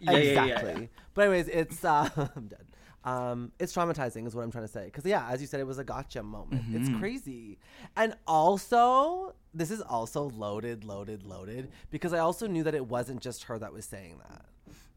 Yeah, 0.00 0.10
yeah, 0.10 0.18
yeah, 0.18 0.44
exactly. 0.44 0.82
yeah. 0.82 0.86
But 1.14 1.22
anyways, 1.22 1.48
it's 1.48 1.84
uh, 1.84 2.08
I'm 2.36 2.46
dead. 2.48 2.66
Um, 3.04 3.52
it's 3.58 3.74
traumatizing, 3.74 4.26
is 4.26 4.34
what 4.34 4.42
I'm 4.42 4.50
trying 4.50 4.64
to 4.64 4.72
say. 4.72 4.86
Because 4.86 5.04
yeah, 5.04 5.28
as 5.28 5.40
you 5.40 5.46
said, 5.46 5.60
it 5.60 5.66
was 5.66 5.78
a 5.78 5.84
gotcha 5.84 6.22
moment. 6.22 6.64
It's 6.70 6.88
crazy, 6.98 7.58
and 7.96 8.16
also 8.26 9.34
this 9.52 9.70
is 9.70 9.80
also 9.82 10.30
loaded, 10.30 10.84
loaded, 10.84 11.22
loaded. 11.22 11.70
Because 11.90 12.12
I 12.12 12.18
also 12.18 12.46
knew 12.46 12.62
that 12.64 12.74
it 12.74 12.86
wasn't 12.86 13.20
just 13.20 13.44
her 13.44 13.58
that 13.58 13.72
was 13.72 13.84
saying 13.84 14.20
that. 14.28 14.46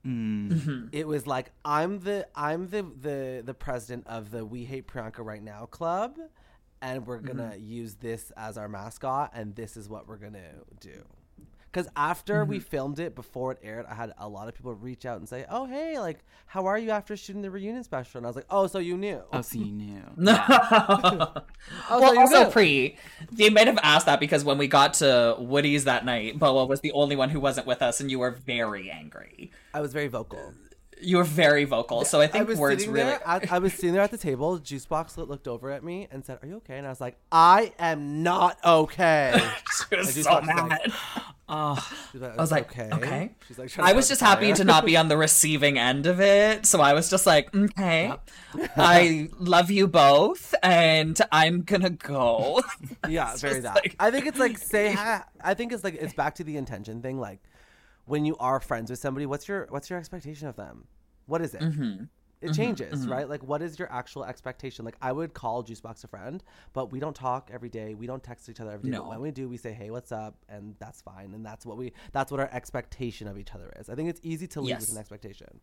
Mm. 0.05 0.89
It 0.93 1.05
was 1.05 1.27
like 1.27 1.51
I'm 1.65 1.99
the 1.99 2.27
I'm 2.33 2.69
the 2.69 2.83
the 2.83 3.43
the 3.43 3.53
president 3.53 4.07
of 4.07 4.31
the 4.31 4.45
We 4.45 4.63
Hate 4.63 4.87
Priyanka 4.87 5.19
Right 5.19 5.43
Now 5.43 5.65
club, 5.65 6.17
and 6.81 7.05
we're 7.05 7.19
gonna 7.19 7.55
use 7.57 7.95
this 7.95 8.31
as 8.37 8.57
our 8.57 8.69
mascot, 8.69 9.31
and 9.33 9.55
this 9.55 9.75
is 9.75 9.89
what 9.89 10.07
we're 10.07 10.17
gonna 10.17 10.63
do. 10.79 11.03
Because 11.77 11.91
after 11.95 12.43
we 12.43 12.57
mm-hmm. 12.57 12.69
filmed 12.69 12.97
it 12.97 13.13
before 13.13 13.51
it 13.51 13.59
aired, 13.61 13.85
I 13.87 13.93
had 13.93 14.11
a 14.17 14.27
lot 14.27 14.47
of 14.47 14.55
people 14.55 14.73
reach 14.73 15.05
out 15.05 15.19
and 15.19 15.29
say, 15.29 15.45
"Oh, 15.47 15.67
hey, 15.67 15.99
like, 15.99 16.25
how 16.47 16.65
are 16.65 16.75
you 16.75 16.89
after 16.89 17.15
shooting 17.15 17.43
the 17.43 17.51
reunion 17.51 17.83
special?" 17.83 18.17
And 18.17 18.25
I 18.25 18.29
was 18.29 18.35
like, 18.35 18.47
"Oh, 18.49 18.65
so 18.65 18.79
you 18.79 18.97
knew? 18.97 19.21
oh, 19.31 19.41
so 19.41 19.59
you 19.59 19.71
knew. 19.71 20.01
Oh, 20.17 21.33
so 21.87 21.99
well, 21.99 22.15
you 22.15 22.19
also 22.19 22.45
knew." 22.45 22.49
pre, 22.49 22.97
they 23.31 23.51
might 23.51 23.67
have 23.67 23.77
asked 23.83 24.07
that 24.07 24.19
because 24.19 24.43
when 24.43 24.57
we 24.57 24.67
got 24.67 24.95
to 24.95 25.35
Woody's 25.37 25.83
that 25.83 26.03
night, 26.03 26.39
Boa 26.39 26.65
was 26.65 26.81
the 26.81 26.91
only 26.93 27.15
one 27.15 27.29
who 27.29 27.39
wasn't 27.39 27.67
with 27.67 27.83
us, 27.83 27.99
and 27.99 28.09
you 28.09 28.17
were 28.17 28.31
very 28.31 28.89
angry. 28.89 29.51
I 29.71 29.81
was 29.81 29.93
very 29.93 30.07
vocal. 30.07 30.55
You 30.99 31.17
were 31.17 31.23
very 31.23 31.65
vocal, 31.65 32.05
so 32.05 32.19
I 32.21 32.25
think 32.25 32.47
was 32.47 32.57
words 32.57 32.87
really. 32.87 33.07
there 33.07 33.21
at, 33.23 33.51
I 33.51 33.59
was 33.59 33.73
sitting 33.73 33.93
there 33.93 34.01
at 34.01 34.09
the 34.09 34.17
table. 34.17 34.57
Juice 34.57 34.87
Boxx 34.87 35.15
look- 35.15 35.29
looked 35.29 35.47
over 35.47 35.69
at 35.69 35.83
me 35.83 36.07
and 36.09 36.25
said, 36.25 36.39
"Are 36.41 36.47
you 36.47 36.55
okay?" 36.55 36.79
And 36.79 36.87
I 36.87 36.89
was 36.89 36.99
like, 36.99 37.17
"I 37.31 37.71
am 37.77 38.23
not 38.23 38.57
okay." 38.65 39.39
She 39.89 39.95
was 39.95 40.07
I 40.07 40.11
so 40.11 40.15
just 40.15 40.29
watched, 40.29 40.47
like, 40.47 40.69
mad. 40.69 40.93
Oh, 41.49 41.79
like, 42.13 42.37
I 42.37 42.41
was 42.41 42.51
like, 42.51 42.69
"Okay." 42.71 42.89
okay. 42.91 43.31
She's 43.47 43.57
like, 43.57 43.79
I 43.79 43.93
was 43.93 44.09
just 44.09 44.19
happy 44.19 44.51
to 44.51 44.63
not 44.65 44.85
be 44.85 44.97
on 44.97 45.07
the 45.07 45.15
receiving 45.15 45.77
end 45.79 46.05
of 46.05 46.19
it, 46.19 46.65
so 46.65 46.81
I 46.81 46.93
was 46.93 47.09
just 47.09 47.25
like, 47.25 47.55
okay, 47.55 48.11
I 48.75 49.29
love 49.39 49.71
you 49.71 49.87
both, 49.87 50.53
and 50.61 51.17
I'm 51.31 51.61
gonna 51.61 51.89
go. 51.91 52.61
yeah, 53.07 53.35
very 53.37 53.61
that. 53.61 53.75
like- 53.75 53.95
I 53.99 54.11
think 54.11 54.25
it's 54.25 54.39
like 54.39 54.57
say 54.57 54.91
ha- 54.91 55.25
I 55.41 55.53
think 55.53 55.71
it's 55.71 55.83
like 55.85 55.95
it's 55.95 56.13
back 56.13 56.35
to 56.35 56.43
the 56.43 56.57
intention 56.57 57.01
thing. 57.01 57.17
Like 57.19 57.39
when 58.05 58.25
you 58.25 58.35
are 58.37 58.59
friends 58.59 58.89
with 58.89 58.99
somebody, 58.99 59.25
what's 59.25 59.47
your 59.47 59.67
what's 59.69 59.89
your 59.89 59.99
expectation 59.99 60.47
of 60.49 60.55
them? 60.57 60.85
What 61.27 61.41
is 61.41 61.53
it? 61.53 61.61
Mm-hmm. 61.61 62.03
It 62.39 62.51
mm-hmm, 62.51 62.61
changes, 62.61 63.01
mm-hmm. 63.01 63.11
right? 63.11 63.27
Like 63.27 63.43
what 63.43 63.61
is 63.63 63.79
your 63.79 63.91
actual 63.91 64.23
expectation? 64.23 64.85
Like 64.85 64.97
I 65.01 65.11
would 65.11 65.33
call 65.33 65.63
Juice 65.63 65.81
Boxx 65.81 66.03
a 66.03 66.07
friend, 66.07 66.43
but 66.73 66.91
we 66.91 66.99
don't 66.99 67.15
talk 67.15 67.49
every 67.51 67.69
day. 67.69 67.95
We 67.95 68.05
don't 68.05 68.23
text 68.23 68.47
each 68.47 68.59
other 68.59 68.71
every 68.71 68.91
day. 68.91 68.97
But 68.97 69.09
when 69.09 69.21
we 69.21 69.31
do, 69.31 69.49
we 69.49 69.57
say, 69.57 69.73
"Hey, 69.73 69.89
what's 69.89 70.11
up?" 70.11 70.35
and 70.47 70.75
that's 70.77 71.01
fine. 71.01 71.33
And 71.33 71.43
that's 71.43 71.65
what 71.65 71.77
we 71.77 71.93
that's 72.11 72.31
what 72.31 72.39
our 72.39 72.49
expectation 72.51 73.27
of 73.27 73.39
each 73.39 73.55
other 73.55 73.73
is. 73.79 73.89
I 73.89 73.95
think 73.95 74.09
it's 74.09 74.21
easy 74.23 74.47
to 74.47 74.61
lead 74.61 74.79
with 74.79 74.91
an 74.91 74.97
expectation. 74.97 75.59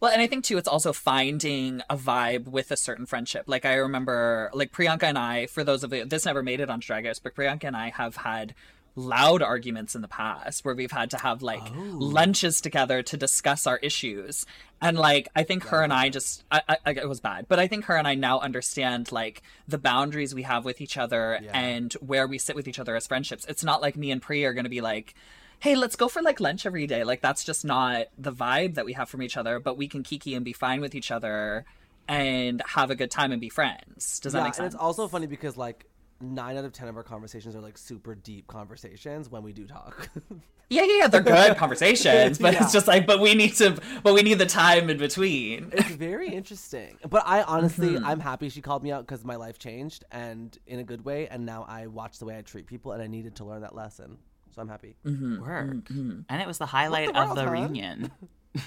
Well, 0.00 0.12
and 0.12 0.20
I 0.20 0.26
think 0.26 0.44
too, 0.44 0.58
it's 0.58 0.68
also 0.68 0.92
finding 0.92 1.80
a 1.88 1.96
vibe 1.96 2.48
with 2.48 2.70
a 2.70 2.76
certain 2.76 3.06
friendship. 3.06 3.44
Like 3.46 3.64
I 3.64 3.74
remember, 3.74 4.50
like 4.52 4.72
Priyanka 4.72 5.04
and 5.04 5.18
I, 5.18 5.46
for 5.46 5.62
those 5.62 5.84
of 5.84 5.92
you, 5.92 6.04
this 6.04 6.24
never 6.24 6.42
made 6.42 6.60
it 6.60 6.70
on 6.70 6.80
Drag 6.80 7.04
Race, 7.04 7.18
but 7.18 7.34
Priyanka 7.34 7.64
and 7.64 7.76
I 7.76 7.90
have 7.90 8.16
had 8.16 8.54
loud 8.96 9.42
arguments 9.42 9.94
in 9.94 10.02
the 10.02 10.08
past 10.08 10.64
where 10.64 10.74
we've 10.74 10.92
had 10.92 11.10
to 11.10 11.18
have 11.18 11.42
like 11.42 11.62
oh. 11.64 11.96
lunches 11.98 12.60
together 12.60 13.02
to 13.02 13.16
discuss 13.16 13.66
our 13.66 13.78
issues. 13.78 14.46
And 14.80 14.98
like, 14.98 15.28
I 15.34 15.42
think 15.42 15.64
her 15.64 15.82
and 15.82 15.92
I 15.92 16.10
just, 16.10 16.44
I, 16.50 16.62
I, 16.68 16.90
it 16.90 17.08
was 17.08 17.20
bad, 17.20 17.46
but 17.48 17.58
I 17.58 17.66
think 17.66 17.86
her 17.86 17.96
and 17.96 18.06
I 18.06 18.14
now 18.14 18.38
understand 18.38 19.10
like 19.10 19.42
the 19.66 19.78
boundaries 19.78 20.34
we 20.34 20.42
have 20.42 20.64
with 20.64 20.80
each 20.80 20.96
other 20.96 21.40
Yeah. 21.42 21.50
and 21.52 21.92
where 21.94 22.26
we 22.26 22.38
sit 22.38 22.54
with 22.54 22.68
each 22.68 22.78
other 22.78 22.94
as 22.94 23.06
friendships. 23.06 23.44
It's 23.48 23.64
not 23.64 23.82
like 23.82 23.96
me 23.96 24.10
and 24.10 24.22
Pri 24.22 24.44
are 24.44 24.52
going 24.52 24.64
to 24.64 24.70
be 24.70 24.80
like, 24.80 25.14
hey, 25.58 25.74
let's 25.74 25.96
go 25.96 26.08
for 26.08 26.22
like 26.22 26.40
lunch 26.40 26.66
every 26.66 26.86
day. 26.86 27.04
Like 27.04 27.20
that's 27.20 27.42
just 27.42 27.64
not 27.64 28.06
the 28.18 28.32
vibe 28.32 28.74
that 28.74 28.84
we 28.84 28.92
have 28.92 29.08
from 29.08 29.22
each 29.22 29.36
other, 29.36 29.58
but 29.58 29.76
we 29.76 29.88
can 29.88 30.02
kiki 30.02 30.34
and 30.34 30.44
be 30.44 30.52
fine 30.52 30.80
with 30.80 30.94
each 30.94 31.10
other 31.10 31.64
and 32.06 32.62
have 32.66 32.90
a 32.90 32.94
good 32.94 33.10
time 33.10 33.32
and 33.32 33.40
be 33.40 33.48
friends. 33.48 34.20
Does 34.20 34.34
that 34.34 34.44
make 34.44 34.54
sense? 34.54 34.58
and 34.58 34.66
it's 34.66 34.74
also 34.74 35.08
funny 35.08 35.26
because 35.26 35.56
like 35.56 35.86
nine 36.24 36.56
out 36.56 36.64
of 36.64 36.72
ten 36.72 36.88
of 36.88 36.96
our 36.96 37.02
conversations 37.02 37.54
are 37.54 37.60
like 37.60 37.78
super 37.78 38.14
deep 38.14 38.46
conversations 38.46 39.28
when 39.30 39.42
we 39.42 39.52
do 39.52 39.66
talk. 39.66 40.08
yeah, 40.70 40.82
yeah, 40.84 40.98
yeah. 41.00 41.06
They're 41.08 41.20
good 41.20 41.56
conversations, 41.58 42.38
but 42.38 42.54
Yeah. 42.54 42.62
it's 42.64 42.72
just 42.72 42.88
like, 42.88 43.06
but 43.06 43.20
we 43.20 43.34
need 43.34 43.54
to, 43.56 43.78
but 44.02 44.14
we 44.14 44.22
need 44.22 44.34
the 44.38 44.46
time 44.46 44.90
in 44.90 44.96
between. 44.98 45.70
it's 45.72 45.90
very 45.90 46.28
interesting. 46.28 46.96
But 47.08 47.22
I 47.26 47.42
honestly, 47.42 47.88
Mm-hmm. 47.90 48.04
I'm 48.06 48.20
happy 48.20 48.48
she 48.48 48.60
called 48.60 48.82
me 48.82 48.90
out 48.92 49.06
because 49.06 49.24
my 49.24 49.36
life 49.36 49.58
changed 49.58 50.04
and 50.10 50.56
in 50.66 50.78
a 50.80 50.84
good 50.84 51.04
way. 51.04 51.28
And 51.28 51.44
now 51.46 51.64
I 51.68 51.86
watch 51.86 52.18
the 52.18 52.24
way 52.24 52.36
I 52.38 52.42
treat 52.42 52.66
people, 52.66 52.92
and 52.92 53.02
I 53.02 53.06
needed 53.06 53.36
to 53.36 53.44
learn 53.44 53.60
that 53.62 53.74
lesson. 53.74 54.18
So 54.54 54.62
I'm 54.62 54.68
happy. 54.68 54.96
Mm-hmm. 55.04 55.40
Work. 55.40 55.90
And 56.28 56.40
it 56.42 56.46
was 56.46 56.58
the 56.58 56.66
highlight 56.66 57.12
the 57.12 57.20
of 57.20 57.34
the 57.34 57.42
hon? 57.44 57.52
reunion. 57.52 58.10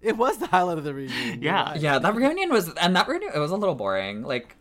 It 0.00 0.16
was 0.16 0.38
the 0.38 0.46
highlight 0.46 0.78
of 0.78 0.84
the 0.84 0.94
reunion. 0.94 1.42
Yeah. 1.42 1.74
Yeah, 1.74 1.98
that 1.98 2.14
reunion 2.14 2.50
was, 2.52 2.72
and 2.74 2.94
that 2.94 3.08
reunion 3.08 3.32
it 3.34 3.38
was 3.40 3.50
a 3.50 3.56
little 3.56 3.74
boring. 3.74 4.22
Like, 4.22 4.54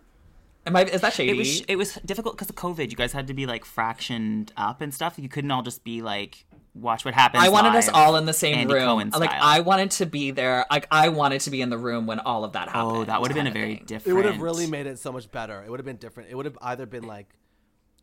am 0.67 0.75
I? 0.75 0.83
Is 0.83 1.01
that 1.01 1.13
shady? 1.13 1.31
It 1.31 1.37
was 1.37 1.61
it 1.61 1.75
was 1.77 1.95
difficult 2.05 2.35
because 2.35 2.49
of 2.49 2.55
COVID. 2.55 2.89
You 2.91 2.95
guys 2.95 3.13
had 3.13 3.27
to 3.27 3.33
be 3.33 3.45
like 3.45 3.65
fractioned 3.65 4.51
up 4.55 4.81
and 4.81 4.93
stuff. 4.93 5.15
You 5.17 5.29
couldn't 5.29 5.49
all 5.51 5.63
just 5.63 5.83
be 5.83 6.01
like 6.01 6.45
watch 6.75 7.05
what 7.05 7.13
happens. 7.13 7.43
I 7.43 7.49
wanted 7.49 7.75
us 7.75 7.89
all 7.89 8.15
in 8.17 8.25
the 8.25 8.33
same 8.33 8.55
Andy 8.55 8.73
room. 8.73 8.83
Cohen 8.83 9.09
Like. 9.09 9.31
I 9.31 9.61
wanted 9.61 9.91
to 9.91 10.05
be 10.05 10.31
there. 10.31 10.65
Like 10.69 10.87
I 10.91 11.09
wanted 11.09 11.41
to 11.41 11.49
be 11.49 11.61
in 11.61 11.69
the 11.69 11.77
room 11.77 12.05
when 12.05 12.19
all 12.19 12.43
of 12.43 12.53
that 12.53 12.69
happened. 12.69 12.97
Oh, 12.97 13.03
that 13.05 13.21
would 13.21 13.31
have 13.31 13.35
been 13.35 13.47
a 13.47 13.51
very 13.51 13.77
thing. 13.77 14.01
It 14.05 14.13
would 14.13 14.25
have 14.25 14.41
really 14.41 14.67
made 14.67 14.85
it 14.85 14.99
so 14.99 15.11
much 15.11 15.31
better. 15.31 15.63
It 15.63 15.71
would 15.71 15.79
have 15.79 15.85
been 15.85 15.97
different. 15.97 16.29
It 16.29 16.35
would 16.35 16.45
have 16.45 16.57
either 16.61 16.85
been 16.85 17.03
like 17.03 17.33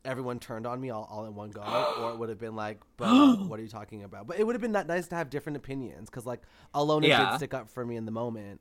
everyone 0.05 0.39
turned 0.39 0.67
on 0.67 0.81
me 0.81 0.91
all, 0.91 1.09
all 1.11 1.25
in 1.25 1.35
one 1.35 1.51
go, 1.51 1.63
or 2.01 2.11
it 2.11 2.19
would 2.19 2.29
have 2.29 2.39
been 2.39 2.57
like, 2.57 2.81
"Bro, 2.97 3.47
what 3.49 3.59
are 3.59 3.63
you 3.63 3.69
talking 3.69 4.03
about?" 4.03 4.27
But 4.27 4.39
it 4.39 4.47
would 4.47 4.55
have 4.55 4.63
been 4.63 4.73
that 4.73 4.87
nice 4.87 5.09
to 5.09 5.15
have 5.15 5.31
different 5.31 5.57
opinions 5.57 6.11
because 6.11 6.27
like 6.27 6.43
Ilona 6.75 7.07
Yeah. 7.09 7.31
did 7.31 7.37
stick 7.37 7.55
up 7.55 7.69
for 7.71 7.85
me 7.85 7.97
in 7.97 8.05
the 8.05 8.13
moment, 8.13 8.61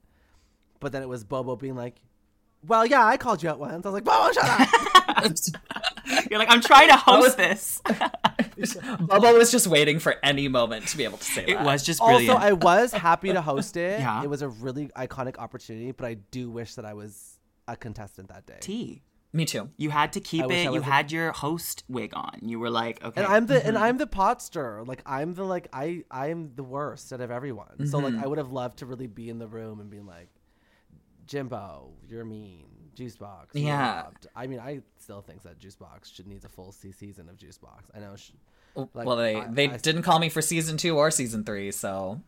but 0.79 0.91
then 0.91 1.01
it 1.01 1.09
was 1.09 1.23
Bobo 1.23 1.55
being 1.55 1.75
like, 1.75 2.01
"Well, 2.67 2.85
yeah, 2.85 3.05
I 3.05 3.17
called 3.17 3.41
you 3.43 3.49
out 3.49 3.59
once." 3.59 3.85
I 3.85 3.89
was 3.89 3.93
like, 3.93 4.03
"Bobo, 4.03 4.31
shut 4.33 4.45
up." 4.47 5.29
You're 6.29 6.39
like, 6.39 6.51
I'm 6.51 6.61
trying 6.61 6.89
to 6.89 6.97
host 6.97 7.37
this. 7.37 7.81
BoBo 7.87 9.37
was 9.37 9.51
just 9.51 9.67
waiting 9.67 9.99
for 9.99 10.15
any 10.23 10.47
moment 10.47 10.87
to 10.87 10.97
be 10.97 11.03
able 11.03 11.17
to 11.17 11.23
say 11.23 11.43
it 11.43 11.55
that. 11.55 11.65
was 11.65 11.83
just 11.83 12.01
also. 12.01 12.33
I 12.33 12.53
was 12.53 12.91
happy 12.93 13.31
to 13.33 13.41
host 13.41 13.77
it. 13.77 13.99
Yeah. 13.99 14.23
It 14.23 14.29
was 14.29 14.41
a 14.41 14.49
really 14.49 14.87
iconic 14.89 15.37
opportunity, 15.37 15.91
but 15.91 16.05
I 16.05 16.15
do 16.31 16.49
wish 16.49 16.75
that 16.75 16.85
I 16.85 16.93
was 16.93 17.39
a 17.67 17.75
contestant 17.75 18.29
that 18.29 18.45
day. 18.45 18.57
T. 18.59 19.01
Me 19.35 19.45
too. 19.45 19.69
You 19.77 19.89
had 19.89 20.13
to 20.13 20.19
keep 20.19 20.43
I 20.43 20.53
it. 20.53 20.63
You 20.65 20.75
a- 20.75 20.81
had 20.83 21.11
your 21.11 21.31
host 21.31 21.83
wig 21.87 22.13
on. 22.15 22.37
You 22.43 22.59
were 22.59 22.69
like, 22.69 23.03
okay. 23.03 23.19
And 23.23 23.31
I'm 23.31 23.47
the 23.47 23.55
Mm-hmm. 23.55 23.67
and 23.69 23.77
I'm 23.79 23.97
the 23.97 24.05
pot 24.05 24.41
stirrer. 24.43 24.83
Like 24.85 25.01
I'm 25.07 25.33
the 25.33 25.43
like 25.43 25.69
I 25.73 26.03
I'm 26.11 26.51
the 26.55 26.63
worst 26.63 27.11
out 27.11 27.21
of 27.21 27.31
everyone. 27.31 27.87
So 27.87 27.99
Mm-hmm. 27.99 28.15
like 28.17 28.23
I 28.25 28.27
would 28.27 28.37
have 28.37 28.51
loved 28.51 28.79
to 28.79 28.85
really 28.85 29.07
be 29.07 29.29
in 29.29 29.39
the 29.39 29.47
room 29.47 29.79
and 29.79 29.89
be 29.89 30.01
like, 30.01 30.29
Jimbo, 31.33 31.89
you're 32.07 32.25
mean. 32.25 32.65
Juice 32.93 33.17
Boxx. 33.17 33.47
Yeah. 33.53 34.03
robbed." 34.03 34.27
I 34.35 34.45
mean, 34.45 34.59
I 34.59 34.81
still 34.99 35.21
think 35.21 35.41
that 35.43 35.57
Juice 35.57 35.75
Boxx 35.75 36.13
should 36.13 36.27
need 36.27 36.45
a 36.45 36.47
full 36.47 36.71
se- 36.71 36.91
season 36.91 37.27
of 37.27 37.37
Juice 37.37 37.57
Boxx. 37.57 37.85
I 37.95 37.99
know. 37.99 38.15
Sh- 38.15 38.33
oh, 38.75 38.87
like, 38.93 39.07
well, 39.07 39.15
they 39.15 39.37
I- 39.37 39.47
they 39.47 39.69
I- 39.71 39.77
didn't 39.77 40.03
call 40.03 40.19
me 40.19 40.29
for 40.29 40.43
season 40.43 40.77
two 40.77 40.95
or 40.95 41.09
season 41.09 41.43
three, 41.43 41.71
so 41.71 42.21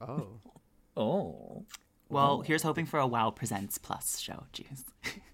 Oh. 0.00 0.28
oh. 0.96 1.64
well, 2.08 2.40
here's 2.40 2.62
hoping 2.62 2.86
for 2.86 2.98
a 2.98 3.06
Wow 3.06 3.28
Presents 3.30 3.76
Plus 3.76 4.18
show. 4.18 4.44
Jeez. 4.54 4.84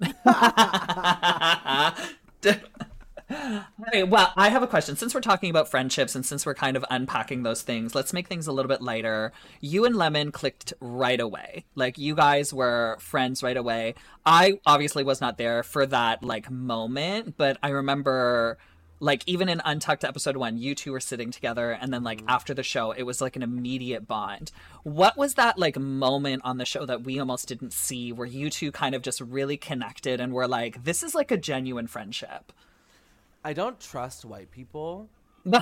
Okay, 3.29 4.05
well, 4.05 4.33
I 4.37 4.51
have 4.51 4.63
a 4.63 4.67
question. 4.67 4.97
Since 4.97 5.15
we're 5.15 5.21
talking 5.21 5.51
about 5.51 5.69
friendships 5.69 6.15
and 6.15 6.25
since 6.25 6.47
we're 6.47 6.55
kind 6.55 6.77
of 6.77 6.85
unpacking 6.91 7.43
those 7.43 7.63
things, 7.63 7.95
let's 7.95 8.13
make 8.13 8.29
things 8.29 8.47
a 8.47 8.53
little 8.53 8.69
bit 8.69 8.83
lighter. 8.83 9.33
You 9.61 9.85
and 9.85 9.97
Lemon 9.97 10.31
clicked 10.31 10.73
right 10.81 11.21
away. 11.21 11.65
Like 11.75 11.99
you 11.99 12.15
guys 12.15 12.53
were 12.55 12.97
friends 13.01 13.43
right 13.43 13.57
away. 13.57 13.95
I 14.25 14.61
obviously 14.65 15.03
was 15.03 15.21
not 15.21 15.39
there 15.39 15.63
for 15.63 15.87
that 15.87 16.23
like 16.23 16.51
moment, 16.51 17.37
but 17.37 17.59
I 17.63 17.71
remember 17.71 18.59
like 19.01 19.23
even 19.27 19.49
in 19.49 19.61
Untucked 19.65 20.05
episode 20.05 20.37
1, 20.37 20.57
you 20.59 20.75
two 20.75 20.93
were 20.93 21.01
sitting 21.01 21.31
together 21.31 21.73
and 21.73 21.93
then 21.93 22.03
like 22.03 22.19
mm-hmm. 22.19 22.31
after 22.31 22.55
the 22.55 22.63
show, 22.63 22.93
it 22.93 23.03
was 23.03 23.21
like 23.21 23.37
an 23.37 23.43
immediate 23.43 24.07
bond. 24.07 24.53
What 24.85 25.17
was 25.17 25.35
that 25.35 25.59
like 25.59 25.79
moment 25.79 26.43
on 26.45 26.59
the 26.59 26.65
show 26.65 26.87
that 26.87 27.03
we 27.03 27.19
almost 27.19 27.49
didn't 27.49 27.73
see 27.73 28.13
where 28.13 28.27
you 28.27 28.51
two 28.51 28.73
kind 28.73 28.95
of 28.95 29.03
just 29.03 29.21
really 29.21 29.57
connected 29.57 30.21
and 30.21 30.33
were 30.33 30.49
like 30.49 30.85
this 30.85 31.03
is 31.03 31.15
like 31.15 31.31
a 31.31 31.37
genuine 31.37 31.87
friendship? 31.87 32.53
I 33.47 33.53
don't 33.53 33.79
trust 33.79 34.25
white 34.25 34.51
people. 34.51 35.09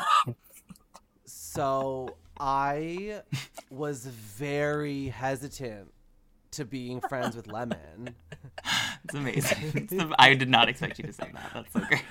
So 1.27 2.17
I 2.39 3.23
was 3.71 4.05
very 4.07 5.09
hesitant 5.09 5.91
to 6.57 6.65
being 6.65 7.01
friends 7.01 7.37
with 7.37 7.47
Lemon. 7.47 8.15
It's 9.05 9.15
amazing. 9.15 9.73
It's 9.75 9.93
the- 9.93 10.15
I 10.19 10.33
did 10.33 10.49
not 10.49 10.71
expect 10.71 10.99
you 10.99 11.05
to 11.05 11.13
say 11.13 11.31
that. 11.35 11.51
That's 11.53 11.73
so 11.75 11.81
great. 11.81 12.03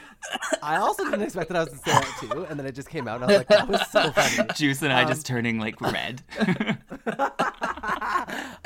I 0.61 0.75
also 0.75 1.03
didn't 1.05 1.23
expect 1.23 1.49
that 1.49 1.57
I 1.57 1.61
was 1.61 1.69
to 1.69 1.77
say 1.77 1.91
that 1.91 2.17
too, 2.19 2.45
and 2.45 2.59
then 2.59 2.67
it 2.67 2.75
just 2.75 2.87
came 2.87 3.07
out, 3.07 3.15
and 3.15 3.23
I 3.23 3.27
was 3.27 3.37
like, 3.37 3.47
that 3.47 3.67
was 3.67 3.87
so 3.89 4.11
funny. 4.15 4.49
Juice 4.53 4.83
and 4.83 4.93
I 4.93 5.01
um, 5.01 5.07
just 5.07 5.25
turning 5.25 5.57
like 5.59 5.81
red. 5.81 6.21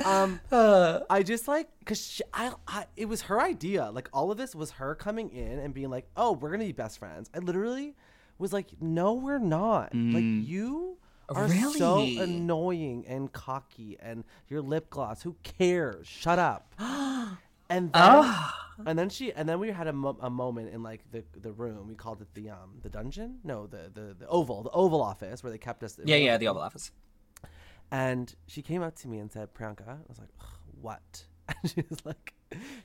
Um, 0.05 0.39
I 1.09 1.23
just 1.25 1.47
like, 1.47 1.67
cause 1.85 1.99
she, 1.99 2.23
I, 2.33 2.51
I, 2.67 2.85
it 2.95 3.05
was 3.05 3.23
her 3.23 3.41
idea. 3.41 3.89
Like 3.91 4.09
all 4.13 4.31
of 4.31 4.37
this 4.37 4.55
was 4.55 4.71
her 4.71 4.95
coming 4.95 5.29
in 5.29 5.59
and 5.59 5.73
being 5.73 5.89
like, 5.89 6.07
"Oh, 6.15 6.33
we're 6.33 6.51
gonna 6.51 6.65
be 6.65 6.71
best 6.71 6.99
friends." 6.99 7.29
I 7.33 7.39
literally 7.39 7.95
was 8.37 8.53
like, 8.53 8.67
"No, 8.79 9.13
we're 9.13 9.39
not. 9.39 9.93
Like 9.93 10.23
mm. 10.23 10.47
you 10.47 10.97
are 11.35 11.47
so 11.77 11.99
annoying 12.23 13.05
and 13.07 13.31
cocky, 13.31 13.97
and 13.99 14.23
your 14.47 14.61
lip 14.61 14.89
gloss. 14.89 15.23
Who 15.23 15.35
cares? 15.43 16.07
Shut 16.07 16.39
up." 16.39 16.73
And 17.69 17.91
then, 17.91 18.01
and 18.85 18.97
then 18.97 19.09
she, 19.09 19.33
and 19.33 19.49
then 19.49 19.59
we 19.59 19.69
had 19.71 19.87
a, 19.87 19.91
mo- 19.91 20.17
a 20.21 20.29
moment 20.29 20.73
in 20.73 20.83
like 20.83 21.01
the 21.11 21.25
the 21.37 21.51
room. 21.51 21.89
We 21.89 21.95
called 21.95 22.21
it 22.21 22.33
the 22.33 22.49
um 22.49 22.79
the 22.81 22.87
dungeon. 22.89 23.39
No, 23.43 23.67
the 23.67 23.91
the 23.93 24.15
the 24.17 24.25
oval, 24.27 24.63
the 24.63 24.69
oval 24.69 25.01
office 25.01 25.43
where 25.43 25.51
they 25.51 25.57
kept 25.57 25.83
us. 25.83 25.99
Yeah, 26.01 26.15
yeah, 26.15 26.37
the 26.37 26.47
Oval 26.47 26.61
Office. 26.61 26.91
And 27.91 28.33
she 28.47 28.61
came 28.61 28.81
up 28.81 28.95
to 28.99 29.07
me 29.09 29.19
and 29.19 29.29
said, 29.29 29.53
Priyanka, 29.53 29.87
I 29.87 29.97
was 30.07 30.17
like, 30.17 30.29
what? 30.79 31.23
And 31.61 31.71
she 31.71 31.83
was 31.89 32.05
like, 32.05 32.33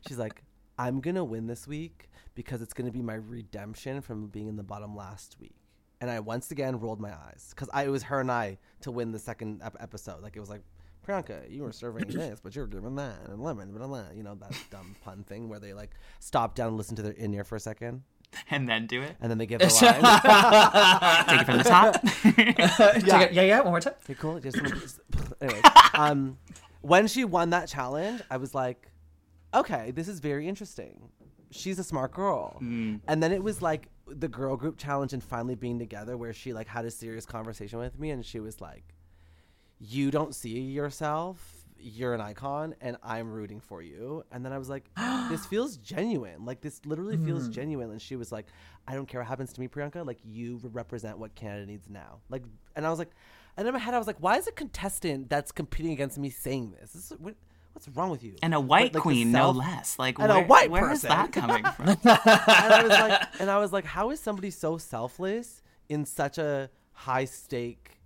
she's 0.06 0.18
like, 0.18 0.42
I'm 0.78 1.00
gonna 1.00 1.24
win 1.24 1.46
this 1.46 1.66
week 1.68 2.08
because 2.34 2.60
it's 2.62 2.72
gonna 2.74 2.92
be 2.92 3.02
my 3.02 3.14
redemption 3.14 4.00
from 4.00 4.26
being 4.28 4.48
in 4.48 4.56
the 4.56 4.62
bottom 4.62 4.96
last 4.96 5.36
week. 5.40 5.54
And 6.02 6.10
I 6.10 6.18
once 6.18 6.50
again 6.50 6.80
rolled 6.80 7.00
my 7.00 7.12
eyes 7.14 7.46
because 7.50 7.70
I 7.72 7.84
it 7.84 7.88
was 7.88 8.02
her 8.02 8.18
and 8.20 8.30
I 8.30 8.58
to 8.80 8.90
win 8.90 9.12
the 9.12 9.20
second 9.20 9.62
ep- 9.64 9.76
episode. 9.78 10.20
Like 10.20 10.36
it 10.36 10.40
was 10.40 10.50
like, 10.50 10.62
Priyanka, 11.06 11.48
you 11.48 11.62
were 11.62 11.70
serving 11.72 12.08
this, 12.08 12.40
but 12.40 12.54
you're 12.56 12.66
giving 12.66 12.96
that 12.96 13.20
and 13.28 13.40
lemon, 13.40 13.72
blah, 13.72 13.86
blah, 13.86 14.06
you 14.14 14.24
know 14.24 14.34
that 14.34 14.52
dumb 14.70 14.96
pun 15.04 15.22
thing 15.22 15.48
where 15.48 15.60
they 15.60 15.72
like 15.72 15.90
stop 16.18 16.56
down 16.56 16.68
and 16.68 16.76
listen 16.76 16.96
to 16.96 17.02
their 17.02 17.12
in 17.12 17.32
ear 17.32 17.44
for 17.44 17.54
a 17.54 17.60
second, 17.60 18.02
and 18.50 18.68
then 18.68 18.88
do 18.88 19.00
it. 19.00 19.14
and 19.20 19.30
then 19.30 19.38
they 19.38 19.46
give 19.46 19.60
the 19.60 19.66
line. 19.66 21.28
Take 21.28 21.40
it 21.40 21.46
from 21.46 21.58
the 21.58 21.64
top. 21.64 23.06
yeah, 23.06 23.28
yeah, 23.30 23.42
yeah. 23.42 23.60
One 23.60 23.70
more 23.70 23.80
time. 23.80 23.94
Okay, 24.04 24.14
cool. 24.14 24.40
Just, 24.40 24.58
anyway, 25.40 25.60
um, 25.94 26.36
when 26.80 27.06
she 27.06 27.24
won 27.24 27.50
that 27.50 27.68
challenge, 27.68 28.22
I 28.28 28.38
was 28.38 28.56
like, 28.56 28.90
okay, 29.54 29.92
this 29.92 30.08
is 30.08 30.18
very 30.18 30.48
interesting. 30.48 31.10
She's 31.52 31.78
a 31.78 31.84
smart 31.84 32.12
girl. 32.12 32.56
And 32.60 33.22
then 33.22 33.30
it 33.30 33.42
was 33.44 33.62
like 33.62 33.88
the 34.14 34.28
girl 34.28 34.56
group 34.56 34.78
challenge 34.78 35.12
and 35.12 35.22
finally 35.22 35.54
being 35.54 35.78
together, 35.78 36.16
where 36.16 36.32
she 36.32 36.52
like 36.52 36.66
had 36.66 36.84
a 36.84 36.90
serious 36.90 37.26
conversation 37.26 37.78
with 37.78 37.98
me, 37.98 38.10
and 38.10 38.24
she 38.24 38.40
was 38.40 38.60
like, 38.60 38.84
"You 39.78 40.10
don't 40.10 40.34
see 40.34 40.60
yourself." 40.60 41.58
You're 41.84 42.14
an 42.14 42.20
icon, 42.20 42.76
and 42.80 42.96
I'm 43.02 43.32
rooting 43.32 43.58
for 43.58 43.82
you. 43.82 44.24
And 44.30 44.44
then 44.44 44.52
I 44.52 44.58
was 44.58 44.68
like, 44.68 44.84
"This 45.28 45.44
feels 45.46 45.76
genuine. 45.78 46.44
Like 46.44 46.60
this 46.60 46.80
literally 46.86 47.16
feels 47.16 47.48
mm. 47.48 47.52
genuine." 47.52 47.90
And 47.90 48.00
she 48.00 48.16
was 48.16 48.30
like, 48.30 48.46
"I 48.86 48.94
don't 48.94 49.06
care 49.06 49.20
what 49.20 49.26
happens 49.28 49.52
to 49.54 49.60
me, 49.60 49.68
Priyanka. 49.68 50.06
Like 50.06 50.18
you 50.24 50.60
represent 50.72 51.18
what 51.18 51.34
Canada 51.34 51.66
needs 51.66 51.88
now." 51.88 52.20
Like, 52.28 52.44
and 52.76 52.86
I 52.86 52.90
was 52.90 52.98
like, 52.98 53.10
and 53.56 53.66
in 53.66 53.74
my 53.74 53.80
head, 53.80 53.94
I 53.94 53.98
was 53.98 54.06
like, 54.06 54.20
"Why 54.20 54.36
is 54.38 54.46
a 54.46 54.52
contestant 54.52 55.28
that's 55.28 55.52
competing 55.52 55.92
against 55.92 56.18
me 56.18 56.30
saying 56.30 56.74
this? 56.78 56.92
this 56.92 57.10
is, 57.10 57.18
what, 57.18 57.34
what's 57.72 57.88
wrong 57.88 58.10
with 58.10 58.22
you?" 58.22 58.34
and 58.42 58.54
a 58.54 58.60
white 58.60 58.94
like, 58.94 59.02
queen, 59.02 59.32
no 59.32 59.50
less. 59.50 59.98
Like, 59.98 60.18
And 60.18 60.30
a 60.30 60.36
where, 60.36 60.44
white 60.46 60.70
where 60.70 60.90
is 60.92 61.02
person. 61.02 61.08
that 61.10 61.32
coming 61.40 61.64
from? 61.64 61.88
and 61.88 61.98
I 62.04 62.82
was 62.82 62.90
like, 62.90 63.28
and 63.40 63.50
I 63.50 63.58
was 63.58 63.72
like, 63.72 63.84
how 63.84 64.10
is 64.10 64.20
somebody 64.20 64.50
so 64.50 64.78
selfless 64.78 65.62
in 65.88 66.04
such 66.04 66.38
a 66.38 66.70
high 66.92 67.24
stake 67.24 67.98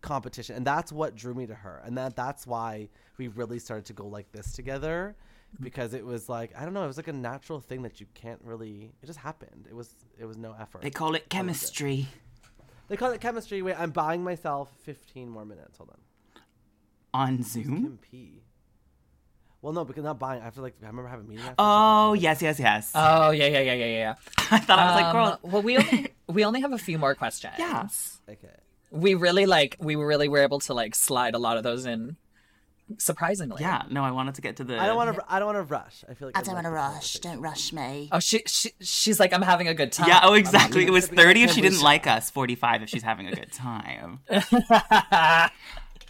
competition? 0.00 0.56
And 0.56 0.66
that's 0.66 0.92
what 0.92 1.14
drew 1.14 1.34
me 1.34 1.46
to 1.46 1.54
her, 1.54 1.82
and 1.84 1.96
that 1.98 2.16
that's 2.16 2.46
why 2.46 2.88
we 3.18 3.28
really 3.28 3.58
started 3.58 3.84
to 3.86 3.92
go 3.92 4.06
like 4.06 4.30
this 4.32 4.52
together, 4.52 5.16
because 5.60 5.92
it 5.94 6.04
was 6.04 6.28
like 6.28 6.52
I 6.56 6.64
don't 6.64 6.74
know, 6.74 6.84
it 6.84 6.88
was 6.88 6.96
like 6.96 7.08
a 7.08 7.12
natural 7.12 7.60
thing 7.60 7.82
that 7.82 8.00
you 8.00 8.06
can't 8.14 8.40
really. 8.42 8.92
It 9.02 9.06
just 9.06 9.18
happened. 9.18 9.66
It 9.68 9.74
was 9.74 9.94
it 10.18 10.24
was 10.24 10.36
no 10.36 10.54
effort. 10.58 10.82
they 10.82 10.90
call 10.90 11.14
it 11.14 11.28
chemistry. 11.28 12.08
They 12.88 12.96
call 12.96 13.12
it 13.12 13.20
chemistry. 13.22 13.62
Wait, 13.62 13.76
I'm 13.78 13.90
buying 13.90 14.22
myself 14.22 14.70
15 14.82 15.28
more 15.30 15.46
minutes. 15.46 15.78
Hold 15.78 15.90
on. 15.90 15.98
On 17.14 17.42
Zoom? 17.42 17.82
Kim 17.82 17.98
P. 17.98 18.42
Well, 19.62 19.72
no, 19.72 19.84
because 19.84 20.02
not 20.02 20.18
buying. 20.18 20.42
I 20.42 20.44
have 20.44 20.54
to 20.56 20.60
like. 20.60 20.74
I 20.82 20.86
remember 20.86 21.08
having 21.08 21.26
a 21.26 21.28
meeting. 21.28 21.44
After 21.44 21.54
Oh 21.58 22.14
yes, 22.14 22.42
yes, 22.42 22.58
yes. 22.58 22.90
Oh 22.96 23.30
yeah, 23.30 23.46
yeah, 23.46 23.60
yeah, 23.60 23.74
yeah, 23.74 23.84
yeah. 23.84 23.98
Yeah. 23.98 24.14
I 24.50 24.58
thought 24.58 24.78
I 24.80 24.86
was 24.86 25.02
like, 25.02 25.12
girl. 25.12 25.26
Um, 25.26 25.52
well, 25.52 25.62
we 25.62 25.76
only 25.78 26.12
we 26.28 26.44
only 26.44 26.60
have 26.62 26.72
a 26.72 26.78
few 26.78 26.98
more 26.98 27.14
questions. 27.14 27.54
yes. 27.58 28.20
okay. 28.28 28.48
we 28.90 29.14
really 29.14 29.46
like 29.46 29.76
we 29.78 29.94
really 29.94 30.26
were 30.26 30.40
able 30.40 30.58
to 30.60 30.74
like 30.74 30.96
slide 30.96 31.34
a 31.34 31.38
lot 31.38 31.56
of 31.58 31.62
those 31.62 31.86
in, 31.86 32.16
surprisingly. 32.98 33.62
Yeah. 33.62 33.84
No, 33.88 34.02
I 34.02 34.10
wanted 34.10 34.34
to 34.34 34.40
get 34.42 34.56
to 34.56 34.64
the. 34.64 34.78
I 34.80 34.86
don't 34.86 34.96
want 34.96 35.14
to. 35.14 35.24
I 35.28 35.38
don't 35.38 35.54
want 35.54 35.58
to 35.58 35.72
rush. 35.72 36.04
I 36.10 36.14
feel 36.14 36.26
like 36.28 36.36
I 36.36 36.40
I'd 36.40 36.44
don't 36.44 36.54
want 36.54 36.66
to 36.66 36.70
rush. 36.70 37.14
Don't 37.20 37.40
rush 37.40 37.72
me. 37.72 38.08
Oh, 38.10 38.18
she, 38.18 38.42
she 38.46 38.72
she's 38.80 39.20
like 39.20 39.32
I'm 39.32 39.42
having 39.42 39.68
a 39.68 39.74
good 39.74 39.92
time. 39.92 40.08
Yeah. 40.08 40.22
Oh, 40.24 40.34
exactly. 40.34 40.84
It 40.86 40.90
was 40.90 41.06
thirty 41.06 41.44
if 41.44 41.52
she 41.52 41.60
didn't 41.60 41.82
like 41.82 42.08
us. 42.08 42.30
Forty-five 42.30 42.82
if 42.82 42.88
she's 42.88 43.04
having 43.04 43.28
a 43.28 43.32
good 43.32 43.52
time. 43.52 44.18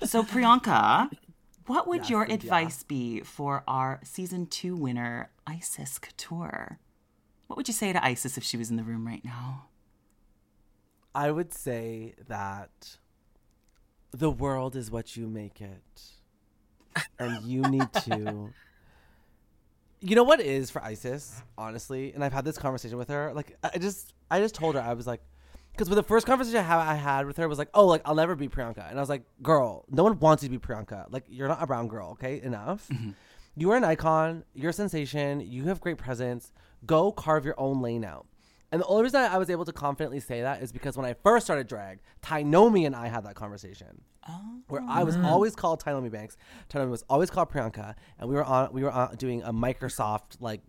so 0.05 0.23
Priyanka, 0.25 1.11
what 1.73 1.89
would 1.89 2.03
Yes, 2.03 2.11
your 2.11 2.25
advice 2.25 2.83
be 2.83 3.21
for 3.21 3.65
our 3.67 3.99
season 4.05 4.47
two 4.47 4.77
winner, 4.77 5.31
Icesis 5.47 5.99
Couture? 5.99 6.79
What 7.47 7.57
would 7.57 7.67
you 7.67 7.73
say 7.73 7.95
to 7.95 8.05
Icesis 8.05 8.37
if 8.37 8.45
she 8.45 8.59
was 8.59 8.71
in 8.71 8.77
the 8.77 8.83
room 8.83 9.07
right 9.07 9.25
now? 9.25 9.69
I 11.15 11.31
would 11.31 11.55
say 11.55 12.15
that 12.29 12.99
the 14.11 14.31
world 14.31 14.77
is 14.77 14.91
what 14.91 15.17
you 15.17 15.27
make 15.27 15.63
it. 15.63 16.03
And 17.19 17.43
you 17.45 17.63
need 17.63 17.91
to. 18.05 18.53
You 20.05 20.17
know 20.17 20.25
what 20.25 20.41
it 20.41 20.47
is 20.47 20.69
for 20.69 20.83
Icesis, 20.83 21.45
honestly, 21.57 22.13
and 22.13 22.25
I've 22.25 22.33
had 22.33 22.45
this 22.45 22.59
conversation 22.59 22.99
with 22.99 23.07
her. 23.07 23.33
Like, 23.35 23.57
I 23.63 23.79
just, 23.79 24.13
I 24.33 24.41
just 24.41 24.53
told 24.53 24.75
her 24.75 24.81
I 24.81 24.95
was 24.95 25.07
like, 25.07 25.21
because 25.73 25.89
with 25.89 25.97
the 25.97 26.03
first 26.03 26.27
conversation 26.27 26.61
I 26.61 26.63
ha- 26.63 26.87
I 26.91 26.95
had 26.95 27.27
with 27.27 27.37
her 27.37 27.49
was 27.49 27.59
like, 27.59 27.71
oh, 27.75 27.87
like 27.87 28.03
I'll 28.05 28.15
never 28.15 28.35
be 28.35 28.49
Priyanka, 28.49 28.89
and 28.89 28.99
I 28.99 29.03
was 29.03 29.09
like, 29.09 29.25
girl, 29.43 29.85
no 29.91 30.05
one 30.05 30.19
wants 30.19 30.43
you 30.43 30.49
to 30.49 30.59
be 30.59 30.65
Priyanka. 30.65 31.07
Like, 31.11 31.25
you're 31.29 31.49
not 31.49 31.63
a 31.63 31.67
brown 31.67 31.89
girl, 31.89 32.11
okay? 32.13 32.41
Enough. 32.43 32.89
Mm-hmm. 32.89 33.11
You 33.55 33.71
are 33.73 33.77
an 33.77 33.85
icon. 33.85 34.45
You're 34.55 34.71
a 34.71 34.73
sensation. 34.73 35.41
You 35.41 35.65
have 35.65 35.81
great 35.81 35.99
presence. 35.99 36.53
Go 36.87 37.13
carve 37.13 37.45
your 37.45 37.59
own 37.59 37.83
lane 37.83 38.05
out. 38.05 38.27
And 38.71 38.81
the 38.81 38.87
only 38.87 39.03
reason 39.03 39.21
I 39.21 39.37
was 39.37 39.51
able 39.51 39.67
to 39.67 39.73
confidently 39.73 40.19
say 40.19 40.41
that 40.41 40.63
is 40.63 40.73
because 40.73 40.97
when 40.97 41.05
I 41.05 41.13
first 41.23 41.45
started 41.45 41.67
drag, 41.67 41.99
Tynomi 42.23 42.87
and 42.87 42.97
I 42.97 43.09
had 43.09 43.25
that 43.27 43.35
conversation. 43.35 44.01
Where 44.69 44.83
I 44.89 45.03
was 45.03 45.17
oh. 45.17 45.27
always 45.27 45.55
called 45.55 45.83
Tynomi 45.85 46.11
Banks, 46.11 46.39
Tynomi 46.71 46.91
was 46.91 47.05
always 47.11 47.29
called 47.29 47.51
Priyanka, 47.51 47.95
and 48.19 48.31
we 48.31 48.35
were 48.35 48.45
on 48.45 48.73
we 48.73 48.83
were 48.83 48.91
on 48.91 49.17
doing 49.17 49.43
a 49.43 49.53
Microsoft 49.53 50.41
like 50.41 50.63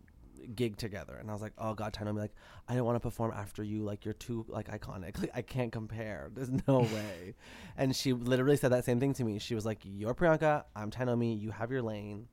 gig 0.56 0.77
together, 0.77 1.15
and 1.15 1.29
I 1.29 1.34
was 1.34 1.41
like, 1.41 1.53
oh 1.58 1.73
god, 1.73 1.93
Tynomi, 1.93 2.19
like 2.19 2.34
I 2.67 2.75
don't 2.75 2.86
want 2.86 2.95
to 2.95 2.99
perform 2.99 3.32
after 3.36 3.63
you, 3.63 3.84
like 3.84 4.06
you're 4.06 4.13
too 4.13 4.45
like 4.47 4.67
iconic, 4.69 5.17
like 5.21 5.32
I 5.34 5.41
can't 5.41 5.71
compare. 5.71 6.29
There's 6.34 6.51
no 6.67 6.79
way. 6.93 7.36
and 7.77 7.95
she 7.95 8.13
literally 8.13 8.58
said 8.58 8.71
that 8.71 8.86
same 8.86 8.99
thing 8.99 9.13
to 9.13 9.23
me. 9.23 9.39
She 9.39 9.56
was 9.56 9.65
like, 9.65 9.79
you're 9.84 10.13
Priyanka, 10.13 10.63
I'm 10.75 10.91
Tynomi, 10.91 11.39
you 11.39 11.51
have 11.51 11.71
your 11.71 11.82
lane, 11.82 12.27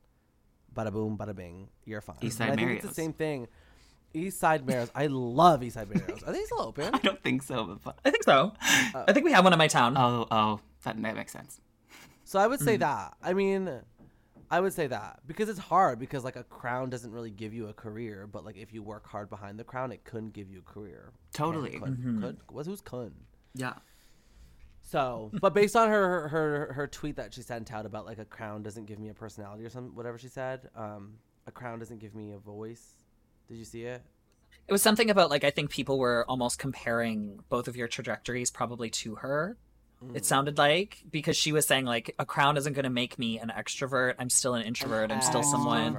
bada 0.75 0.93
boom, 0.93 1.17
bada 1.17 1.35
bing, 1.35 1.69
you're 1.85 2.01
fine. 2.01 2.17
East 2.21 2.41
And 2.41 2.51
Side 2.51 2.53
I 2.53 2.57
think 2.57 2.79
it's 2.79 2.89
the 2.89 2.95
same 2.95 3.13
thing. 3.13 3.49
East 4.13 4.41
Side 4.41 4.67
Mario's. 4.67 4.91
I 4.95 5.07
love 5.07 5.63
East 5.63 5.75
Side 5.75 5.89
Mario's. 5.89 6.23
Are 6.25 6.33
they 6.33 6.43
still 6.45 6.61
open? 6.63 6.93
I 6.93 6.99
don't 6.99 7.23
think 7.23 7.43
so, 7.43 7.79
but 7.83 7.99
I 8.05 8.11
think 8.11 8.25
so. 8.25 8.53
Oh. 8.95 9.05
I 9.07 9.13
think 9.13 9.25
we 9.25 9.33
have 9.33 9.45
one 9.45 9.53
in 9.53 9.59
my 9.59 9.69
town. 9.69 9.97
oh, 9.97 10.27
oh, 10.31 10.61
that, 10.85 11.01
that 11.01 11.15
makes 11.15 11.33
sense. 11.33 11.61
So 12.25 12.39
I 12.39 12.47
would 12.47 12.61
say 12.61 12.77
mm. 12.77 12.81
that. 12.81 13.15
I 13.23 13.33
mean, 13.35 13.81
I 14.51 14.59
would 14.61 14.73
say 14.73 14.89
that 14.89 15.21
because 15.27 15.49
it's 15.49 15.59
hard 15.61 15.99
because 16.01 16.25
like 16.25 16.37
a 16.37 16.43
crown 16.43 16.91
doesn't 16.91 17.13
really 17.13 17.31
give 17.31 17.55
you 17.55 17.69
a 17.69 17.73
career, 17.73 18.27
but 18.27 18.45
like 18.45 18.57
if 18.57 18.73
you 18.73 18.83
work 18.83 19.07
hard 19.07 19.31
behind 19.31 19.59
the 19.59 19.65
crown, 19.65 19.93
it 19.93 20.05
couldn't 20.05 20.33
give 20.33 20.51
you 20.51 20.59
a 20.59 20.63
career. 20.63 21.13
Totally. 21.33 21.79
Could, 21.79 21.83
Mm-hmm. 21.83 22.23
could, 22.23 22.39
was 22.51 22.67
who's 22.67 22.81
could. 22.81 23.15
Yeah. 23.55 23.75
So, 24.83 25.31
but 25.41 25.55
based 25.55 25.77
on 25.77 25.89
her 25.89 26.29
her 26.29 26.73
her 26.73 26.87
tweet 26.89 27.17
that 27.17 27.33
she 27.33 27.43
sent 27.43 27.73
out 27.73 27.87
about 27.87 28.07
like 28.07 28.19
a 28.19 28.25
crown 28.25 28.63
doesn't 28.63 28.87
give 28.87 28.99
me 28.99 29.09
a 29.09 29.15
personality 29.15 29.65
or 29.65 29.71
some 29.71 29.95
whatever 29.95 30.19
she 30.19 30.29
said, 30.29 30.69
um, 30.75 31.15
a 31.47 31.53
crown 31.53 31.79
doesn't 31.79 31.99
give 31.99 32.15
me 32.15 32.33
a 32.33 32.39
voice. 32.39 32.85
Did 33.49 33.57
you 33.59 33.65
see 33.65 33.85
it? 33.85 34.03
It 34.67 34.73
was 34.73 34.83
something 34.83 35.11
about 35.11 35.31
like 35.31 35.45
I 35.45 35.51
think 35.51 35.71
people 35.71 35.99
were 35.99 36.25
almost 36.29 36.59
comparing 36.59 37.39
both 37.49 37.69
of 37.69 37.77
your 37.77 37.87
trajectories 37.87 38.51
probably 38.51 38.91
to 38.91 39.17
her. 39.17 39.57
Mm. 40.05 40.17
It 40.17 40.25
sounded 40.25 40.57
like 40.59 41.03
because 41.11 41.37
she 41.37 41.53
was 41.53 41.67
saying 41.67 41.85
like 41.85 42.15
a 42.19 42.25
crown 42.25 42.57
isn't 42.57 42.73
going 42.73 42.85
to 42.85 42.91
make 42.91 43.19
me 43.19 43.39
an 43.39 43.53
extrovert. 43.55 44.15
I'm 44.19 44.31
still 44.31 44.55
an 44.55 44.63
introvert. 44.63 45.11
I'm 45.13 45.21
still 45.21 45.43
someone. 45.43 45.99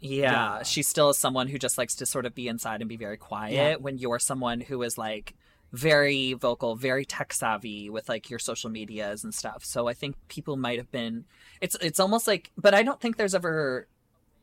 Yeah, 0.00 0.58
Yeah. 0.58 0.62
she 0.64 0.82
still 0.82 1.10
is 1.10 1.18
someone 1.18 1.48
who 1.48 1.58
just 1.58 1.78
likes 1.78 1.94
to 1.96 2.06
sort 2.06 2.26
of 2.26 2.34
be 2.34 2.48
inside 2.48 2.80
and 2.80 2.88
be 2.88 2.96
very 2.96 3.16
quiet. 3.16 3.54
Yeah. 3.54 3.76
When 3.76 3.98
you're 3.98 4.18
someone 4.18 4.60
who 4.60 4.82
is 4.82 4.98
like 4.98 5.34
very 5.72 6.34
vocal, 6.34 6.76
very 6.76 7.04
tech 7.04 7.32
savvy 7.32 7.88
with 7.90 8.08
like 8.08 8.30
your 8.30 8.38
social 8.38 8.70
medias 8.70 9.24
and 9.24 9.32
stuff. 9.34 9.64
So 9.64 9.88
I 9.88 9.94
think 9.94 10.16
people 10.28 10.56
might 10.56 10.78
have 10.78 10.90
been. 10.90 11.24
It's 11.60 11.76
it's 11.80 12.00
almost 12.00 12.26
like, 12.26 12.50
but 12.56 12.74
I 12.74 12.82
don't 12.82 13.00
think 13.00 13.16
there's 13.16 13.34
ever 13.34 13.88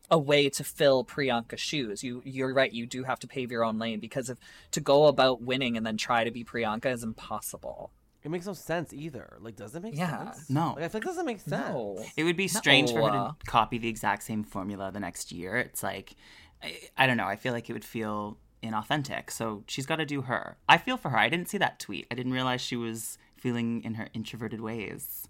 a 0.10 0.18
way 0.18 0.50
to 0.50 0.64
fill 0.64 1.06
Priyanka's 1.06 1.62
shoes. 1.62 2.04
You 2.04 2.22
you're 2.26 2.54
right. 2.54 2.72
You 2.72 2.86
do 2.86 3.04
have 3.04 3.20
to 3.20 3.28
pave 3.28 3.52
your 3.52 3.64
own 3.64 3.80
lane 3.80 4.00
because 4.00 4.30
if 4.30 4.38
to 4.72 4.82
go 4.82 5.06
about 5.06 5.42
winning 5.42 5.78
and 5.78 5.86
then 5.86 5.96
try 5.98 6.24
to 6.24 6.32
be 6.32 6.44
Priyanka 6.44 6.88
is 6.92 7.04
impossible. 7.04 7.92
It 8.24 8.30
makes 8.30 8.46
no 8.46 8.54
sense 8.54 8.94
either. 8.94 9.38
Like, 9.40 9.56
does 9.56 9.76
it 9.76 9.82
make 9.82 9.96
Yeah. 9.98 10.32
sense? 10.34 10.50
No. 10.50 10.74
Like, 10.76 10.84
I 10.86 10.88
feel 10.90 11.00
like 11.00 11.04
it 11.04 11.08
doesn't 11.08 11.26
make 11.26 11.40
sense. 11.40 11.52
No. 11.52 12.04
It 12.16 12.24
would 12.24 12.38
be 12.38 12.48
strange 12.48 12.92
for 12.92 13.02
her 13.02 13.10
to 13.12 13.36
copy 13.48 13.78
the 13.80 13.88
exact 13.88 14.24
same 14.24 14.44
formula 14.44 14.92
the 14.92 15.00
next 15.00 15.32
year. 15.32 15.56
It's 15.58 15.82
like, 15.82 16.16
I, 16.62 16.80
I 16.98 17.08
don't 17.08 17.18
know. 17.18 17.26
I 17.26 17.36
feel 17.36 17.52
like 17.54 17.70
it 17.70 17.74
would 17.74 17.86
feel 17.86 18.38
inauthentic. 18.62 19.32
So 19.32 19.64
she's 19.68 19.86
got 19.88 19.96
to 19.96 20.06
do 20.06 20.22
her. 20.24 20.58
I 20.70 20.78
feel 20.78 20.98
for 20.98 21.10
her. 21.10 21.18
I 21.18 21.30
didn't 21.30 21.50
see 21.50 21.58
that 21.58 21.80
tweet. 21.80 22.06
I 22.12 22.16
didn't 22.16 22.34
realize 22.34 22.62
she 22.62 22.76
was 22.76 23.18
feeling 23.38 23.84
in 23.84 23.96
her 23.96 24.08
introverted 24.14 24.62
ways. 24.62 25.28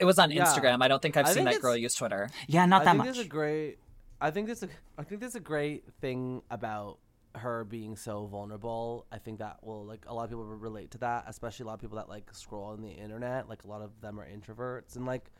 It 0.00 0.04
was 0.04 0.18
on 0.18 0.30
Yeah. 0.32 0.44
Instagram. 0.44 0.82
I 0.82 0.88
don't 0.88 1.00
think 1.00 1.16
I've 1.16 1.26
I 1.26 1.32
seen 1.32 1.44
think 1.44 1.56
that 1.56 1.62
girl 1.62 1.76
use 1.76 1.94
Twitter. 1.94 2.28
Yeah, 2.48 2.66
not 2.66 2.82
I 2.82 2.84
that 2.86 2.90
think 2.90 2.98
much. 2.98 3.14
there's 3.14 3.26
a 3.26 3.28
great. 3.28 3.78
I 4.20 4.30
think 4.32 4.46
there's 4.46 4.62
a. 4.62 4.68
I 4.98 5.04
think 5.04 5.20
there's 5.20 5.36
a 5.36 5.40
great 5.40 5.84
thing 6.00 6.42
about 6.50 6.98
her 7.38 7.64
being 7.64 7.96
so 7.96 8.26
vulnerable. 8.26 9.06
I 9.12 9.18
think 9.18 9.38
that 9.38 9.58
will 9.62 9.84
like 9.84 10.04
a 10.06 10.14
lot 10.14 10.24
of 10.24 10.30
people 10.30 10.44
relate 10.44 10.90
to 10.92 10.98
that, 10.98 11.24
especially 11.26 11.64
a 11.64 11.66
lot 11.66 11.74
of 11.74 11.80
people 11.80 11.96
that 11.96 12.08
like 12.08 12.28
scroll 12.32 12.64
on 12.64 12.82
the 12.82 12.90
internet. 12.90 13.48
Like 13.48 13.64
a 13.64 13.66
lot 13.68 13.82
of 13.82 14.00
them 14.00 14.18
are 14.20 14.26
introverts, 14.26 14.96
and 14.96 15.06
like 15.06 15.30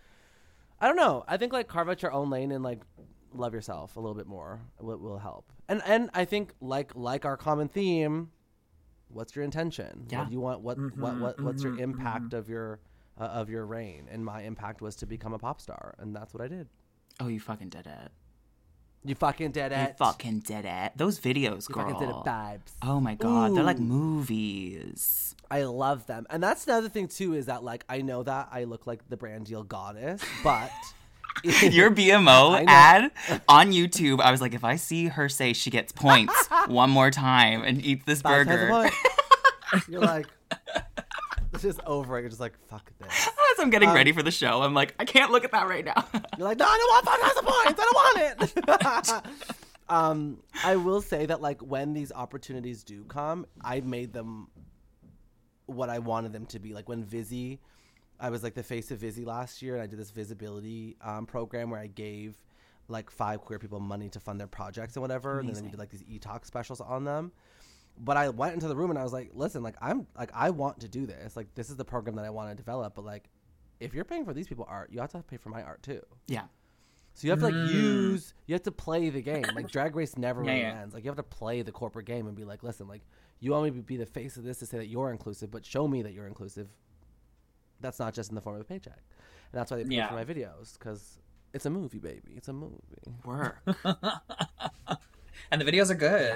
I 0.81 0.87
don't 0.87 0.97
know. 0.97 1.25
I 1.27 1.37
think 1.37 1.53
like 1.53 1.69
carve 1.69 1.89
out 1.89 2.03
your 2.03 2.13
own 2.13 2.31
lane 2.31 2.53
and 2.53 2.63
like 2.63 2.83
love 3.33 3.53
yourself 3.55 3.97
a 3.97 4.01
little 4.01 4.15
bit 4.15 4.27
more 4.27 4.61
will, 4.81 4.99
will 4.99 5.19
help. 5.19 5.53
And 5.69 5.83
and 5.85 6.11
I 6.15 6.25
think 6.25 6.53
like 6.61 6.93
like 6.95 7.25
our 7.25 7.37
common 7.37 7.69
theme, 7.69 8.31
what's 9.09 9.35
your 9.35 9.45
intention? 9.45 10.07
Yeah. 10.09 10.21
What 10.21 10.27
do 10.29 10.33
you 10.33 10.41
want? 10.41 10.61
What 10.61 10.79
Mm-hmm, 10.79 11.01
what 11.01 11.19
what 11.19 11.41
what's 11.41 11.63
your 11.63 11.79
impact 11.79 12.35
of 12.35 12.49
your 12.49 12.81
uh, 13.19 13.25
of 13.25 13.49
your 13.51 13.65
reign? 13.67 14.09
And 14.11 14.25
my 14.25 14.43
impact 14.43 14.81
was 14.83 14.97
to 14.97 15.07
become 15.07 15.33
a 15.33 15.39
pop 15.39 15.61
star, 15.61 15.95
and 15.99 16.15
that's 16.15 16.35
what 16.35 16.43
I 16.43 16.49
did. 16.49 16.69
oh, 17.21 17.29
you 17.29 17.41
fucking 17.41 17.71
did 17.71 17.87
it. 17.87 18.13
You 19.07 19.15
fucking 19.15 19.53
did 19.53 19.73
it. 19.73 19.89
You 19.91 19.95
fucking 19.99 20.41
did 20.41 20.65
it. 20.65 20.93
Those 20.97 21.19
videos, 21.21 21.69
You 21.69 21.75
girl. 21.75 21.91
fucking 21.91 22.01
did 22.01 22.09
it, 22.09 22.17
vibes. 22.25 22.73
Oh 22.83 23.01
my 23.01 23.15
god, 23.15 23.57
they're 23.57 23.63
like 23.65 23.79
movies. 23.79 25.35
I 25.51 25.63
love 25.63 26.07
them, 26.07 26.27
and 26.29 26.43
that's 26.43 26.67
another 26.67 26.89
thing 26.89 27.07
too. 27.09 27.35
Is 27.35 27.47
that 27.47 27.63
like 27.63 27.85
I 27.89 28.03
know 28.03 28.23
that 28.25 28.49
I 28.51 28.65
look 28.65 28.87
like 28.87 29.09
the 29.09 29.17
brand 29.17 29.47
deal 29.47 29.63
goddess, 29.63 30.21
but 30.43 30.71
Your 31.45 31.91
BMO 31.91 32.65
ad 32.67 33.11
on 33.49 33.71
YouTube, 33.73 34.21
I 34.21 34.31
was 34.31 34.41
like, 34.41 34.55
if 34.55 34.65
I 34.65 34.77
see 34.77 35.07
her 35.09 35.29
say 35.29 35.53
she 35.53 35.71
gets 35.71 35.93
points 35.93 36.35
one 36.67 36.91
more 36.91 37.11
time 37.11 37.63
and 37.63 37.85
eat 37.85 38.07
this 38.07 38.21
a 38.21 38.23
burger. 38.23 38.91
You're 39.89 40.01
like, 40.01 40.27
just 41.63 41.81
over 41.87 42.19
it. 42.19 42.23
You're 42.23 42.31
just 42.31 42.41
like, 42.41 42.55
fuck 42.69 42.91
this. 42.99 43.29
as 43.57 43.59
I'm 43.59 43.71
getting 43.71 43.93
ready 43.93 44.13
for 44.13 44.23
the 44.23 44.31
show, 44.31 44.63
I'm 44.63 44.75
like, 44.75 44.95
I 44.99 45.05
can't 45.05 45.31
look 45.31 45.45
at 45.45 45.53
that 45.53 45.69
right 45.69 45.85
now. 45.85 46.07
You're 46.37 46.47
like, 46.47 46.59
no, 46.59 46.67
I 46.67 46.79
don't 46.79 46.91
want 46.91 47.07
five 47.07 47.21
times 47.21 47.37
points. 47.45 47.81
I 47.81 47.85
don't 47.85 48.71
want 48.71 49.23
it. 49.25 49.89
um, 49.89 50.39
I 50.65 50.77
will 50.77 51.01
say 51.01 51.27
that 51.27 51.41
like 51.41 51.61
when 51.61 51.93
these 51.93 52.13
opportunities 52.13 52.83
do 52.85 53.05
come, 53.05 53.47
I 53.63 53.81
made 53.81 54.13
them 54.13 54.49
what 55.67 55.91
I 55.91 55.99
wanted 55.99 56.33
them 56.33 56.47
to 56.47 56.59
be. 56.59 56.73
Like 56.73 56.89
when 56.89 57.05
Vizzy, 57.05 57.61
I 58.19 58.31
was 58.31 58.43
like 58.43 58.55
the 58.55 58.63
face 58.63 58.91
of 58.91 58.99
Vizzy 58.99 59.25
last 59.25 59.63
year, 59.63 59.75
and 59.75 59.83
I 59.83 59.87
did 59.87 59.99
this 59.99 60.11
visibility 60.11 60.97
um, 61.03 61.27
program 61.27 61.71
where 61.71 61.81
I 61.81 61.87
gave 61.89 62.37
like 62.89 63.11
five 63.11 63.41
queer 63.41 63.59
people 63.59 63.81
money 63.81 64.09
to 64.11 64.21
fund 64.21 64.39
their 64.39 64.47
projects 64.47 64.97
and 64.97 65.03
whatever, 65.03 65.41
and 65.41 65.49
then 65.55 65.65
we 65.65 65.71
did 65.71 65.79
like 65.79 65.91
these 65.91 66.05
e-talk 66.09 66.45
specials 66.45 66.81
on 66.81 67.05
them. 67.05 67.33
But 67.99 68.17
I 68.17 68.29
went 68.29 68.55
into 68.55 68.69
the 68.69 68.77
room 68.77 68.91
and 68.91 68.99
I 68.99 69.03
was 69.03 69.13
like, 69.13 69.31
listen, 69.35 69.63
like 69.63 69.77
I'm 69.81 70.07
like 70.19 70.31
I 70.35 70.51
want 70.51 70.81
to 70.81 70.89
do 70.89 71.07
this. 71.07 71.37
Like 71.37 71.55
this 71.55 71.71
is 71.71 71.77
the 71.77 71.85
program 71.85 72.17
that 72.17 72.25
I 72.25 72.31
want 72.31 72.51
to 72.51 72.55
develop, 72.55 72.95
but 72.95 73.05
like 73.05 73.29
if 73.81 73.95
you're 73.95 74.05
paying 74.05 74.25
for 74.25 74.33
these 74.35 74.47
people 74.47 74.67
art, 74.69 74.91
you 74.93 75.01
have 75.01 75.11
to 75.13 75.23
pay 75.23 75.37
for 75.37 75.49
my 75.51 75.63
art 75.63 75.83
too. 75.83 76.03
yeah. 76.27 76.45
So 77.15 77.27
you 77.27 77.31
have 77.31 77.39
to 77.39 77.47
like 77.47 77.55
mm. 77.55 77.73
use, 77.73 78.35
you 78.47 78.55
have 78.55 78.63
to 78.65 78.71
play 78.73 79.09
the 79.09 79.23
game. 79.23 79.45
Like 79.55 79.71
Drag 79.71 79.97
Race 79.97 80.19
never 80.19 80.45
Yeah, 80.45 80.51
really 80.51 80.61
yeah. 80.63 80.81
ends. 80.83 80.93
Like 80.95 81.03
you 81.05 81.09
have 81.09 81.17
to 81.17 81.23
play 81.23 81.63
the 81.63 81.73
corporate 81.73 82.05
game 82.05 82.27
and 82.27 82.37
be 82.37 82.45
like, 82.45 82.63
listen, 82.63 82.87
like 82.89 83.01
you 83.41 83.53
want 83.53 83.65
me 83.65 83.71
to 83.71 83.83
be 83.83 83.97
the 83.97 84.05
face 84.05 84.37
of 84.37 84.45
this 84.45 84.59
to 84.59 84.67
say 84.67 84.77
that 84.77 84.89
you're 84.89 85.11
inclusive, 85.11 85.51
but 85.51 85.65
show 85.65 85.89
me 85.89 86.03
that 86.03 86.13
you're 86.13 86.27
inclusive. 86.27 86.69
That's 87.81 87.99
not 87.99 88.13
just 88.13 88.29
in 88.31 88.35
the 88.35 88.43
form 88.43 88.57
of 88.57 88.61
a 88.63 88.65
paycheck, 88.65 88.99
and 89.53 89.59
that's 89.59 89.71
why 89.71 89.79
they 89.79 89.85
pay 89.85 89.95
Yeah. 89.97 90.09
for 90.09 90.15
my 90.15 90.25
videos 90.27 90.79
because 90.79 91.19
it's 91.55 91.65
a 91.65 91.71
movie, 91.71 91.99
baby. 91.99 92.35
It's 92.37 92.49
a 92.49 92.53
movie. 92.53 92.77
Work. 93.25 93.63
And 95.51 95.61
the 95.61 95.65
videos 95.71 95.91
are 95.91 95.95
good. 95.95 96.35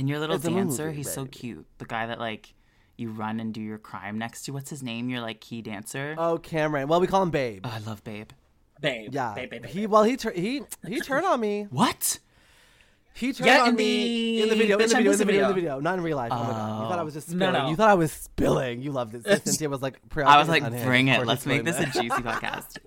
And 0.00 0.08
your 0.08 0.18
little 0.18 0.36
It's 0.36 0.46
dancer, 0.46 0.86
movie, 0.86 0.96
he's 0.96 1.12
so 1.12 1.26
cute. 1.26 1.66
The 1.76 1.84
guy 1.84 2.06
that 2.06 2.18
like 2.18 2.54
you 2.96 3.10
run 3.10 3.38
and 3.38 3.52
do 3.52 3.60
your 3.60 3.76
crime 3.76 4.16
next 4.16 4.44
to. 4.44 4.52
What's 4.52 4.70
his 4.70 4.82
name? 4.82 5.10
Your 5.10 5.20
like 5.20 5.42
key 5.42 5.60
dancer. 5.60 6.14
Oh, 6.16 6.38
Cameron. 6.38 6.88
Well, 6.88 7.00
we 7.02 7.06
call 7.06 7.22
him 7.22 7.28
Babe. 7.28 7.60
Oh, 7.66 7.70
I 7.70 7.80
love 7.86 8.02
Babe. 8.02 8.30
babe. 8.80 9.12
Yeah. 9.12 9.34
babe, 9.34 9.50
babe, 9.50 9.62
babe, 9.62 9.70
he 9.70 9.86
well 9.86 10.04
he 10.04 10.16
tur- 10.16 10.32
he 10.32 10.62
he 10.86 11.00
turned 11.00 11.26
on 11.26 11.38
me. 11.38 11.66
What? 11.68 12.18
He 13.12 13.32
turned 13.32 13.46
Yeah, 13.46 13.62
on 13.62 13.68
in 13.70 13.74
me 13.76 14.42
in 14.42 14.48
the 14.48 14.54
the 14.54 14.60
video, 14.60 14.78
in 14.78 14.88
the 14.88 14.94
video, 14.94 15.12
in 15.12 15.18
the 15.18 15.24
video, 15.24 15.42
in 15.42 15.48
the 15.48 15.54
video. 15.54 15.80
not 15.80 15.98
in 15.98 16.04
real 16.04 16.16
life. 16.16 16.32
Oh, 16.32 16.36
my 16.42 16.50
god, 16.50 16.82
you 16.82 16.88
thought 16.88 16.98
I 16.98 17.02
was 17.02 17.14
just 17.14 17.28
oh. 17.28 17.32
spilling. 17.32 17.52
no. 17.52 17.68
You 17.68 17.76
thought 17.76 17.90
I 17.90 17.94
was 17.94 18.12
spilling. 18.12 18.82
You 18.82 18.92
loved 18.92 19.14
it. 19.14 19.24
So 19.24 19.36
Synthia 19.36 19.68
was 19.68 19.82
like, 19.82 20.00
Priyanka. 20.08 20.26
I 20.26 20.38
was 20.38 20.48
like, 20.48 20.62
bring 20.84 21.08
it. 21.08 21.26
Let's 21.26 21.44
make 21.44 21.64
this 21.64 21.78
a 21.78 21.86
juicy 21.86 22.08
podcast. 22.08 22.78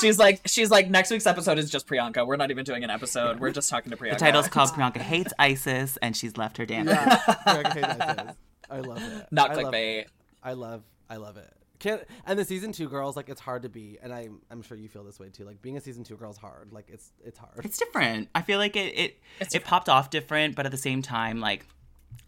She's 0.00 0.18
like, 0.18 0.40
she's 0.46 0.70
like, 0.70 0.90
next 0.90 1.10
week's 1.10 1.26
episode 1.26 1.58
is 1.58 1.70
just 1.70 1.86
Priyanka. 1.86 2.26
We're 2.26 2.36
not 2.36 2.50
even 2.50 2.64
doing 2.64 2.84
an 2.84 2.90
episode. 2.90 3.40
We're 3.40 3.50
just 3.52 3.70
talking 3.70 3.90
to 3.90 3.96
Priyanka. 3.96 4.14
The 4.14 4.16
title's 4.16 4.48
called 4.48 4.70
Priyanka 4.74 4.98
Hates 4.98 5.32
Icesis 5.38 5.96
and 6.02 6.16
she's 6.16 6.36
left 6.36 6.56
her 6.58 6.66
damn. 6.66 6.88
Yeah, 6.88 7.16
Priyanka 7.46 7.72
hates 7.72 7.86
Icesis. 7.88 8.34
I 8.70 8.80
love 8.80 9.02
it. 9.02 9.26
not 9.30 9.52
clickbait. 9.52 10.06
I 10.42 10.52
love, 10.52 10.82
I 11.08 11.16
love 11.16 11.36
it. 11.38 11.50
Can't 11.78 12.02
and 12.26 12.38
the 12.38 12.44
season 12.44 12.72
two 12.72 12.88
girls 12.88 13.16
like 13.16 13.28
it's 13.28 13.40
hard 13.40 13.62
to 13.62 13.68
be, 13.68 13.98
and 14.02 14.12
I'm 14.12 14.40
I'm 14.50 14.62
sure 14.62 14.76
you 14.76 14.88
feel 14.88 15.04
this 15.04 15.20
way 15.20 15.28
too. 15.28 15.44
Like 15.44 15.62
being 15.62 15.76
a 15.76 15.80
season 15.80 16.04
two 16.04 16.16
girl 16.16 16.30
is 16.30 16.36
hard. 16.36 16.72
Like 16.72 16.88
it's 16.88 17.12
it's 17.24 17.38
hard. 17.38 17.64
It's 17.64 17.78
different. 17.78 18.28
I 18.34 18.42
feel 18.42 18.58
like 18.58 18.76
it 18.76 18.98
it, 18.98 19.20
It's 19.40 19.54
it 19.54 19.64
popped 19.64 19.88
off 19.88 20.10
different, 20.10 20.56
but 20.56 20.66
at 20.66 20.72
the 20.72 20.78
same 20.78 21.02
time, 21.02 21.40
like 21.40 21.66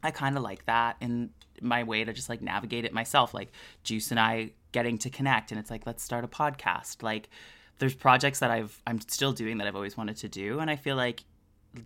I 0.03 0.11
kind 0.11 0.37
of 0.37 0.43
like 0.43 0.67
that 0.67 0.97
in 1.01 1.31
my 1.61 1.83
way 1.83 2.05
to 2.05 2.13
just 2.13 2.29
like 2.29 2.43
navigate 2.43 2.85
it 2.85 2.93
myself. 2.93 3.35
Like 3.35 3.53
Juice 3.83 4.11
and 4.11 4.21
I 4.21 4.51
getting 4.73 4.99
to 4.99 5.11
connect, 5.11 5.51
and 5.51 5.59
it's 5.59 5.71
like 5.71 5.87
let's 5.87 6.03
start 6.03 6.25
a 6.25 6.29
podcast. 6.29 7.03
Like 7.03 7.29
there's 7.79 7.95
projects 7.95 8.39
that 8.39 8.51
I've 8.51 8.81
I'm 8.87 9.01
still 9.01 9.33
doing 9.33 9.59
that 9.59 9.67
I've 9.67 9.77
always 9.77 9.97
wanted 9.97 10.17
to 10.19 10.29
do, 10.29 10.61
and 10.61 10.71
I 10.71 10.77
feel 10.77 10.97
like 10.97 11.25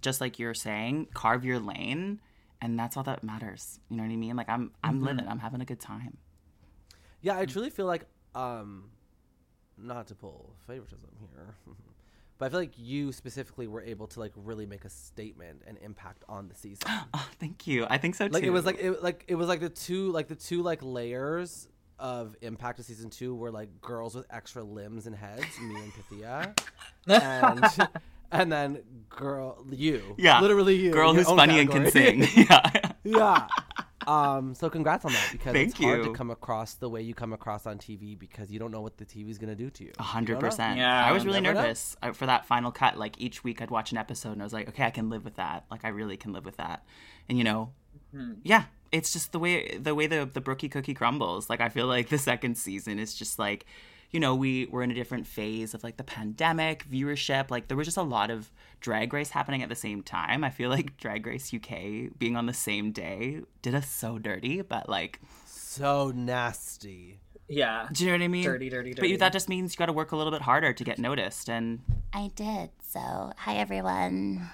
just 0.00 0.20
like 0.20 0.38
you're 0.38 0.55
saying, 0.55 1.09
carve 1.14 1.44
your 1.44 1.59
lane, 1.59 2.20
and 2.61 2.79
that's 2.79 2.96
all 2.96 3.03
that 3.05 3.22
matters. 3.22 3.81
You 3.88 3.96
know 3.96 4.03
what 4.03 4.12
I 4.12 4.16
mean? 4.16 4.37
Like 4.37 4.48
I'm 4.48 4.72
I'm 4.83 4.96
mm-hmm. 4.96 5.05
living, 5.07 5.29
I'm 5.29 5.38
having 5.38 5.61
a 5.61 5.64
good 5.64 5.81
time. 5.81 6.18
Yeah, 7.25 7.39
I 7.39 7.47
truly 7.47 7.71
feel 7.71 7.87
like, 7.87 8.05
um, 8.35 8.91
not 9.79 10.09
to 10.09 10.15
pull 10.15 10.55
favoritism 10.67 11.09
here, 11.19 11.55
but 12.39 12.45
I 12.45 12.49
feel 12.51 12.61
like 12.61 12.75
you 12.77 13.13
specifically 13.13 13.67
were 13.67 13.81
able 13.81 14.07
to 14.09 14.21
like 14.21 14.33
really 14.37 14.67
make 14.67 14.85
a 14.85 14.91
statement 14.91 15.63
and 15.67 15.79
impact 15.79 16.23
on 16.29 16.49
the 16.49 16.55
season. 16.55 16.87
Oh, 17.15 17.29
thank 17.41 17.67
you. 17.67 17.87
I 17.89 17.97
think 17.97 18.15
so 18.15 18.29
too. 18.29 18.35
like 18.35 18.45
it 18.45 18.51
was 18.51 18.67
like 18.67 18.79
it 18.79 19.03
like 19.03 19.25
it 19.27 19.37
was 19.37 19.49
like 19.49 19.61
the 19.61 19.71
two 19.71 20.13
like 20.13 20.29
the 20.29 20.35
two 20.35 20.63
like 20.63 20.81
layers 20.83 21.67
of 21.99 22.37
impact 22.43 22.79
of 22.79 22.85
season 22.85 23.09
two 23.09 23.35
were 23.35 23.51
like 23.51 23.81
girls 23.81 24.15
with 24.15 24.27
extra 24.29 24.63
limbs 24.63 25.07
and 25.07 25.17
heads, 25.17 25.47
me 25.61 25.77
and 25.77 25.93
Pythia, 25.95 26.55
and 27.07 27.89
and 28.33 28.53
then 28.53 28.83
girl 29.09 29.65
you, 29.71 30.15
yeah, 30.19 30.41
literally 30.43 30.77
you, 30.77 30.91
girl 30.91 31.15
who's 31.15 31.27
funny 31.27 31.59
and 31.59 31.71
can 31.71 31.91
sing. 31.91 32.27
yeah. 32.37 32.71
yeah. 33.03 33.47
Um, 34.07 34.55
so 34.55 34.69
congrats 34.69 35.05
on 35.05 35.13
that 35.13 35.29
because 35.33 35.53
Thank 35.53 35.71
it's 35.71 35.79
hard 35.81 36.03
to 36.05 36.13
come 36.13 36.31
across 36.31 36.75
the 36.75 36.89
way 36.89 37.01
you 37.01 37.15
come 37.15 37.33
across 37.33 37.67
on 37.67 37.79
TV 37.79 38.19
because 38.19 38.51
you 38.51 38.59
don't 38.59 38.71
know 38.71 38.83
what 38.83 38.99
the 38.99 39.05
TV 39.05 39.31
is 39.31 39.39
gonna 39.39 39.55
do 39.55 39.71
to 39.71 39.85
you. 39.85 39.93
A 39.99 40.03
hundred 40.03 40.41
percent. 40.41 40.79
Yeah, 40.79 41.05
I 41.05 41.13
was 41.13 41.25
really 41.25 41.41
never 41.41 41.55
know. 41.55 41.63
nervous 41.63 41.97
uh, 42.03 42.13
for 42.13 42.27
that 42.27 42.45
final 42.45 42.71
cut. 42.71 42.99
Like 42.99 43.19
each 43.19 43.45
week, 43.45 43.63
I'd 43.63 43.71
watch 43.71 43.93
an 43.93 43.99
episode, 43.99 44.33
and 44.33 44.43
I 44.43 44.45
was 44.45 44.53
like, 44.53 44.69
okay, 44.69 44.85
I 44.85 44.91
can 44.91 45.09
live 45.09 45.25
with 45.25 45.37
that. 45.37 45.65
Like 45.71 45.85
I 45.85 45.89
really 45.89 46.17
can 46.17 46.33
live 46.33 46.45
with 46.45 46.57
that. 46.57 46.85
And 47.29 47.39
you 47.39 47.45
know, 47.45 47.73
yeah, 48.43 48.65
it's 48.93 49.13
just 49.13 49.33
the 49.33 49.39
way 49.39 49.79
the 49.79 49.95
way 49.95 50.07
the 50.07 50.29
the 50.31 50.41
brookie 50.41 50.69
cookie 50.69 50.95
crumbles. 50.95 51.49
Like 51.49 51.61
I 51.61 51.69
feel 51.69 51.87
like 51.87 52.09
the 52.09 52.19
second 52.19 52.57
season 52.57 52.99
is 52.99 53.15
just 53.15 53.39
like, 53.39 53.65
you 54.14 54.20
know, 54.20 54.37
we 54.37 54.66
were 54.66 54.85
in 54.85 54.92
a 54.92 54.94
different 54.94 55.27
phase 55.27 55.74
of 55.74 55.83
like 55.83 55.96
the 55.96 56.05
pandemic 56.05 56.88
viewership. 56.88 57.50
Like 57.50 57.66
there 57.66 57.77
was 57.77 57.85
just 57.85 57.96
a 57.96 58.03
lot 58.03 58.31
of 58.31 58.48
drag 58.79 59.12
race 59.12 59.31
happening 59.31 59.61
at 59.61 59.68
the 59.68 59.74
same 59.74 60.05
time. 60.05 60.44
I 60.44 60.50
feel 60.50 60.70
like 60.70 60.96
Drag 60.98 61.27
Race 61.27 61.53
UK 61.53 62.16
being 62.16 62.37
on 62.37 62.46
the 62.46 62.55
same 62.55 62.92
day 62.92 63.40
did 63.61 63.74
us 63.74 63.90
so 63.90 64.20
dirty, 64.20 64.62
but 64.62 64.88
like, 64.88 65.20
So 65.46 66.12
nasty. 66.14 67.18
Yeah. 67.48 67.88
do 67.92 68.05
you 68.05 68.11
know 68.11 68.18
what 68.18 68.24
I 68.24 68.29
mean? 68.29 68.44
Dirty, 68.44 68.70
dirty, 68.70 68.90
dirty. 68.90 69.00
But 69.00 69.09
you, 69.09 69.18
that 69.18 69.33
just 69.33 69.48
means 69.48 69.74
you 69.74 69.79
got 69.79 69.87
to 69.87 69.92
work 69.92 70.12
a 70.12 70.16
little 70.16 70.33
bit 70.33 70.42
harder 70.42 70.72
to 70.72 70.85
get 70.85 71.00
noticed, 71.00 71.50
and 71.50 71.81
I 72.12 72.31
did. 72.37 72.70
So, 72.83 73.33
hi 73.37 73.57
everyone. 73.57 74.48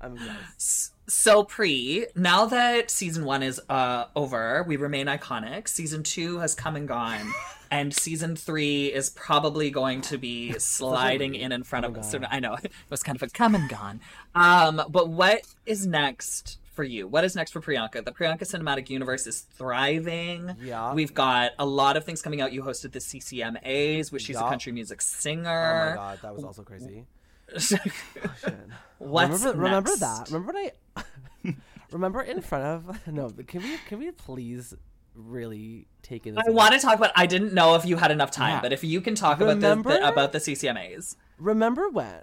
I'm. 0.00 0.18
So 0.58 1.44
Pri, 1.44 2.06
now 2.14 2.46
that 2.46 2.90
season 2.90 3.24
one 3.24 3.42
is 3.42 3.60
uh 3.68 4.06
over, 4.14 4.64
we 4.66 4.76
remain 4.76 5.06
iconic. 5.06 5.68
Season 5.68 6.02
two 6.02 6.38
has 6.38 6.54
come 6.54 6.76
and 6.76 6.88
gone. 6.88 7.32
And 7.70 7.92
season 7.92 8.36
three 8.36 8.86
is 8.86 9.10
probably 9.10 9.70
going 9.70 10.00
to 10.02 10.18
be 10.18 10.52
sliding 10.58 11.34
in 11.34 11.50
in 11.52 11.64
front 11.64 11.84
of 11.84 11.96
us. 11.96 12.10
So 12.10 12.20
I 12.30 12.38
know 12.40 12.56
it 12.62 12.72
was 12.90 13.02
kind 13.02 13.16
of 13.16 13.22
a 13.22 13.28
come 13.28 13.54
and 13.54 13.68
gone. 13.68 14.00
Um, 14.34 14.82
but 14.88 15.08
what 15.08 15.42
is 15.64 15.86
next 15.86 16.58
for 16.74 16.84
you? 16.84 17.08
What 17.08 17.24
is 17.24 17.34
next 17.34 17.50
for 17.50 17.60
Priyanka? 17.60 18.04
The 18.04 18.12
Priyanka 18.12 18.42
Cinematic 18.42 18.88
Universe 18.90 19.26
is 19.26 19.40
thriving. 19.40 20.54
Yeah. 20.62 20.94
We've 20.94 21.14
got 21.14 21.52
a 21.58 21.66
lot 21.66 21.96
of 21.96 22.04
things 22.04 22.22
coming 22.22 22.40
out. 22.40 22.52
You 22.52 22.62
hosted 22.62 22.92
the 22.92 23.00
CCMAs, 23.00 24.12
which 24.12 24.22
she's 24.22 24.36
a 24.36 24.40
country 24.40 24.72
music 24.72 25.02
singer. 25.02 25.88
Oh 25.88 25.90
my 25.90 25.96
god, 25.96 26.18
that 26.22 26.34
was 26.34 26.44
also 26.44 26.62
crazy. 26.62 27.04
What's 27.52 27.72
remember, 29.44 29.62
remember 29.62 29.96
that? 29.96 30.28
Remember 30.30 30.52
when 30.52 30.70
I 30.96 31.54
remember 31.92 32.22
in 32.22 32.40
front 32.40 32.64
of 32.64 33.06
no? 33.12 33.30
Can 33.46 33.62
we 33.62 33.76
can 33.88 33.98
we 33.98 34.10
please 34.10 34.74
really 35.14 35.86
take 36.02 36.26
it? 36.26 36.34
I 36.36 36.50
want 36.50 36.74
to 36.74 36.80
talk 36.80 36.96
about. 36.96 37.12
I 37.16 37.26
didn't 37.26 37.52
know 37.54 37.74
if 37.74 37.84
you 37.84 37.96
had 37.96 38.10
enough 38.10 38.30
time, 38.30 38.56
Yeah. 38.56 38.60
but 38.62 38.72
if 38.72 38.82
you 38.84 39.00
can 39.00 39.14
talk 39.14 39.38
about 39.40 39.60
the, 39.60 39.68
Remember? 39.68 39.90
the 39.90 40.08
about 40.08 40.32
the 40.32 40.38
CCMAs. 40.38 41.16
Remember 41.38 41.88
when 41.88 42.22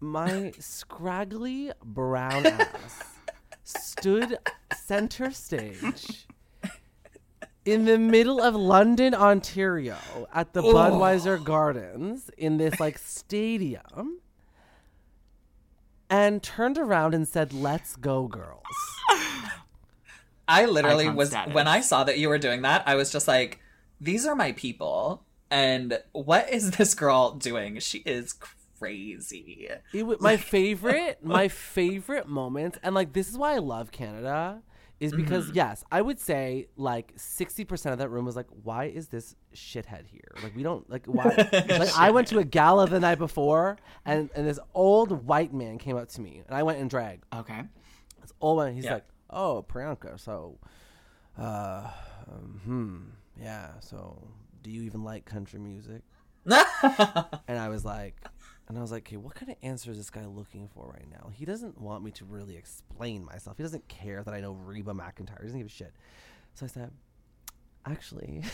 my 0.00 0.52
scraggly 0.58 1.72
brown 1.84 2.46
ass 2.46 3.02
stood 3.62 4.38
center 4.74 5.30
stage 5.30 6.26
in 7.66 7.84
the 7.84 7.98
middle 7.98 8.40
of 8.40 8.54
London, 8.54 9.14
Ontario, 9.14 9.96
at 10.32 10.54
the 10.54 10.62
Budweiser 10.62 11.42
Gardens 11.44 12.30
in 12.38 12.56
this 12.56 12.80
like 12.80 12.96
stadium, 12.98 14.20
and 16.10 16.42
turned 16.42 16.76
around 16.76 17.14
and 17.14 17.26
said, 17.26 17.52
"Let's 17.52 17.96
go, 17.96 18.26
girls." 18.26 18.62
I 20.48 20.64
literally 20.66 21.04
Icon 21.04 21.16
was 21.16 21.30
status. 21.30 21.54
when 21.54 21.68
I 21.68 21.80
saw 21.80 22.04
that 22.04 22.18
you 22.18 22.28
were 22.28 22.38
doing 22.38 22.62
that. 22.62 22.82
I 22.86 22.96
was 22.96 23.10
just 23.12 23.28
like, 23.28 23.60
"These 24.00 24.26
are 24.26 24.34
my 24.34 24.52
people." 24.52 25.22
And 25.50 26.00
what 26.12 26.50
is 26.50 26.72
this 26.72 26.94
girl 26.94 27.32
doing? 27.32 27.80
She 27.80 27.98
is 27.98 28.34
crazy. 28.78 29.68
It 29.92 30.02
wa- 30.04 30.16
my 30.20 30.36
favorite, 30.54 31.24
my 31.24 31.48
favorite 31.48 32.28
moments, 32.28 32.78
and 32.82 32.94
like 32.94 33.12
this 33.12 33.28
is 33.28 33.38
why 33.38 33.54
I 33.54 33.58
love 33.58 33.90
Canada, 33.92 34.62
is 35.00 35.12
because 35.12 35.46
Mm-hmm. 35.46 35.56
yes, 35.56 35.82
I 35.90 36.02
would 36.02 36.20
say 36.20 36.68
like 36.76 37.12
sixty 37.16 37.64
percent 37.64 37.92
of 37.94 37.98
that 38.00 38.10
room 38.10 38.24
was 38.26 38.36
like, 38.36 38.46
why 38.62 38.84
is 38.84 39.08
this 39.08 39.34
shithead 39.54 40.06
here? 40.06 40.30
Like 40.42 40.54
we 40.54 40.62
don't 40.62 40.88
like 40.90 41.06
why. 41.06 41.24
like 41.68 41.96
I 41.98 42.10
went 42.10 42.28
to 42.28 42.38
a 42.38 42.44
gala 42.44 42.86
the 42.86 43.00
night 43.00 43.18
before, 43.18 43.78
and 44.04 44.28
and 44.36 44.46
this 44.46 44.58
old 44.74 45.26
white 45.26 45.52
man 45.54 45.78
came 45.78 45.96
up 45.96 46.08
to 46.10 46.20
me, 46.20 46.42
and 46.46 46.54
I 46.56 46.62
went 46.62 46.78
in 46.78 46.88
drag. 46.88 47.22
okay. 47.34 47.62
This 48.20 48.32
old 48.40 48.58
man, 48.62 48.74
he's 48.74 48.84
Yeah. 48.84 48.94
like, 48.94 49.06
oh 49.30 49.64
Priyanka, 49.66 50.20
so, 50.20 50.58
uh, 51.38 51.90
um, 52.30 52.60
hmm, 52.64 53.42
yeah, 53.42 53.70
so 53.80 54.22
do 54.62 54.70
you 54.70 54.82
even 54.82 55.02
like 55.04 55.24
country 55.24 55.58
music? 55.58 56.02
And 57.48 57.58
I 57.58 57.68
was 57.70 57.84
like, 57.84 58.16
and 58.70 58.78
I 58.78 58.82
was 58.82 58.92
like, 58.92 59.08
okay, 59.08 59.16
what 59.16 59.34
kind 59.34 59.50
of 59.50 59.56
answer 59.64 59.90
is 59.90 59.96
this 59.96 60.10
guy 60.10 60.24
looking 60.26 60.68
for 60.72 60.86
right 60.86 61.10
now? 61.10 61.28
He 61.32 61.44
doesn't 61.44 61.80
want 61.80 62.04
me 62.04 62.12
to 62.12 62.24
really 62.24 62.56
explain 62.56 63.24
myself. 63.24 63.56
He 63.56 63.64
doesn't 63.64 63.88
care 63.88 64.22
that 64.22 64.32
I 64.32 64.40
know 64.40 64.52
Reba 64.52 64.92
McEntire. 64.92 65.40
He 65.40 65.46
doesn't 65.46 65.58
give 65.58 65.66
a 65.66 65.70
shit. 65.70 65.92
So 66.54 66.66
I 66.66 66.68
said, 66.68 66.92
actually, 67.84 68.44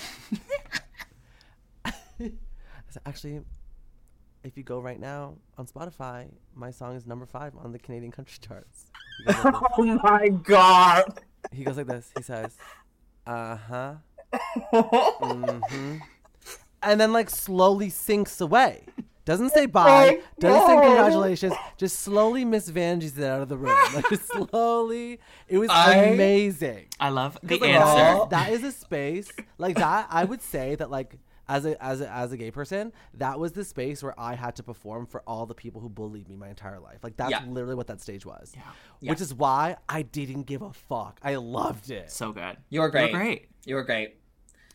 I 1.85 1.93
said, 2.19 3.03
actually, 3.05 3.41
if 4.43 4.57
you 4.57 4.63
go 4.63 4.81
right 4.81 4.99
now 4.99 5.35
on 5.59 5.67
Spotify, 5.67 6.31
my 6.55 6.71
song 6.71 6.97
is 6.97 7.07
number 7.07 7.27
five 7.27 7.53
on 7.63 7.73
the 7.73 7.79
Canadian 7.79 8.11
country 8.11 8.39
charts. 8.41 8.87
Like. 9.27 9.37
Oh 9.77 10.01
my 10.03 10.29
god! 10.29 11.21
He 11.53 11.63
goes 11.63 11.77
like 11.77 11.89
this. 11.89 12.11
He 12.17 12.23
says, 12.23 12.57
"Uh 13.27 13.57
huh." 13.57 13.95
hmm 14.73 15.97
And 16.83 17.01
then 17.01 17.13
like 17.13 17.29
slowly 17.29 17.91
sinks 17.91 18.41
away. 18.41 18.85
Doesn't 19.27 19.51
say 19.51 19.67
bye. 19.67 20.21
Doesn't 20.41 20.67
say 20.67 20.81
congratulations. 20.87 21.53
Just 21.77 21.99
slowly 21.99 22.45
Miss 22.47 22.71
Vanjie's 22.71 23.19
it 23.19 23.25
out 23.25 23.43
of 23.43 23.49
the 23.51 23.59
room. 23.59 23.77
Like 23.95 24.09
just 24.09 24.29
slowly. 24.33 25.19
It 25.49 25.59
was 25.59 25.69
I- 25.69 25.95
amazing. 25.97 26.87
I 26.99 27.11
love 27.11 27.37
the 27.43 27.59
Like, 27.59 27.71
answer. 27.71 27.95
that- 28.21 28.31
that 28.31 28.53
is 28.53 28.63
a 28.65 28.73
space 28.73 29.31
like 29.59 29.77
that. 29.77 30.07
I 30.11 30.25
would 30.25 30.41
say 30.41 30.77
that 30.77 30.91
like 30.91 31.19
as 31.49 31.65
a 31.65 31.81
as 31.85 32.01
a 32.01 32.11
as 32.11 32.33
a 32.33 32.37
gay 32.37 32.51
person, 32.51 32.93
that 33.15 33.39
was 33.39 33.53
the 33.53 33.65
space 33.65 34.03
where 34.03 34.19
I 34.19 34.35
had 34.35 34.57
to 34.57 34.63
perform 34.63 35.07
for 35.07 35.23
all 35.29 35.45
the 35.47 35.55
people 35.55 35.81
who 35.81 35.89
bullied 35.89 36.29
me 36.29 36.37
my 36.37 36.49
entire 36.49 36.79
life. 36.81 36.99
Like 37.03 37.17
that's 37.17 37.31
Yeah. 37.33 37.45
literally 37.47 37.75
what 37.77 37.87
that 37.89 38.01
stage 38.01 38.25
was. 38.27 38.53
Yeah. 39.01 39.11
Which 39.11 39.21
is 39.21 39.35
why 39.35 39.77
I 39.89 40.03
didn't 40.03 40.45
give 40.45 40.63
a 40.63 40.73
fuck. 40.73 41.21
I 41.23 41.35
loved 41.37 41.91
it. 41.91 42.11
So 42.11 42.33
good. 42.33 42.57
You 42.69 42.81
were 42.81 42.89
great. 42.91 43.11
You're 43.11 43.21
great. 43.21 43.49
You 43.65 43.75
were 43.77 43.85
great. 43.85 44.17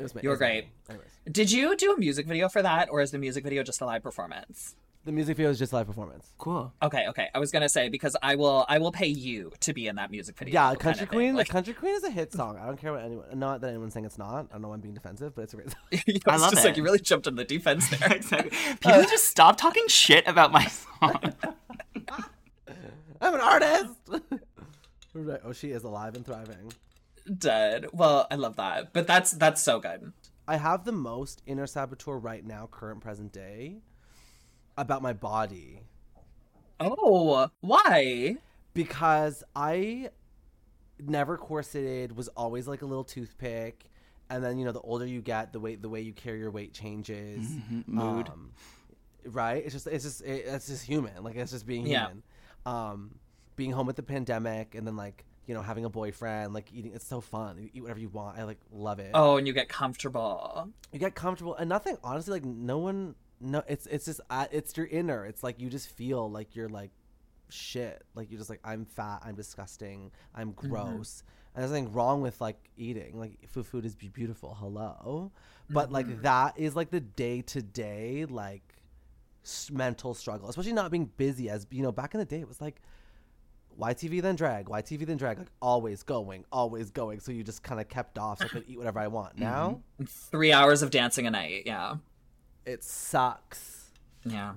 It 0.01 0.03
was 0.03 0.15
ma- 0.15 0.21
You 0.23 0.29
were 0.29 0.33
it 0.35 0.39
was 0.39 0.39
great. 0.39 0.65
Anyways. 0.89 1.07
Did 1.31 1.51
you 1.51 1.75
do 1.77 1.93
a 1.93 1.97
music 1.97 2.25
video 2.27 2.49
for 2.49 2.61
that, 2.61 2.89
or 2.91 3.01
is 3.01 3.11
the 3.11 3.17
music 3.19 3.43
video 3.43 3.63
just 3.63 3.81
a 3.81 3.85
live 3.85 4.03
performance? 4.03 4.75
The 5.03 5.11
music 5.11 5.37
video 5.37 5.49
is 5.49 5.57
just 5.57 5.71
a 5.73 5.77
live 5.77 5.87
performance. 5.87 6.31
Cool. 6.37 6.71
Okay, 6.83 7.07
okay. 7.07 7.29
I 7.33 7.39
was 7.39 7.51
gonna 7.51 7.69
say 7.69 7.89
because 7.89 8.15
I 8.21 8.35
will 8.35 8.65
I 8.69 8.77
will 8.77 8.91
pay 8.91 9.07
you 9.07 9.51
to 9.61 9.73
be 9.73 9.87
in 9.87 9.95
that 9.95 10.11
music 10.11 10.37
video. 10.37 10.53
Yeah, 10.53 10.67
kind 10.69 10.79
Country 10.79 11.03
of. 11.03 11.09
Queen. 11.09 11.35
Like, 11.35 11.49
Country 11.49 11.73
Queen 11.73 11.95
is 11.95 12.03
a 12.03 12.11
hit 12.11 12.31
song. 12.33 12.57
I 12.61 12.67
don't 12.67 12.77
care 12.77 12.93
what 12.93 13.03
anyone. 13.03 13.25
Not 13.39 13.61
that 13.61 13.69
anyone's 13.69 13.93
saying 13.93 14.05
it's 14.05 14.19
not. 14.19 14.45
I 14.49 14.53
don't 14.53 14.61
know 14.61 14.67
why 14.67 14.75
I'm 14.75 14.81
being 14.81 14.93
defensive, 14.93 15.33
but 15.33 15.41
it's 15.43 15.53
a 15.53 15.57
great 15.57 15.71
song. 15.71 15.81
I 15.93 16.29
I 16.29 16.33
was 16.33 16.41
love 16.43 16.51
just 16.51 16.63
it. 16.63 16.67
like 16.69 16.77
you 16.77 16.83
really 16.83 16.99
jumped 16.99 17.25
on 17.27 17.35
the 17.35 17.43
defense 17.45 17.89
there. 17.89 18.11
Exactly. 18.15 18.51
People 18.79 18.91
uh, 18.91 19.03
just 19.03 19.25
stop 19.25 19.57
talking 19.57 19.87
shit 19.87 20.27
about 20.27 20.51
my 20.51 20.65
song. 20.67 21.33
I'm 23.21 23.33
an 23.35 23.41
artist. 23.41 23.93
Right. 25.13 25.39
Oh, 25.43 25.51
she 25.53 25.71
is 25.71 25.83
alive 25.83 26.15
and 26.15 26.25
thriving. 26.25 26.71
Dead. 27.37 27.87
Well, 27.93 28.27
I 28.31 28.35
love 28.35 28.55
that, 28.57 28.93
but 28.93 29.07
that's 29.07 29.31
that's 29.31 29.61
so 29.61 29.79
good. 29.79 30.13
I 30.47 30.57
have 30.57 30.85
the 30.85 30.91
most 30.91 31.41
inner 31.45 31.67
saboteur 31.67 32.17
right 32.17 32.45
now, 32.45 32.67
current 32.71 32.99
present 33.01 33.31
day, 33.31 33.77
about 34.77 35.01
my 35.01 35.13
body 35.13 35.81
Oh, 36.79 37.49
why? 37.61 38.37
because 38.73 39.43
I 39.55 40.09
never 40.99 41.37
corseted, 41.37 42.15
was 42.15 42.27
always 42.29 42.67
like 42.67 42.81
a 42.81 42.85
little 42.85 43.03
toothpick, 43.03 43.85
and 44.29 44.43
then 44.43 44.57
you 44.57 44.65
know 44.65 44.71
the 44.71 44.81
older 44.81 45.05
you 45.05 45.21
get, 45.21 45.53
the 45.53 45.59
way 45.59 45.75
the 45.75 45.89
way 45.89 46.01
you 46.01 46.13
carry 46.13 46.39
your 46.39 46.51
weight 46.51 46.73
changes. 46.73 47.57
mood. 47.85 48.27
Um, 48.29 48.51
right? 49.25 49.63
It's 49.63 49.73
just 49.73 49.87
it's 49.87 50.03
just 50.03 50.21
it, 50.21 50.45
it's 50.47 50.67
just 50.67 50.83
human. 50.85 51.23
Like 51.23 51.35
it's 51.35 51.51
just 51.51 51.67
being 51.67 51.85
Yeah. 51.85 52.07
human. 52.07 52.23
Um, 52.65 53.15
being 53.55 53.71
home 53.71 53.85
with 53.87 53.95
the 53.95 54.03
pandemic, 54.03 54.73
and 54.75 54.87
then 54.87 54.95
like 54.95 55.23
you 55.51 55.57
know 55.57 55.61
having 55.61 55.83
a 55.83 55.89
boyfriend, 55.89 56.53
like 56.53 56.69
eating. 56.73 56.93
It's 56.95 57.05
so 57.05 57.19
fun. 57.19 57.57
You 57.61 57.69
eat 57.73 57.81
whatever 57.81 57.99
you 57.99 58.07
want. 58.07 58.37
I 58.39 58.43
like 58.43 58.59
love 58.71 58.99
it. 58.99 59.11
Oh, 59.13 59.35
and 59.35 59.45
you 59.45 59.51
get 59.51 59.67
comfortable. 59.67 60.69
you 60.93 60.99
get 60.99 61.13
comfortable 61.13 61.55
and 61.57 61.67
nothing 61.67 61.97
honestly 62.05 62.31
like 62.31 62.45
no 62.45 62.77
one 62.77 63.15
no 63.41 63.61
it's 63.67 63.85
it's 63.87 64.05
just 64.05 64.21
uh, 64.29 64.45
it's 64.51 64.77
your 64.77 64.85
inner 64.87 65.25
it's 65.25 65.43
like 65.43 65.59
you 65.59 65.69
just 65.69 65.89
feel 65.89 66.31
like 66.31 66.55
you're 66.55 66.69
like 66.69 66.91
shit 67.49 68.01
like 68.15 68.29
you're 68.31 68.37
just 68.37 68.49
like 68.49 68.61
i'm 68.63 68.85
fat 68.85 69.21
i'm 69.25 69.35
disgusting 69.35 70.09
i'm 70.35 70.51
gross 70.53 71.23
and 71.53 71.61
there's 71.61 71.71
nothing 71.71 71.91
wrong 71.91 72.21
with 72.21 72.39
like 72.39 72.69
eating 72.77 73.19
like 73.19 73.33
food 73.49 73.65
food 73.65 73.83
is 73.85 73.93
beautiful 73.95 74.55
hello 74.59 75.31
but 75.69 75.91
like 75.91 76.21
that 76.21 76.57
is 76.57 76.75
like 76.77 76.91
the 76.91 76.99
day 77.01 77.41
to 77.41 77.61
day 77.61 78.25
like 78.25 78.63
s- 79.43 79.69
mental 79.71 80.13
struggle 80.13 80.47
especially 80.49 80.71
not 80.71 80.91
being 80.91 81.09
busy 81.17 81.49
as 81.49 81.65
you 81.71 81.81
know 81.83 81.91
back 81.91 82.13
in 82.13 82.19
the 82.19 82.25
day 82.25 82.39
it 82.39 82.47
was 82.47 82.61
like 82.61 82.81
YTV 83.79 84.21
then 84.21 84.35
drag, 84.35 84.65
YTV 84.65 85.05
then 85.05 85.17
drag, 85.17 85.39
like 85.39 85.47
always 85.61 86.03
going, 86.03 86.45
always 86.51 86.91
going. 86.91 87.19
So 87.19 87.31
you 87.31 87.43
just 87.43 87.63
kind 87.63 87.79
of 87.81 87.87
kept 87.89 88.17
off, 88.17 88.39
so 88.39 88.45
I 88.45 88.47
could 88.47 88.63
eat 88.67 88.77
whatever 88.77 88.99
I 88.99 89.07
want. 89.07 89.35
Mm-hmm. 89.35 89.43
Now 89.43 89.81
Three 90.07 90.51
hours 90.51 90.81
of 90.81 90.91
dancing 90.91 91.27
a 91.27 91.31
night. 91.31 91.63
Yeah, 91.65 91.95
it 92.65 92.83
sucks. 92.83 93.91
yeah. 94.25 94.53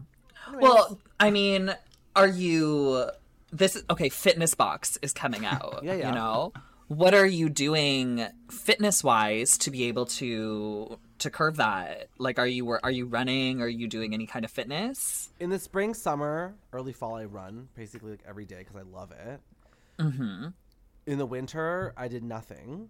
Well, 0.61 0.99
I 1.19 1.31
mean, 1.31 1.75
are 2.15 2.29
you? 2.29 3.09
This 3.51 3.77
is 3.77 3.85
okay. 3.89 4.09
Fitness 4.09 4.55
Box 4.55 4.99
is 5.01 5.13
coming 5.13 5.47
out. 5.47 5.81
Yeah, 5.85 5.95
yeah. 5.95 6.09
You 6.09 6.15
know, 6.15 6.53
what 6.89 7.15
are 7.15 7.27
you 7.27 7.49
doing 7.49 8.27
fitness 8.51 9.03
wise 9.03 9.59
to 9.59 9.71
be 9.71 9.85
able 9.85 10.07
to 10.07 10.99
to 11.19 11.31
curve 11.31 11.57
that? 11.57 12.09
Like, 12.19 12.39
are 12.39 12.47
you 12.47 12.71
are 12.71 12.91
you 12.91 13.07
running? 13.07 13.63
Are 13.63 13.69
you 13.69 13.89
doing 13.89 14.15
any 14.15 14.27
kind 14.27 14.45
of 14.45 14.51
fitness? 14.51 15.31
In 15.41 15.51
the 15.51 15.59
spring, 15.59 15.95
summer, 15.95 16.55
early 16.73 16.93
fall, 16.93 17.17
I 17.17 17.25
run 17.25 17.69
basically 17.75 18.13
like 18.13 18.25
every 18.29 18.45
day 18.45 18.59
because 18.59 18.77
I 18.77 18.83
love 18.83 19.13
it. 19.13 19.41
Mm-hmm. 19.99 20.49
In 21.07 21.19
the 21.19 21.27
winter, 21.27 21.93
I 21.97 22.09
did 22.09 22.23
nothing. 22.23 22.89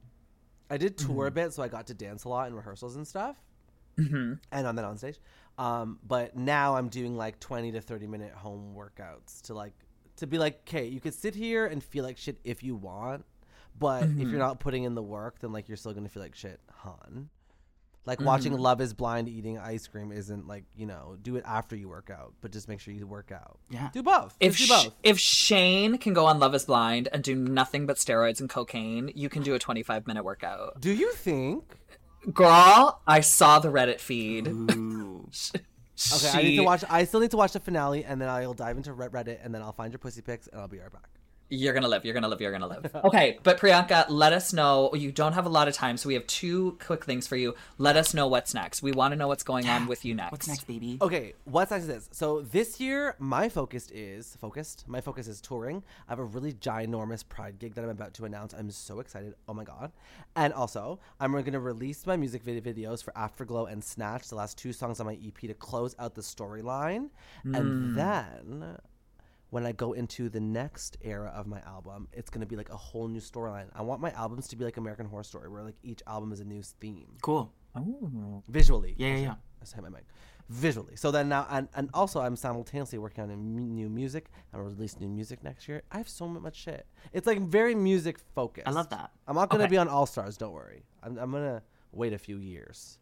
I 0.71 0.77
did 0.77 0.97
tour 0.97 1.27
a 1.27 1.31
bit, 1.31 1.53
so 1.53 1.63
I 1.63 1.69
got 1.69 1.89
to 1.89 1.95
dance 1.95 2.25
a 2.25 2.29
lot 2.29 2.49
in 2.49 2.55
rehearsals 2.55 2.97
and 2.97 3.07
stuff, 3.07 3.37
mm-hmm. 3.99 4.35
and 4.51 4.67
on 4.67 4.77
then 4.77 4.85
on 4.85 4.97
stage. 4.97 5.21
Um, 5.59 5.99
but 6.05 6.37
now 6.37 6.77
I'm 6.77 6.89
doing 6.89 7.17
like 7.17 7.39
20 7.39 7.73
to 7.73 7.81
30 7.81 8.07
minute 8.07 8.33
home 8.33 8.75
workouts 8.77 9.43
to 9.43 9.55
like 9.55 9.75
to 10.17 10.27
be 10.27 10.39
like, 10.39 10.61
okay, 10.61 10.87
you 10.87 11.01
could 11.01 11.15
sit 11.15 11.35
here 11.35 11.67
and 11.67 11.83
feel 11.83 12.05
like 12.05 12.17
shit 12.17 12.39
if 12.45 12.63
you 12.63 12.75
want, 12.77 13.25
but 13.79 14.05
if 14.05 14.11
you're 14.11 14.27
mm-hmm. 14.27 14.39
not 14.39 14.61
putting 14.61 14.85
in 14.85 14.95
the 14.95 15.03
work, 15.03 15.39
then 15.41 15.53
like 15.53 15.69
you're 15.69 15.77
still 15.77 15.93
gonna 15.93 16.09
feel 16.09 16.23
like 16.23 16.35
shit, 16.35 16.61
hon. 16.71 17.31
Like 18.07 18.21
watching 18.21 18.53
mm-hmm. 18.53 18.61
Love 18.61 18.81
Is 18.83 18.93
Blind 18.93 19.29
eating 19.29 19.59
ice 19.59 19.87
cream 19.87 20.13
isn't 20.13 20.47
like 20.47 20.65
you 20.77 20.85
know 20.85 21.17
do 21.23 21.37
it 21.37 21.45
after 21.47 21.75
you 21.75 21.89
work 21.89 22.11
out, 22.11 22.35
but 22.43 22.53
just 22.53 22.69
make 22.69 22.81
sure 22.81 22.93
you 22.93 23.07
work 23.07 23.33
out. 23.33 23.59
Yeah. 23.71 23.89
do 23.93 24.03
both. 24.03 24.37
If 24.41 24.59
do 24.59 24.65
Sh- 24.65 24.69
both. 24.69 24.95
if 25.03 25.19
Shane 25.19 25.97
can 25.97 26.13
go 26.13 26.27
on 26.27 26.39
Love 26.39 26.55
Is 26.55 26.67
Blind 26.67 27.09
and 27.13 27.23
do 27.23 27.35
nothing 27.35 27.87
but 27.87 27.97
steroids 27.97 28.41
and 28.41 28.51
cocaine, 28.51 29.11
you 29.15 29.31
can 29.31 29.43
do 29.43 29.55
a 29.55 29.59
25 29.59 30.07
minute 30.07 30.23
workout. 30.23 30.81
do 30.81 30.93
you 30.93 31.13
think? 31.13 31.65
Girl, 32.33 33.01
I 33.07 33.21
saw 33.21 33.59
the 33.59 33.69
Reddit 33.69 34.01
feed. 34.01 34.49
Ooh. 34.49 35.29
Okay, 36.13 36.29
I 36.29 36.43
need 36.43 36.57
to 36.57 36.65
watch. 36.65 36.83
I 36.91 37.05
still 37.05 37.21
need 37.21 37.31
to 37.31 37.37
watch 37.37 37.53
the 37.53 37.61
finale, 37.61 38.05
and 38.05 38.21
then 38.21 38.29
I'll 38.29 38.53
dive 38.53 38.77
into 38.77 38.93
Reddit, 38.93 39.39
and 39.45 39.55
then 39.55 39.63
I'll 39.63 39.73
find 39.73 39.93
your 39.93 40.01
pussy 40.01 40.23
pics, 40.23 40.49
and 40.49 40.61
I'll 40.61 40.67
be 40.67 40.81
right 40.81 40.93
back. 40.93 41.09
You're 41.51 41.75
gonna 41.75 41.89
live. 41.89 42.05
You're 42.05 42.15
gonna 42.15 42.29
live. 42.29 42.41
You're 42.41 42.53
gonna 42.53 42.67
live. 42.67 42.91
Okay, 43.05 43.39
but 43.43 43.59
Priyanka, 43.59 44.07
let 44.09 44.33
us 44.33 44.53
know. 44.53 44.91
You 44.95 45.13
don't 45.13 45.35
have 45.35 45.45
a 45.45 45.51
lot 45.51 45.69
of 45.69 45.75
time, 45.75 45.97
so 45.99 46.09
we 46.09 46.15
have 46.15 46.27
two 46.27 46.79
quick 46.85 47.05
things 47.05 47.27
for 47.27 47.37
you. 47.37 47.55
Let 47.77 47.97
us 47.97 48.15
know 48.15 48.27
what's 48.27 48.55
next. 48.55 48.83
We 48.83 48.93
want 48.93 49.13
to 49.13 49.17
know 49.17 49.29
what's 49.29 49.43
going 49.43 49.69
on 49.69 49.87
with 49.87 50.05
you 50.05 50.15
next. 50.15 50.33
What's 50.33 50.49
next, 50.49 50.67
baby? 50.67 50.97
Okay, 51.03 51.35
what's 51.45 51.71
next 51.71 51.83
is 51.83 51.89
this. 51.89 52.09
So 52.13 52.41
this 52.41 52.81
year, 52.81 53.15
my 53.19 53.49
focus 53.49 53.91
is 53.91 54.37
focused. 54.41 54.85
My 54.89 55.03
focus 55.03 55.29
is 55.29 55.41
touring. 55.41 55.83
I 56.09 56.13
have 56.13 56.19
a 56.19 56.25
really 56.25 56.53
ginormous 56.53 57.29
Pride 57.29 57.59
gig 57.59 57.75
that 57.75 57.85
I'm 57.85 57.91
about 57.91 58.15
to 58.15 58.25
announce. 58.25 58.55
I'm 58.55 58.71
so 58.71 59.01
excited. 59.01 59.35
Oh 59.47 59.55
my 59.55 59.65
god! 59.65 59.93
And 60.37 60.53
also, 60.53 60.99
I'm 61.21 61.33
going 61.33 61.53
to 61.53 61.61
release 61.61 62.07
my 62.07 62.17
music 62.17 62.43
vid- 62.43 62.65
videos 62.65 63.05
for 63.05 63.17
Afterglow 63.17 63.67
and 63.67 63.85
Snatch, 63.85 64.29
the 64.29 64.37
last 64.37 64.57
two 64.57 64.73
songs 64.73 64.99
on 64.99 65.07
my 65.07 65.19
EP, 65.25 65.41
to 65.43 65.55
close 65.55 65.95
out 65.99 66.15
the 66.15 66.23
storyline. 66.23 67.11
And 67.45 67.57
hmm. 67.57 67.95
then, 67.95 68.79
when 69.55 69.65
I 69.65 69.71
go 69.71 69.93
into 69.93 70.29
the 70.29 70.41
next 70.41 70.97
era 71.03 71.33
of 71.33 71.47
my 71.47 71.61
album, 71.61 72.09
it's 72.13 72.29
going 72.29 72.41
to 72.41 72.47
be 72.47 72.57
like 72.57 72.71
a 72.71 72.77
whole 72.77 73.07
new 73.07 73.21
storyline. 73.21 73.67
I 73.73 73.83
want 73.83 74.01
my 74.01 74.11
albums 74.11 74.49
to 74.49 74.57
be 74.57 74.65
like 74.65 74.77
American 74.79 75.07
Horror 75.07 75.23
Story, 75.23 75.49
where 75.49 75.63
like 75.63 75.77
each 75.85 76.03
album 76.09 76.33
is 76.33 76.41
a 76.41 76.45
new 76.45 76.61
theme 76.81 77.11
Cool. 77.23 77.53
visually. 78.49 78.95
Yeah, 78.99 79.09
yeah, 79.09 79.17
yeah. 79.19 79.31
I 79.33 79.61
just 79.65 79.75
hit 79.75 79.83
my 79.85 79.91
mic. 79.91 80.07
Visually. 80.49 80.97
So 80.97 81.13
then 81.13 81.29
now, 81.29 81.47
and, 81.51 81.69
and 81.77 81.89
also 81.95 82.21
I'm 82.21 82.35
simultaneously 82.37 82.99
working 82.99 83.23
on 83.23 83.31
a 83.31 83.35
m- 83.35 83.75
new 83.75 83.89
music. 83.89 84.27
I'm 84.53 84.59
gonna 84.61 84.71
release 84.75 84.99
new 84.99 85.09
music 85.09 85.43
next 85.45 85.69
year. 85.69 85.83
I 85.93 85.99
have 85.99 86.09
so 86.09 86.27
much 86.29 86.57
shit. 86.57 86.87
It's 87.13 87.27
like 87.27 87.41
very 87.41 87.77
music 87.77 88.19
focused. 88.35 88.67
I 88.67 88.73
love 88.73 88.91
that. 88.91 89.13
I'm 89.29 89.37
not 89.37 89.49
gonna 89.51 89.65
Okay. 89.65 89.71
be 89.71 89.79
on 89.79 89.89
All 89.89 90.05
Stars. 90.07 90.37
Don't 90.37 90.53
worry. 90.53 90.83
I'm, 91.03 91.17
I'm 91.17 91.31
gonna 91.31 91.63
wait 91.93 92.13
a 92.13 92.19
few 92.19 92.39
years. 92.39 92.99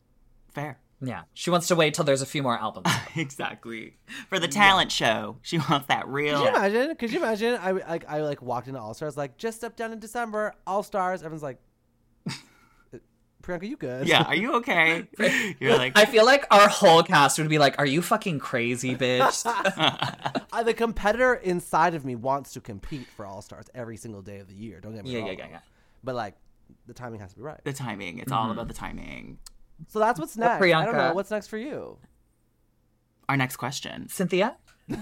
Fair. 0.53 0.79
Yeah, 1.05 1.23
she 1.35 1.51
wants 1.51 1.67
to 1.67 1.75
wait 1.75 1.95
till 1.95 2.05
there's 2.05 2.23
a 2.23 2.27
few 2.27 2.45
more 2.45 2.57
albums. 2.57 2.87
exactly. 3.17 3.97
For 4.29 4.39
the 4.39 4.47
talent 4.47 4.93
show, 4.93 5.39
she 5.43 5.59
wants 5.59 5.89
that 5.89 6.07
real. 6.07 6.39
Could 6.39 6.45
you 6.45 6.49
imagine? 6.51 6.97
Could 6.97 7.13
you 7.13 7.19
imagine? 7.19 7.59
I 7.61 7.73
like 7.73 8.09
I 8.09 8.21
like 8.21 8.41
walked 8.41 8.69
into 8.69 8.81
All 8.81 8.95
Stars 8.95 9.17
like 9.17 9.37
just 9.37 9.59
stepped 9.59 9.77
down 9.77 9.93
in 9.93 9.99
December. 9.99 10.55
All 10.65 10.85
Stars. 10.85 11.23
Everyone's 11.23 11.43
like, 11.43 11.59
Priyanka, 13.43 13.69
you 13.69 13.77
good? 13.77 14.07
Yeah, 14.07 14.23
are 14.23 14.37
you 14.37 14.55
okay? 14.57 15.09
You're 15.59 15.77
like, 15.77 15.99
I 15.99 16.05
feel 16.05 16.25
like 16.25 16.47
our 16.53 16.69
whole 16.69 17.03
cast 17.03 17.37
would 17.39 17.49
be 17.49 17.59
like, 17.59 17.81
"Are 17.81 17.87
you 17.87 18.01
fucking 18.01 18.39
crazy, 18.39 18.95
bitch?" 18.95 19.43
I, 19.45 20.43
uh, 20.53 20.63
the 20.63 20.75
competitor 20.75 21.35
inside 21.35 21.95
of 21.95 22.05
me 22.05 22.15
wants 22.15 22.53
to 22.53 22.61
compete 22.61 23.09
for 23.17 23.27
All 23.27 23.43
Stars 23.43 23.67
every 23.75 23.97
single 23.97 24.23
day 24.23 24.39
of 24.39 24.47
the 24.47 24.55
year. 24.55 24.81
Don't 24.81 24.95
get 24.95 25.05
me 25.05 25.11
yeah, 25.11 25.19
wrong. 25.19 25.29
yeah, 25.29 25.35
yeah, 25.39 25.49
yeah. 25.51 25.61
But 26.05 26.15
like, 26.15 26.37
the 26.87 26.95
timing 26.95 27.19
has 27.21 27.31
to 27.31 27.37
be 27.37 27.43
right. 27.43 27.61
the 27.65 27.73
timing. 27.73 28.19
It's 28.19 28.31
all 28.31 28.53
about 28.53 28.63
mm-hmm. 28.63 28.69
the 28.69 28.75
timing. 28.75 29.39
So 29.89 29.99
that's 29.99 30.19
what's 30.19 30.37
next. 30.37 30.63
I 30.63 30.85
don't 30.85 30.95
know 30.95 31.15
what's 31.15 31.31
next 31.31 31.49
for 31.49 31.59
you. 31.59 31.99
Our 33.29 33.37
next 33.37 33.57
question. 33.57 34.07
Synthia. 34.09 34.57
Wait, 34.89 35.01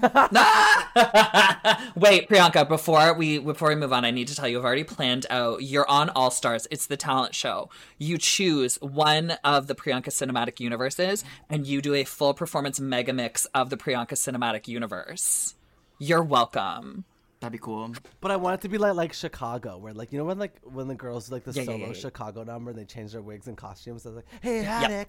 Priyanka. 2.29 2.69
Before 2.69 3.15
we 3.15 3.39
before 3.39 3.71
we 3.71 3.75
move 3.75 3.93
on, 3.93 4.05
I 4.05 4.11
need 4.11 4.29
to 4.29 4.37
tell 4.37 4.47
you, 4.47 4.59
I've 4.59 4.65
already 4.65 4.85
planned 4.85 5.27
out. 5.31 5.63
You're 5.63 5.89
on 5.89 6.11
All 6.11 6.31
Stars. 6.31 6.69
It's 6.71 6.87
the 6.87 6.97
talent 6.97 7.35
show. 7.35 7.71
You 7.99 8.19
choose 8.19 8.77
one 8.83 9.33
of 9.43 9.67
the 9.67 9.75
Priyanka 9.75 10.09
cinematic 10.09 10.61
universes, 10.61 11.25
and 11.49 11.67
you 11.67 11.81
do 11.81 11.95
a 11.95 12.05
full 12.05 12.35
performance 12.35 12.79
mega 12.79 13.13
mix 13.13 13.47
of 13.47 13.71
the 13.71 13.77
Priyanka 13.77 14.13
cinematic 14.13 14.69
universe. 14.69 15.55
You're 15.99 16.23
welcome. 16.23 17.05
That'd 17.41 17.53
be 17.53 17.59
cool. 17.59 17.95
But 18.21 18.31
I 18.31 18.37
want 18.37 18.61
it 18.61 18.61
to 18.63 18.69
be 18.69 18.77
like 18.77 18.95
like 18.95 19.15
Chicago, 19.15 19.79
where 19.79 19.95
like 19.95 20.13
you 20.13 20.19
know 20.19 20.27
when 20.27 20.39
like 20.39 20.61
when 20.63 20.89
the 20.89 20.95
girls 20.95 21.29
do, 21.29 21.35
like 21.35 21.45
the 21.45 21.53
Yeah, 21.53 21.63
yeah, 21.63 21.67
solo 21.67 21.79
yeah, 21.79 21.87
yeah. 21.87 21.93
Chicago 21.95 22.45
number, 22.45 22.71
and 22.71 22.79
they 22.79 22.85
change 22.85 23.13
their 23.13 23.23
wigs 23.23 23.47
and 23.47 23.57
costumes. 23.57 24.03
So 24.03 24.11
it's 24.11 24.17
like, 24.17 24.27
hey, 24.43 24.63
howdy, 24.63 25.07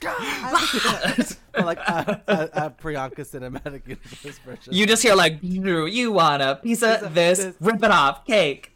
guys. 0.00 1.36
or 1.58 1.64
like 1.64 1.78
a, 1.80 2.22
a, 2.26 2.64
a 2.66 2.70
Priyanka 2.70 3.16
cinematic 3.16 3.86
universe 3.86 4.38
version. 4.38 4.72
You 4.72 4.86
just 4.86 5.02
hear 5.02 5.14
like, 5.14 5.38
"You 5.42 5.84
you 5.84 6.12
want 6.12 6.42
a 6.42 6.56
piece 6.56 6.82
of 6.82 7.12
this? 7.12 7.38
this. 7.38 7.54
Rip 7.60 7.82
it 7.82 7.90
off, 7.90 8.24
cake." 8.24 8.70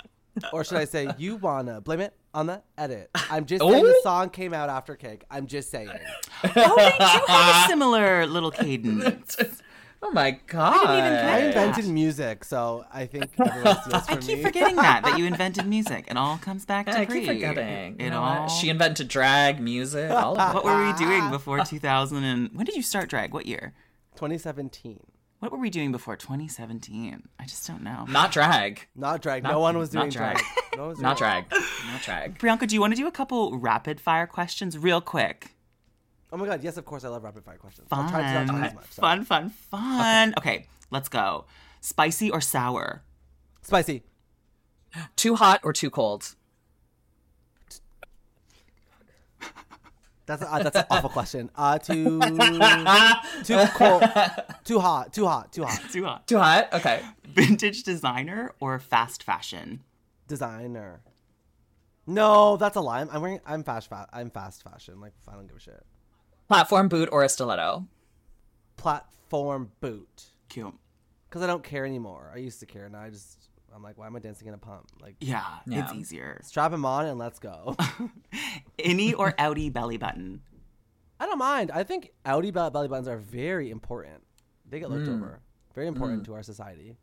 or 0.52 0.62
should 0.62 0.78
I 0.78 0.84
say, 0.84 1.10
you 1.18 1.36
wanna 1.36 1.80
blame 1.80 2.00
it 2.00 2.14
on 2.34 2.46
the 2.46 2.62
edit? 2.76 3.10
I'm 3.30 3.46
just 3.46 3.62
saying 3.62 3.84
the 3.84 4.00
song 4.02 4.30
came 4.30 4.52
out 4.52 4.68
after 4.68 4.94
Cake. 4.96 5.24
I'm 5.30 5.46
just 5.46 5.70
saying. 5.70 5.90
Oh, 6.44 6.76
they 6.76 6.90
do 6.90 7.22
have 7.26 7.64
a 7.64 7.68
similar 7.68 8.26
little 8.26 8.50
cadence. 8.50 9.36
Oh 10.00 10.10
my 10.12 10.38
god! 10.46 10.86
I 10.86 11.38
invented 11.40 11.86
music, 11.88 12.44
so 12.44 12.84
I 12.92 13.06
think 13.06 13.30
everyone 13.38 13.76
I 13.92 14.16
keep 14.20 14.38
me. 14.38 14.42
forgetting 14.44 14.76
that 14.86 15.02
that 15.04 15.18
you 15.18 15.26
invented 15.26 15.66
music. 15.66 16.04
It 16.08 16.16
all 16.16 16.38
comes 16.38 16.64
back 16.64 16.86
to 16.86 16.92
me. 16.92 16.98
I 17.00 17.04
Pri. 17.06 17.18
keep 17.20 17.26
forgetting. 17.28 17.96
It 17.98 18.04
You 18.04 18.10
know 18.10 18.22
all. 18.22 18.42
what? 18.42 18.46
She 18.50 18.68
invented 18.68 19.08
drag 19.08 19.60
music. 19.60 20.10
All 20.10 20.38
of 20.38 20.50
it. 20.50 20.54
what 20.54 20.64
were 20.64 20.86
we 20.86 20.92
doing 20.94 21.30
before 21.38 21.64
2000? 21.64 22.22
And 22.24 22.50
when 22.54 22.64
did 22.64 22.76
you 22.76 22.82
start 22.82 23.08
drag? 23.10 23.34
What 23.34 23.46
year? 23.46 23.74
2017. 24.14 25.00
What 25.40 25.52
were 25.52 25.58
we 25.58 25.70
doing 25.70 25.90
before 25.92 26.16
2017? 26.16 27.22
I 27.38 27.44
just 27.44 27.66
don't 27.66 27.82
know. 27.82 28.04
Not 28.08 28.32
drag. 28.32 28.86
Not 28.96 29.20
drag. 29.22 29.42
Not- 29.42 29.52
no 29.52 29.60
one 29.60 29.78
was 29.78 29.92
not 29.92 30.02
doing 30.02 30.10
drag. 30.12 30.36
drag. 30.38 30.46
No 30.76 30.82
one 30.82 30.88
was 30.90 31.00
Not 31.00 31.18
doing- 31.18 31.44
drag. 31.48 31.62
Not 31.92 32.02
drag. 32.02 32.38
Priyanka, 32.38 32.66
do 32.68 32.74
you 32.74 32.80
want 32.80 32.92
to 32.92 32.96
do 32.96 33.06
a 33.06 33.12
couple 33.12 33.58
rapid 33.58 34.00
fire 34.00 34.26
questions 34.26 34.76
real 34.78 35.00
quick? 35.00 35.54
Oh 36.30 36.36
my 36.36 36.46
god, 36.46 36.62
yes, 36.62 36.76
of 36.76 36.84
course 36.84 37.04
I 37.04 37.08
love 37.08 37.24
rapid 37.24 37.44
fire 37.44 37.56
questions. 37.56 37.88
Fun. 37.88 38.04
I'll 38.04 38.10
try 38.10 38.20
to 38.22 38.44
not 38.44 38.46
talk 38.46 38.62
as 38.64 38.74
much. 38.74 38.84
so. 38.90 39.00
Fun, 39.00 39.24
fun, 39.24 39.50
fun. 39.50 40.34
Okay. 40.38 40.66
let's 40.90 41.08
go. 41.08 41.46
Spicy 41.80 42.30
or 42.30 42.40
sour? 42.40 43.02
Spicy. 43.62 44.02
Too 45.16 45.36
hot 45.36 45.60
or 45.62 45.72
too 45.72 45.90
cold? 45.90 46.34
That's 50.26 50.42
uh, 50.42 50.62
that's 50.62 50.76
an 50.76 50.84
awful 50.90 51.08
question. 51.08 51.50
Uh, 51.56 51.78
too 51.78 52.20
too 52.20 53.64
cold, 53.74 54.02
too 54.64 54.78
hot, 54.78 55.12
too 55.14 55.24
hot, 55.26 55.52
too 55.52 55.64
hot. 55.64 55.80
Too 55.90 56.04
hot. 56.04 56.26
Too 56.28 56.38
hot? 56.38 56.68
Okay. 56.74 57.00
Vintage 57.24 57.82
designer 57.82 58.52
or 58.60 58.78
fast 58.78 59.22
fashion? 59.22 59.82
Designer. 60.26 61.00
No, 62.06 62.58
that's 62.58 62.76
a 62.76 62.80
lie. 62.82 63.00
I'm, 63.00 63.08
I'm 63.10 63.22
wearing. 63.22 63.40
I'm 63.46 63.62
fast. 63.62 63.88
Fa- 63.88 64.08
I'm 64.12 64.28
fast 64.30 64.62
fashion. 64.62 65.00
Like 65.00 65.14
I 65.26 65.32
don't 65.32 65.46
give 65.46 65.56
a 65.56 65.60
shit. 65.60 65.82
Platform 66.48 66.88
boot 66.88 67.08
or 67.12 67.22
a 67.22 67.28
stiletto? 67.28 67.86
Platform 68.76 69.70
boot. 69.80 70.24
Cute. 70.48 70.74
Because 71.28 71.42
I 71.42 71.46
don't 71.46 71.62
care 71.62 71.84
anymore. 71.84 72.30
I 72.34 72.38
used 72.38 72.60
to 72.60 72.66
care. 72.66 72.86
and 72.86 72.96
I 72.96 73.10
just. 73.10 73.36
I'm 73.74 73.82
like, 73.82 73.98
why 73.98 74.06
am 74.06 74.16
I 74.16 74.18
dancing 74.18 74.48
in 74.48 74.54
a 74.54 74.58
pump? 74.58 74.86
Like, 75.00 75.16
Yeah, 75.20 75.44
Yeah. 75.66 75.84
it's 75.84 75.92
easier. 75.92 76.40
strap 76.42 76.72
him 76.72 76.86
on 76.86 77.04
and 77.04 77.18
let's 77.18 77.38
go. 77.38 77.76
Innie 78.78 79.14
or 79.16 79.32
outie 79.32 79.70
belly 79.70 79.98
button? 79.98 80.40
I 81.20 81.26
don't 81.26 81.38
mind. 81.38 81.70
I 81.72 81.84
think 81.84 82.10
Audi 82.24 82.50
bell- 82.50 82.70
belly 82.70 82.88
buttons 82.88 83.08
are 83.08 83.18
very 83.18 83.70
important. 83.70 84.22
They 84.68 84.80
get 84.80 84.90
looked 84.90 85.06
Mm. 85.06 85.16
over. 85.16 85.40
Very 85.74 85.86
important 85.86 86.24
to 86.24 86.34
our 86.34 86.42
society. 86.42 86.96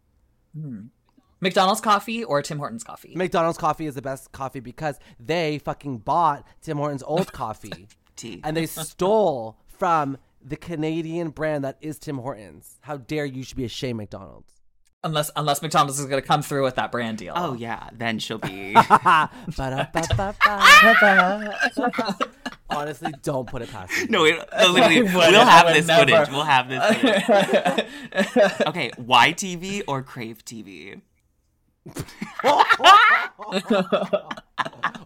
McDonald's 1.40 1.82
coffee 1.82 2.24
or 2.24 2.42
Tim 2.42 2.58
Hortons 2.58 2.84
coffee? 2.84 3.14
McDonald's 3.16 3.58
coffee 3.60 3.86
is 3.86 3.94
the 3.96 4.02
best 4.02 4.32
coffee 4.32 4.60
because 4.60 5.00
they 5.20 5.60
fucking 5.60 6.00
bought 6.00 6.46
Tim 6.62 6.78
Hortons 6.78 7.04
old 7.04 7.32
coffee 7.32 7.88
Tea. 8.16 8.42
and 8.44 8.56
they 8.58 8.66
stole 8.66 9.58
from 9.68 10.18
the 10.42 10.56
Canadian 10.56 11.30
brand 11.30 11.64
that 11.64 11.78
is 11.82 12.00
Tim 12.00 12.18
Hortons. 12.20 12.78
How 12.82 12.98
dare 12.98 13.26
you 13.26 13.44
should 13.44 13.58
be 13.58 13.66
ashamed, 13.66 13.98
McDonald's. 13.98 14.54
unless 15.04 15.30
unless 15.36 15.62
McDonald's 15.62 16.00
is 16.00 16.06
going 16.06 16.22
to 16.22 16.28
come 16.28 16.42
through 16.42 16.64
with 16.64 16.76
that 16.76 16.92
brand 16.92 17.18
deal. 17.18 17.34
oh 17.36 17.54
yeah, 17.54 17.90
then 17.94 18.20
she'll 18.20 18.38
be. 18.38 18.76
Honestly, 22.70 23.12
don't 23.22 23.48
put 23.48 23.62
it 23.62 23.72
past 23.72 23.92
me. 23.92 24.08
no, 24.10 24.26
it, 24.26 24.38
no, 24.60 24.72
literally, 24.72 25.02
wouldn't. 25.04 25.16
we'll 25.16 25.46
have 25.46 25.74
this 25.74 25.88
never. 25.88 26.12
footage. 26.12 26.30
We'll 26.32 26.44
have 26.44 26.70
this. 26.70 26.84
Footage. 26.86 28.68
okay, 28.68 28.92
YTV 29.00 29.84
or 29.88 30.02
Crave 30.02 30.44
TV? 30.44 31.02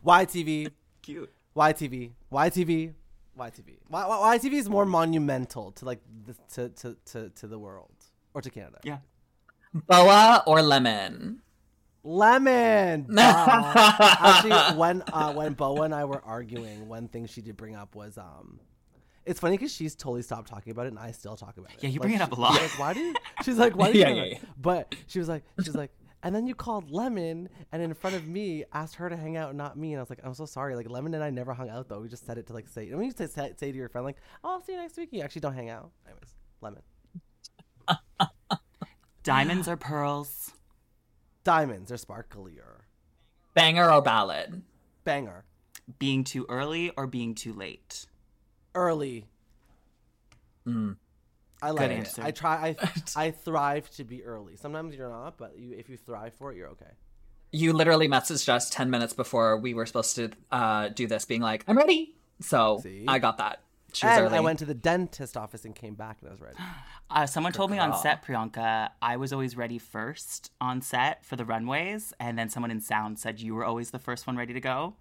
YTV, 0.06 0.72
Cute. 1.02 1.32
YTV, 1.56 2.12
YTV, 2.32 2.94
YTV. 3.38 3.78
Y- 3.90 4.06
Y- 4.08 4.38
YTV 4.38 4.54
is 4.54 4.70
more 4.70 4.86
monumental 4.86 5.72
to 5.74 5.86
like 5.86 6.00
the, 6.26 6.36
to, 6.54 6.70
to, 6.70 6.98
to, 7.06 7.30
to 7.30 7.48
the 7.48 7.58
world 7.60 7.92
or 8.34 8.42
to 8.42 8.50
Canada. 8.50 8.80
Yeah. 8.84 9.00
Boa 9.74 10.44
or 10.48 10.62
lemon? 10.62 11.42
Lemon. 12.04 13.08
Duh. 13.14 13.74
Actually, 13.78 14.78
when 14.78 15.04
uh, 15.14 15.34
when 15.34 15.54
Boa 15.54 15.82
and 15.84 15.94
I 15.94 16.06
were 16.06 16.22
arguing, 16.26 16.88
one 16.88 17.08
thing 17.08 17.26
she 17.28 17.42
did 17.42 17.58
bring 17.58 17.76
up 17.76 17.94
was 17.96 18.18
um, 18.18 18.60
it's 19.26 19.40
funny 19.40 19.58
because 19.58 19.74
she's 19.74 19.96
totally 19.96 20.22
stopped 20.22 20.50
talking 20.50 20.72
about 20.72 20.86
it, 20.86 20.90
and 20.90 21.00
I 21.00 21.12
still 21.12 21.36
talk 21.36 21.58
about 21.58 21.72
it. 21.74 21.84
Yeah, 21.84 21.90
you 21.90 22.00
Like, 22.00 22.02
bring 22.04 22.16
it 22.16 22.22
up 22.22 22.30
she- 22.30 22.36
a 22.38 22.40
lot. 22.40 22.54
she's 22.60 22.72
Like, 22.72 22.80
why 22.80 22.94
do 22.94 23.00
you? 23.02 23.16
She's 23.44 23.58
like, 23.58 23.76
why 23.76 23.92
do 23.92 23.98
you? 23.98 24.04
Yeah, 24.06 24.10
do 24.10 24.16
yeah, 24.16 24.22
that?" 24.24 24.32
yeah. 24.32 24.40
But 24.60 24.96
she 25.08 25.20
was 25.20 25.28
like, 25.30 25.44
she's 25.64 25.76
like, 25.76 25.92
and 26.24 26.36
then 26.36 26.48
you 26.48 26.56
called 26.56 26.92
Lemon, 26.92 27.50
and 27.72 27.82
in 27.82 27.94
front 27.94 28.16
of 28.16 28.28
me, 28.28 28.64
asked 28.74 28.96
her 28.96 29.10
to 29.10 29.16
hang 29.18 29.38
out, 29.38 29.56
not 29.56 29.78
me. 29.78 29.94
And 29.94 30.00
I 30.00 30.04
was 30.04 30.10
like, 30.10 30.22
I'm 30.24 30.34
so 30.34 30.46
sorry. 30.46 30.76
Like 30.76 30.90
Lemon 30.90 31.14
and 31.14 31.24
I 31.24 31.30
never 31.30 31.54
hung 31.54 31.70
out 31.70 31.90
though. 31.90 32.00
We 32.00 32.10
just 32.10 32.26
said 32.26 32.38
it 32.38 32.48
to 32.48 32.54
like 32.54 32.68
say. 32.68 32.88
And 32.88 32.98
when 32.98 33.06
you 33.06 33.12
say, 33.12 33.28
say 33.28 33.54
say 33.58 33.72
to 33.72 33.78
your 33.78 33.90
friend 33.90 34.06
like, 34.06 34.18
oh, 34.44 34.52
I'll 34.52 34.62
see 34.62 34.74
you 34.74 34.80
next 34.80 34.98
week, 34.98 35.10
you 35.12 35.22
actually 35.22 35.42
don't 35.42 35.56
hang 35.56 35.70
out. 35.70 35.92
Anyways, 36.06 36.36
Lemon. 36.62 36.82
Diamonds 39.24 39.68
or 39.68 39.78
pearls? 39.78 40.52
Diamonds 41.44 41.92
are 41.92 41.96
sparklier. 41.96 42.82
Banger 43.54 43.92
or 43.92 44.02
ballad? 44.02 44.62
Banger. 45.04 45.46
Being 45.98 46.24
too 46.24 46.46
early 46.50 46.92
or 46.92 47.08
being 47.08 47.34
too 47.34 47.54
late? 47.54 48.06
early. 48.76 49.26
Mm. 50.68 50.96
I 51.62 51.72
like 51.72 51.90
Good 51.90 51.92
it. 51.92 52.00
answer. 52.00 52.22
I 52.24 52.32
try. 52.32 52.76
I 52.80 52.90
I 53.28 53.32
thrive 53.32 53.90
to 53.92 54.04
be 54.04 54.24
early. 54.24 54.56
Sometimes 54.56 54.96
you're 54.96 55.10
not, 55.10 55.38
but 55.38 55.58
you, 55.58 55.74
if 55.78 55.90
you 55.90 55.98
thrive 55.98 56.34
for 56.34 56.52
it, 56.52 56.58
you're 56.58 56.70
okay. 56.70 56.92
You 57.52 57.74
literally 57.74 58.08
messaged 58.08 58.48
us 58.48 58.70
10 58.70 58.90
minutes 58.92 59.14
before 59.14 59.58
we 59.58 59.74
were 59.74 59.86
supposed 59.88 60.16
to 60.18 60.30
uh, 60.52 60.90
do 60.90 61.08
this, 61.08 61.26
being 61.26 61.42
like, 61.42 61.64
I'm 61.68 61.76
ready. 61.78 62.16
So 62.42 62.80
See? 62.84 63.06
I 63.08 63.18
got 63.20 63.40
that. 63.40 63.62
She 63.92 64.06
was 64.06 64.16
and 64.18 64.26
early. 64.28 64.38
I 64.38 64.42
went 64.42 64.60
to 64.60 64.66
the 64.66 64.76
dentist 64.76 65.36
office 65.36 65.66
and 65.66 65.74
came 65.74 65.96
back 65.96 66.18
and 66.22 66.30
I 66.30 66.32
was 66.32 66.42
ready. 66.42 66.58
Uh, 67.12 67.26
someone 67.26 67.52
told 67.52 67.72
me 67.72 67.80
on 67.80 67.92
set, 67.98 68.24
Priyanka, 68.24 68.90
I 69.02 69.18
was 69.18 69.34
always 69.34 69.58
ready 69.58 69.80
first 69.80 70.52
on 70.62 70.80
set 70.84 71.26
for 71.26 71.36
the 71.36 71.44
runways, 71.44 72.14
and 72.20 72.38
then 72.38 72.50
someone 72.50 72.70
in 72.70 72.82
sound 72.82 73.18
said 73.18 73.40
you 73.40 73.56
were 73.56 73.66
always 73.66 73.90
the 73.90 73.98
first 73.98 74.28
one 74.28 74.38
ready 74.38 74.54
to 74.54 74.62
go. 74.62 74.94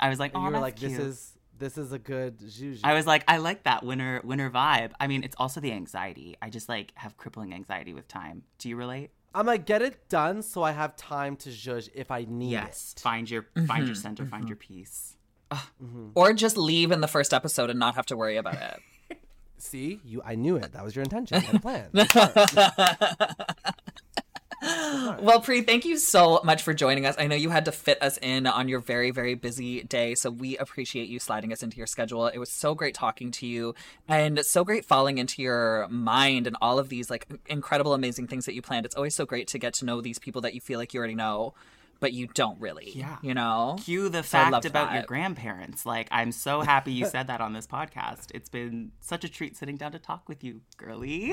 I 0.00 0.08
was 0.08 0.18
like, 0.18 0.32
And 0.32 0.42
oh, 0.42 0.46
you 0.46 0.54
were 0.54 0.58
like, 0.58 0.76
cute. 0.76 0.92
"This 0.92 0.98
is 1.00 1.38
this 1.62 1.78
is 1.78 1.92
a 1.92 1.98
good 1.98 2.38
juju." 2.40 2.80
I 2.84 2.94
was 2.94 3.06
like, 3.06 3.24
I 3.28 3.38
like 3.38 3.62
that 3.62 3.84
winner 3.84 4.20
winner 4.24 4.50
vibe. 4.50 4.90
I 5.00 5.06
mean, 5.06 5.22
it's 5.22 5.36
also 5.38 5.60
the 5.60 5.72
anxiety. 5.72 6.36
I 6.42 6.50
just 6.50 6.68
like 6.68 6.92
have 6.96 7.16
crippling 7.16 7.54
anxiety 7.54 7.94
with 7.94 8.08
time. 8.08 8.42
Do 8.58 8.68
you 8.68 8.76
relate? 8.76 9.10
I'm 9.34 9.46
like, 9.46 9.64
get 9.64 9.80
it 9.80 10.08
done 10.08 10.42
so 10.42 10.62
I 10.62 10.72
have 10.72 10.94
time 10.96 11.36
to 11.36 11.50
judge 11.50 11.88
if 11.94 12.10
I 12.10 12.26
need 12.28 12.52
Yes. 12.52 12.94
it. 12.96 13.00
Find 13.00 13.30
your 13.30 13.46
find 13.66 13.86
your 13.86 13.94
mm-hmm. 13.94 14.02
center, 14.02 14.26
find 14.26 14.42
mm-hmm. 14.42 14.48
your 14.48 14.56
peace. 14.56 15.16
Mm-hmm. 15.52 16.12
or 16.14 16.32
just 16.32 16.56
leave 16.56 16.92
in 16.92 17.02
the 17.02 17.08
first 17.08 17.34
episode 17.34 17.68
and 17.68 17.78
not 17.78 17.96
have 17.96 18.06
to 18.06 18.16
worry 18.16 18.38
about 18.38 18.54
it. 18.54 19.18
See, 19.58 20.00
you, 20.02 20.22
I 20.24 20.34
knew 20.34 20.56
it. 20.56 20.72
That 20.72 20.82
was 20.82 20.96
your 20.96 21.02
intention 21.02 21.44
and 21.50 21.60
plan. 21.60 21.90
Well, 25.20 25.40
Pri, 25.40 25.62
thank 25.62 25.84
you 25.84 25.98
so 25.98 26.40
much 26.44 26.62
for 26.62 26.72
joining 26.72 27.06
us. 27.06 27.14
I 27.18 27.26
know 27.26 27.36
you 27.36 27.50
had 27.50 27.64
to 27.66 27.72
fit 27.72 28.02
us 28.02 28.18
in 28.20 28.46
on 28.46 28.68
your 28.68 28.80
very, 28.80 29.10
very 29.10 29.34
busy 29.34 29.82
day, 29.82 30.14
so 30.14 30.30
we 30.30 30.56
appreciate 30.56 31.08
you 31.08 31.18
sliding 31.18 31.52
us 31.52 31.62
into 31.62 31.76
your 31.76 31.86
schedule. 31.86 32.26
It 32.26 32.38
was 32.38 32.50
so 32.50 32.74
great 32.74 32.94
talking 32.94 33.30
to 33.32 33.46
you 33.46 33.74
and 34.08 34.44
so 34.44 34.64
great 34.64 34.84
falling 34.84 35.18
into 35.18 35.42
your 35.42 35.86
mind 35.88 36.46
and 36.46 36.56
all 36.60 36.78
of 36.78 36.88
these 36.88 37.10
like 37.10 37.26
incredible, 37.46 37.94
amazing 37.94 38.26
things 38.26 38.46
that 38.46 38.54
you 38.54 38.62
planned. 38.62 38.86
It's 38.86 38.94
always 38.94 39.14
so 39.14 39.26
great 39.26 39.48
to 39.48 39.58
get 39.58 39.74
to 39.74 39.84
know 39.84 40.00
these 40.00 40.18
people 40.18 40.42
that 40.42 40.54
you 40.54 40.60
feel 40.60 40.78
like 40.78 40.94
you 40.94 40.98
already 40.98 41.14
know, 41.14 41.54
but 42.00 42.12
you 42.12 42.26
don't 42.28 42.60
really. 42.60 42.92
Yeah. 42.94 43.16
You 43.22 43.34
know? 43.34 43.76
Cue 43.82 44.08
the 44.08 44.22
fact 44.22 44.64
about 44.64 44.94
your 44.94 45.04
grandparents. 45.04 45.86
Like, 45.86 46.08
I'm 46.10 46.32
so 46.32 46.60
happy 46.62 46.92
you 46.92 47.06
said 47.06 47.28
that 47.28 47.40
on 47.40 47.52
this 47.52 47.66
podcast. 47.66 48.26
It's 48.34 48.48
been 48.48 48.92
such 49.00 49.24
a 49.24 49.28
treat 49.28 49.56
sitting 49.56 49.76
down 49.76 49.92
to 49.92 49.98
talk 49.98 50.28
with 50.28 50.42
you, 50.42 50.60
girly. 50.76 51.32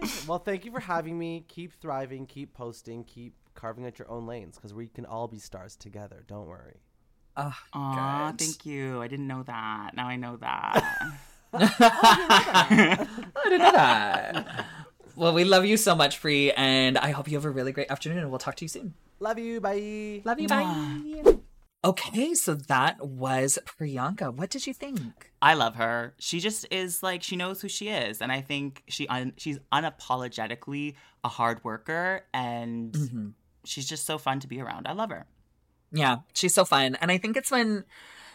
well, 0.26 0.38
thank 0.38 0.64
you 0.64 0.72
for 0.72 0.80
having 0.80 1.18
me. 1.18 1.44
Keep 1.48 1.80
thriving. 1.80 2.26
Keep 2.26 2.54
posting. 2.54 3.04
Keep 3.04 3.34
carving 3.54 3.86
out 3.86 3.98
your 3.98 4.10
own 4.10 4.26
lanes 4.26 4.56
because 4.56 4.72
we 4.72 4.88
can 4.88 5.04
all 5.06 5.28
be 5.28 5.38
stars 5.38 5.76
together. 5.76 6.24
Don't 6.26 6.46
worry. 6.46 6.76
Ah, 7.36 7.58
Aw, 7.72 8.32
thank 8.36 8.66
you. 8.66 9.00
I 9.00 9.06
didn't 9.06 9.28
know 9.28 9.44
that. 9.44 9.92
Now 9.94 10.08
I 10.08 10.16
know 10.16 10.36
that. 10.38 10.98
I 11.52 13.06
didn't 13.44 13.58
know 13.60 13.72
that. 13.72 14.66
well, 15.16 15.32
we 15.32 15.44
love 15.44 15.64
you 15.64 15.76
so 15.76 15.94
much, 15.94 16.20
Pri, 16.20 16.52
and 16.56 16.98
I 16.98 17.10
hope 17.10 17.28
you 17.28 17.36
have 17.36 17.44
a 17.44 17.50
really 17.50 17.72
great 17.72 17.90
afternoon, 17.90 18.18
and 18.18 18.30
we'll 18.30 18.38
talk 18.38 18.56
to 18.56 18.64
you 18.64 18.68
soon. 18.68 18.94
Love 19.20 19.38
you. 19.38 19.60
Bye. 19.60 20.22
Love 20.24 20.40
you. 20.40 20.48
Bye. 20.48 21.34
Okay, 21.84 22.34
so 22.34 22.54
that 22.54 23.06
was 23.06 23.58
Priyanka. 23.64 24.34
What 24.34 24.50
did 24.50 24.66
you 24.66 24.74
think? 24.74 25.30
I 25.40 25.54
love 25.54 25.76
her. 25.76 26.14
She 26.18 26.40
just 26.40 26.66
is 26.72 27.02
like 27.04 27.22
she 27.22 27.36
knows 27.36 27.60
who 27.60 27.68
she 27.68 27.88
is, 27.88 28.20
and 28.20 28.32
I 28.32 28.40
think 28.40 28.82
she 28.88 29.06
un- 29.06 29.34
she's 29.36 29.58
unapologetically 29.72 30.94
a 31.22 31.28
hard 31.28 31.62
worker, 31.64 32.24
and 32.34 32.92
Mm-hmm. 32.92 33.28
she's 33.64 33.86
just 33.88 34.06
so 34.06 34.18
fun 34.18 34.40
to 34.40 34.48
be 34.48 34.60
around. 34.60 34.88
I 34.88 34.92
love 34.92 35.10
her. 35.10 35.26
Yeah, 35.92 36.18
she's 36.34 36.52
so 36.52 36.64
fun. 36.64 36.96
And 37.00 37.10
I 37.12 37.18
think 37.18 37.36
it's 37.36 37.50
when 37.50 37.84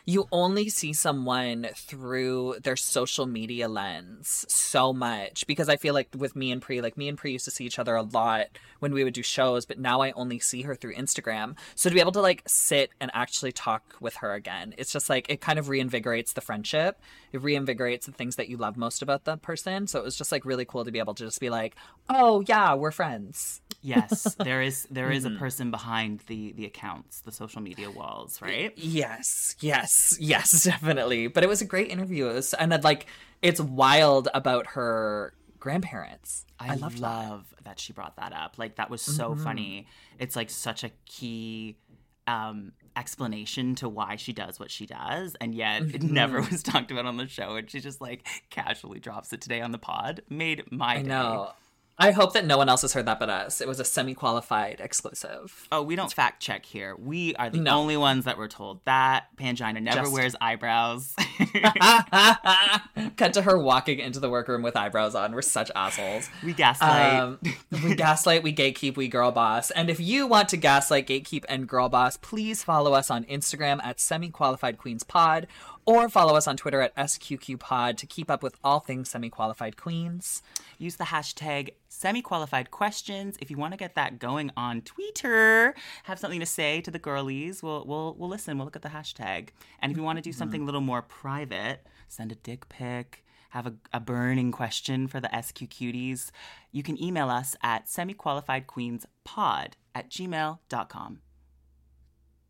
you 0.06 0.28
only 0.32 0.68
see 0.70 0.92
someone 0.92 1.68
through 1.76 2.56
their 2.64 2.76
social 2.76 3.26
media 3.26 3.68
lens 3.70 4.46
so 4.50 4.92
much 4.92 5.48
because 5.48 5.70
I 5.70 5.78
feel 5.78 5.94
like 5.94 6.10
with 6.18 6.36
me 6.36 6.52
and 6.52 6.62
Pri, 6.62 6.82
like 6.82 6.98
me 6.98 7.08
and 7.08 7.18
Pri 7.18 7.32
used 7.32 7.46
to 7.46 7.52
see 7.52 7.66
each 7.66 7.80
other 7.80 7.96
a 7.96 8.02
lot 8.04 8.48
when 8.80 8.94
we 8.94 9.04
would 9.06 9.14
do 9.14 9.24
shows, 9.24 9.66
but 9.66 9.80
now 9.80 10.02
I 10.02 10.12
only 10.12 10.40
see 10.40 10.64
her 10.64 10.76
through 10.76 10.96
Instagram. 10.96 11.56
So 11.76 11.90
to 11.90 11.94
be 11.94 12.02
able 12.02 12.12
to 12.14 12.22
like 12.22 12.44
sit 12.48 12.92
and 13.00 13.12
actually 13.14 13.54
talk 13.54 13.96
with 14.02 14.16
her 14.18 14.34
again, 14.34 14.74
it's 14.78 14.92
just 14.92 15.10
like 15.10 15.30
it 15.30 15.40
kind 15.40 15.58
of 15.58 15.68
reinvigorates 15.68 16.34
the 16.34 16.42
friendship. 16.42 17.00
It 17.32 17.42
reinvigorates 17.42 18.06
the 18.06 18.12
things 18.12 18.36
that 18.36 18.50
you 18.50 18.58
love 18.58 18.76
most 18.76 19.02
about 19.02 19.24
the 19.24 19.38
person. 19.38 19.88
So 19.88 20.00
it 20.00 20.04
was 20.04 20.18
just 20.18 20.32
like 20.32 20.44
really 20.46 20.66
cool 20.66 20.84
to 20.84 20.92
be 20.92 21.00
able 21.00 21.14
to 21.16 21.24
just 21.26 21.40
be 21.40 21.50
like, 21.50 21.76
"Oh, 22.10 22.44
yeah, 22.48 22.74
we're 22.76 22.92
friends." 22.92 23.62
Yes, 23.82 24.36
there 24.40 24.62
is 24.62 24.88
there 24.92 25.12
is 25.12 25.26
Mm-hmm. 25.26 25.36
a 25.36 25.40
person 25.40 25.72
behind 25.72 26.22
the 26.28 26.54
the 26.54 26.66
accounts, 26.66 27.22
the 27.22 27.32
social 27.32 27.62
media 27.62 27.90
walls, 27.92 28.42
right? 28.42 28.72
Yes, 28.78 29.56
yes, 29.60 29.93
yes, 30.20 30.64
definitely. 30.66 31.28
But 31.28 31.44
it 31.44 31.48
was 31.48 31.62
a 31.62 31.66
great 31.66 31.90
interview. 31.90 32.26
Was, 32.26 32.54
and 32.54 32.74
I'd 32.74 32.84
like 32.84 33.08
it's 33.42 33.60
wild 33.62 34.30
about 34.34 34.68
her 34.68 35.34
grandparents. 35.60 36.46
I, 36.60 36.76
love 36.76 37.00
love 37.00 37.54
that. 37.64 37.80
she 37.80 37.92
brought 37.94 38.16
that 38.18 38.32
up. 38.34 38.58
Like 38.58 38.76
that 38.76 38.90
was 38.90 39.02
so 39.02 39.32
Mm-hmm. 39.32 39.44
funny. 39.44 39.88
It's 40.20 40.36
like 40.36 40.50
such 40.50 40.84
a 40.84 40.92
key 41.06 41.78
um 42.26 42.72
explanation 42.96 43.76
to 43.76 43.90
why 43.90 44.16
she 44.16 44.32
does 44.32 44.58
what 44.60 44.72
she 44.72 44.86
does 44.86 45.36
and 45.42 45.54
yet 45.54 45.82
it 45.94 46.02
never 46.04 46.40
Mm-hmm. 46.42 46.52
was 46.54 46.64
talked 46.64 46.90
about 46.92 47.06
on 47.06 47.18
the 47.18 47.28
show 47.28 47.56
and 47.58 47.70
she 47.70 47.80
just 47.82 48.00
like 48.00 48.26
casually 48.50 49.00
drops 49.00 49.34
it 49.34 49.42
today 49.42 49.60
on 49.62 49.72
the 49.72 49.78
pod 49.78 50.22
made 50.30 50.64
my 50.72 50.94
I 50.98 51.02
day. 51.02 51.08
know. 51.10 51.52
I 52.00 52.12
hope 52.12 52.34
that 52.34 52.46
no 52.46 52.58
one 52.58 52.70
else 52.70 52.82
has 52.82 52.94
heard 52.94 53.06
that 53.06 53.20
but 53.20 53.30
us. 53.30 53.62
It 53.62 53.68
was 53.68 53.80
a 53.80 53.86
semi-qualified 53.86 54.82
exclusive. 54.82 55.68
oh 55.72 55.84
we 55.84 55.96
don't 55.96 56.12
fact 56.12 56.42
check 56.42 56.66
here 56.66 56.96
we 56.98 57.36
are 57.36 57.50
the 57.50 57.60
No. 57.60 57.78
only 57.80 57.96
ones 57.98 58.26
that 58.26 58.38
were 58.38 58.48
told 58.48 58.84
that 58.86 59.26
pangina 59.38 59.82
never 59.82 60.02
Just- 60.02 60.12
wears 60.14 60.36
eyebrows 60.42 61.14
Cut 63.18 63.34
to 63.34 63.42
her 63.44 63.58
walking 63.58 64.00
into 64.00 64.20
the 64.20 64.30
workroom 64.30 64.62
with 64.64 64.76
eyebrows 64.76 65.16
on. 65.16 65.34
We're 65.34 65.42
such 65.42 65.72
assholes. 65.76 66.30
we 66.44 66.54
gaslight 66.54 67.20
Um, 67.20 67.40
we 67.84 67.96
gaslight, 67.96 68.44
we 68.44 68.54
gatekeep, 68.54 68.96
we 68.96 69.08
girl 69.08 69.32
boss. 69.32 69.72
And 69.72 69.90
if 69.90 70.00
you 70.00 70.28
want 70.28 70.50
to 70.50 70.58
gaslight, 70.58 71.08
gatekeep, 71.08 71.46
and 71.50 71.68
girl 71.68 71.90
boss, 71.90 72.18
please 72.18 72.64
follow 72.64 72.94
us 72.94 73.10
on 73.12 73.24
Instagram 73.26 73.80
at 73.84 74.00
semi 74.00 74.30
qualified 74.30 74.78
queens 74.78 75.04
pod 75.04 75.48
or 75.86 76.10
follow 76.10 76.36
us 76.36 76.48
on 76.48 76.58
Twitter 76.58 76.82
at 76.82 76.96
SQQPod 76.96 77.98
to 77.98 78.06
keep 78.06 78.30
up 78.30 78.44
with 78.44 78.56
all 78.64 78.80
things 78.80 79.10
semi 79.10 79.30
qualified 79.30 79.78
queens. 79.78 80.42
use 80.78 80.96
the 80.96 81.06
hashtag 81.06 81.74
semi-qualified 81.88 82.72
questions 82.72 83.38
if 83.40 83.52
you 83.52 83.58
want 83.58 83.72
to 83.72 83.78
get 83.78 83.96
that 83.96 84.20
going 84.20 84.52
on 84.58 84.82
twitter. 84.82 85.76
Have 86.04 86.18
something 86.20 86.40
to 86.40 86.46
say 86.46 86.82
to 86.82 86.92
the 86.92 87.00
girlies. 87.00 87.62
We'll 87.62 87.86
we'll, 87.86 88.16
we'll 88.18 88.30
listen. 88.30 88.58
We'll 88.58 88.66
look 88.66 88.76
at 88.76 88.82
the 88.82 88.90
hashtag. 88.90 89.50
And 89.80 89.92
if 89.92 89.98
you 89.98 90.04
want 90.04 90.18
to 90.18 90.22
do 90.22 90.32
mm-hmm. 90.32 90.40
something 90.40 90.62
a 90.64 90.66
little 90.66 90.82
more 90.82 91.02
private 91.02 91.86
send 92.14 92.32
a 92.32 92.36
dick 92.36 92.70
pic 92.70 93.26
have 93.50 93.66
a, 93.66 93.74
a 93.92 94.00
burning 94.00 94.52
question 94.52 95.08
for 95.08 95.20
the 95.20 95.30
sq 95.42 95.58
cuties 95.64 96.32
you 96.72 96.84
can 96.84 97.02
email 97.02 97.30
us 97.30 97.56
at 97.64 97.90
semi-qualifiedqueenspod 97.90 99.68
at 99.96 100.10
gmail.com 100.10 101.20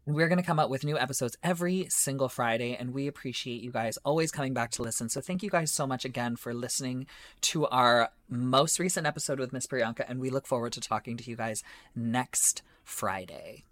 We're 0.06 0.28
going 0.28 0.38
to 0.38 0.44
come 0.46 0.60
up 0.60 0.70
with 0.70 0.84
new 0.84 0.98
episodes 0.98 1.38
every 1.44 1.88
single 1.90 2.28
Friday, 2.28 2.76
and 2.76 2.94
we 2.94 3.08
appreciate 3.08 3.62
you 3.62 3.72
guys 3.72 3.98
always 4.04 4.32
coming 4.32 4.54
back 4.54 4.72
to 4.72 4.82
listen. 4.82 5.08
So, 5.08 5.22
thank 5.22 5.42
you 5.44 5.50
guys 5.50 5.72
so 5.72 5.88
much 5.88 6.04
again 6.04 6.36
for 6.36 6.54
listening 6.54 7.08
to 7.42 7.68
our 7.68 8.10
most 8.30 8.80
recent 8.80 9.08
episode 9.08 9.40
with 9.40 9.54
Miss 9.54 9.66
Priyanka, 9.66 10.04
and 10.08 10.20
we 10.20 10.30
look 10.30 10.46
forward 10.46 10.74
to 10.74 10.82
talking 10.82 11.16
to 11.18 11.30
you 11.30 11.38
guys 11.38 11.64
next 11.96 12.64
Friday. 12.84 13.64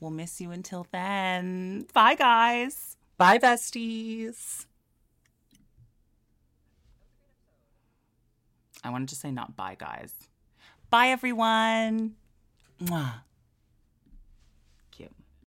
we'll 0.00 0.10
miss 0.10 0.40
you 0.40 0.50
until 0.50 0.86
then 0.92 1.86
bye 1.92 2.14
guys 2.14 2.96
Bye, 3.18 3.38
besties. 3.38 4.64
i 8.82 8.88
wanted 8.90 9.08
to 9.10 9.14
say 9.14 9.30
not 9.30 9.56
bye 9.56 9.76
guys 9.78 10.12
bye 10.90 11.08
everyone 11.08 12.14
Mwah. 12.82 13.12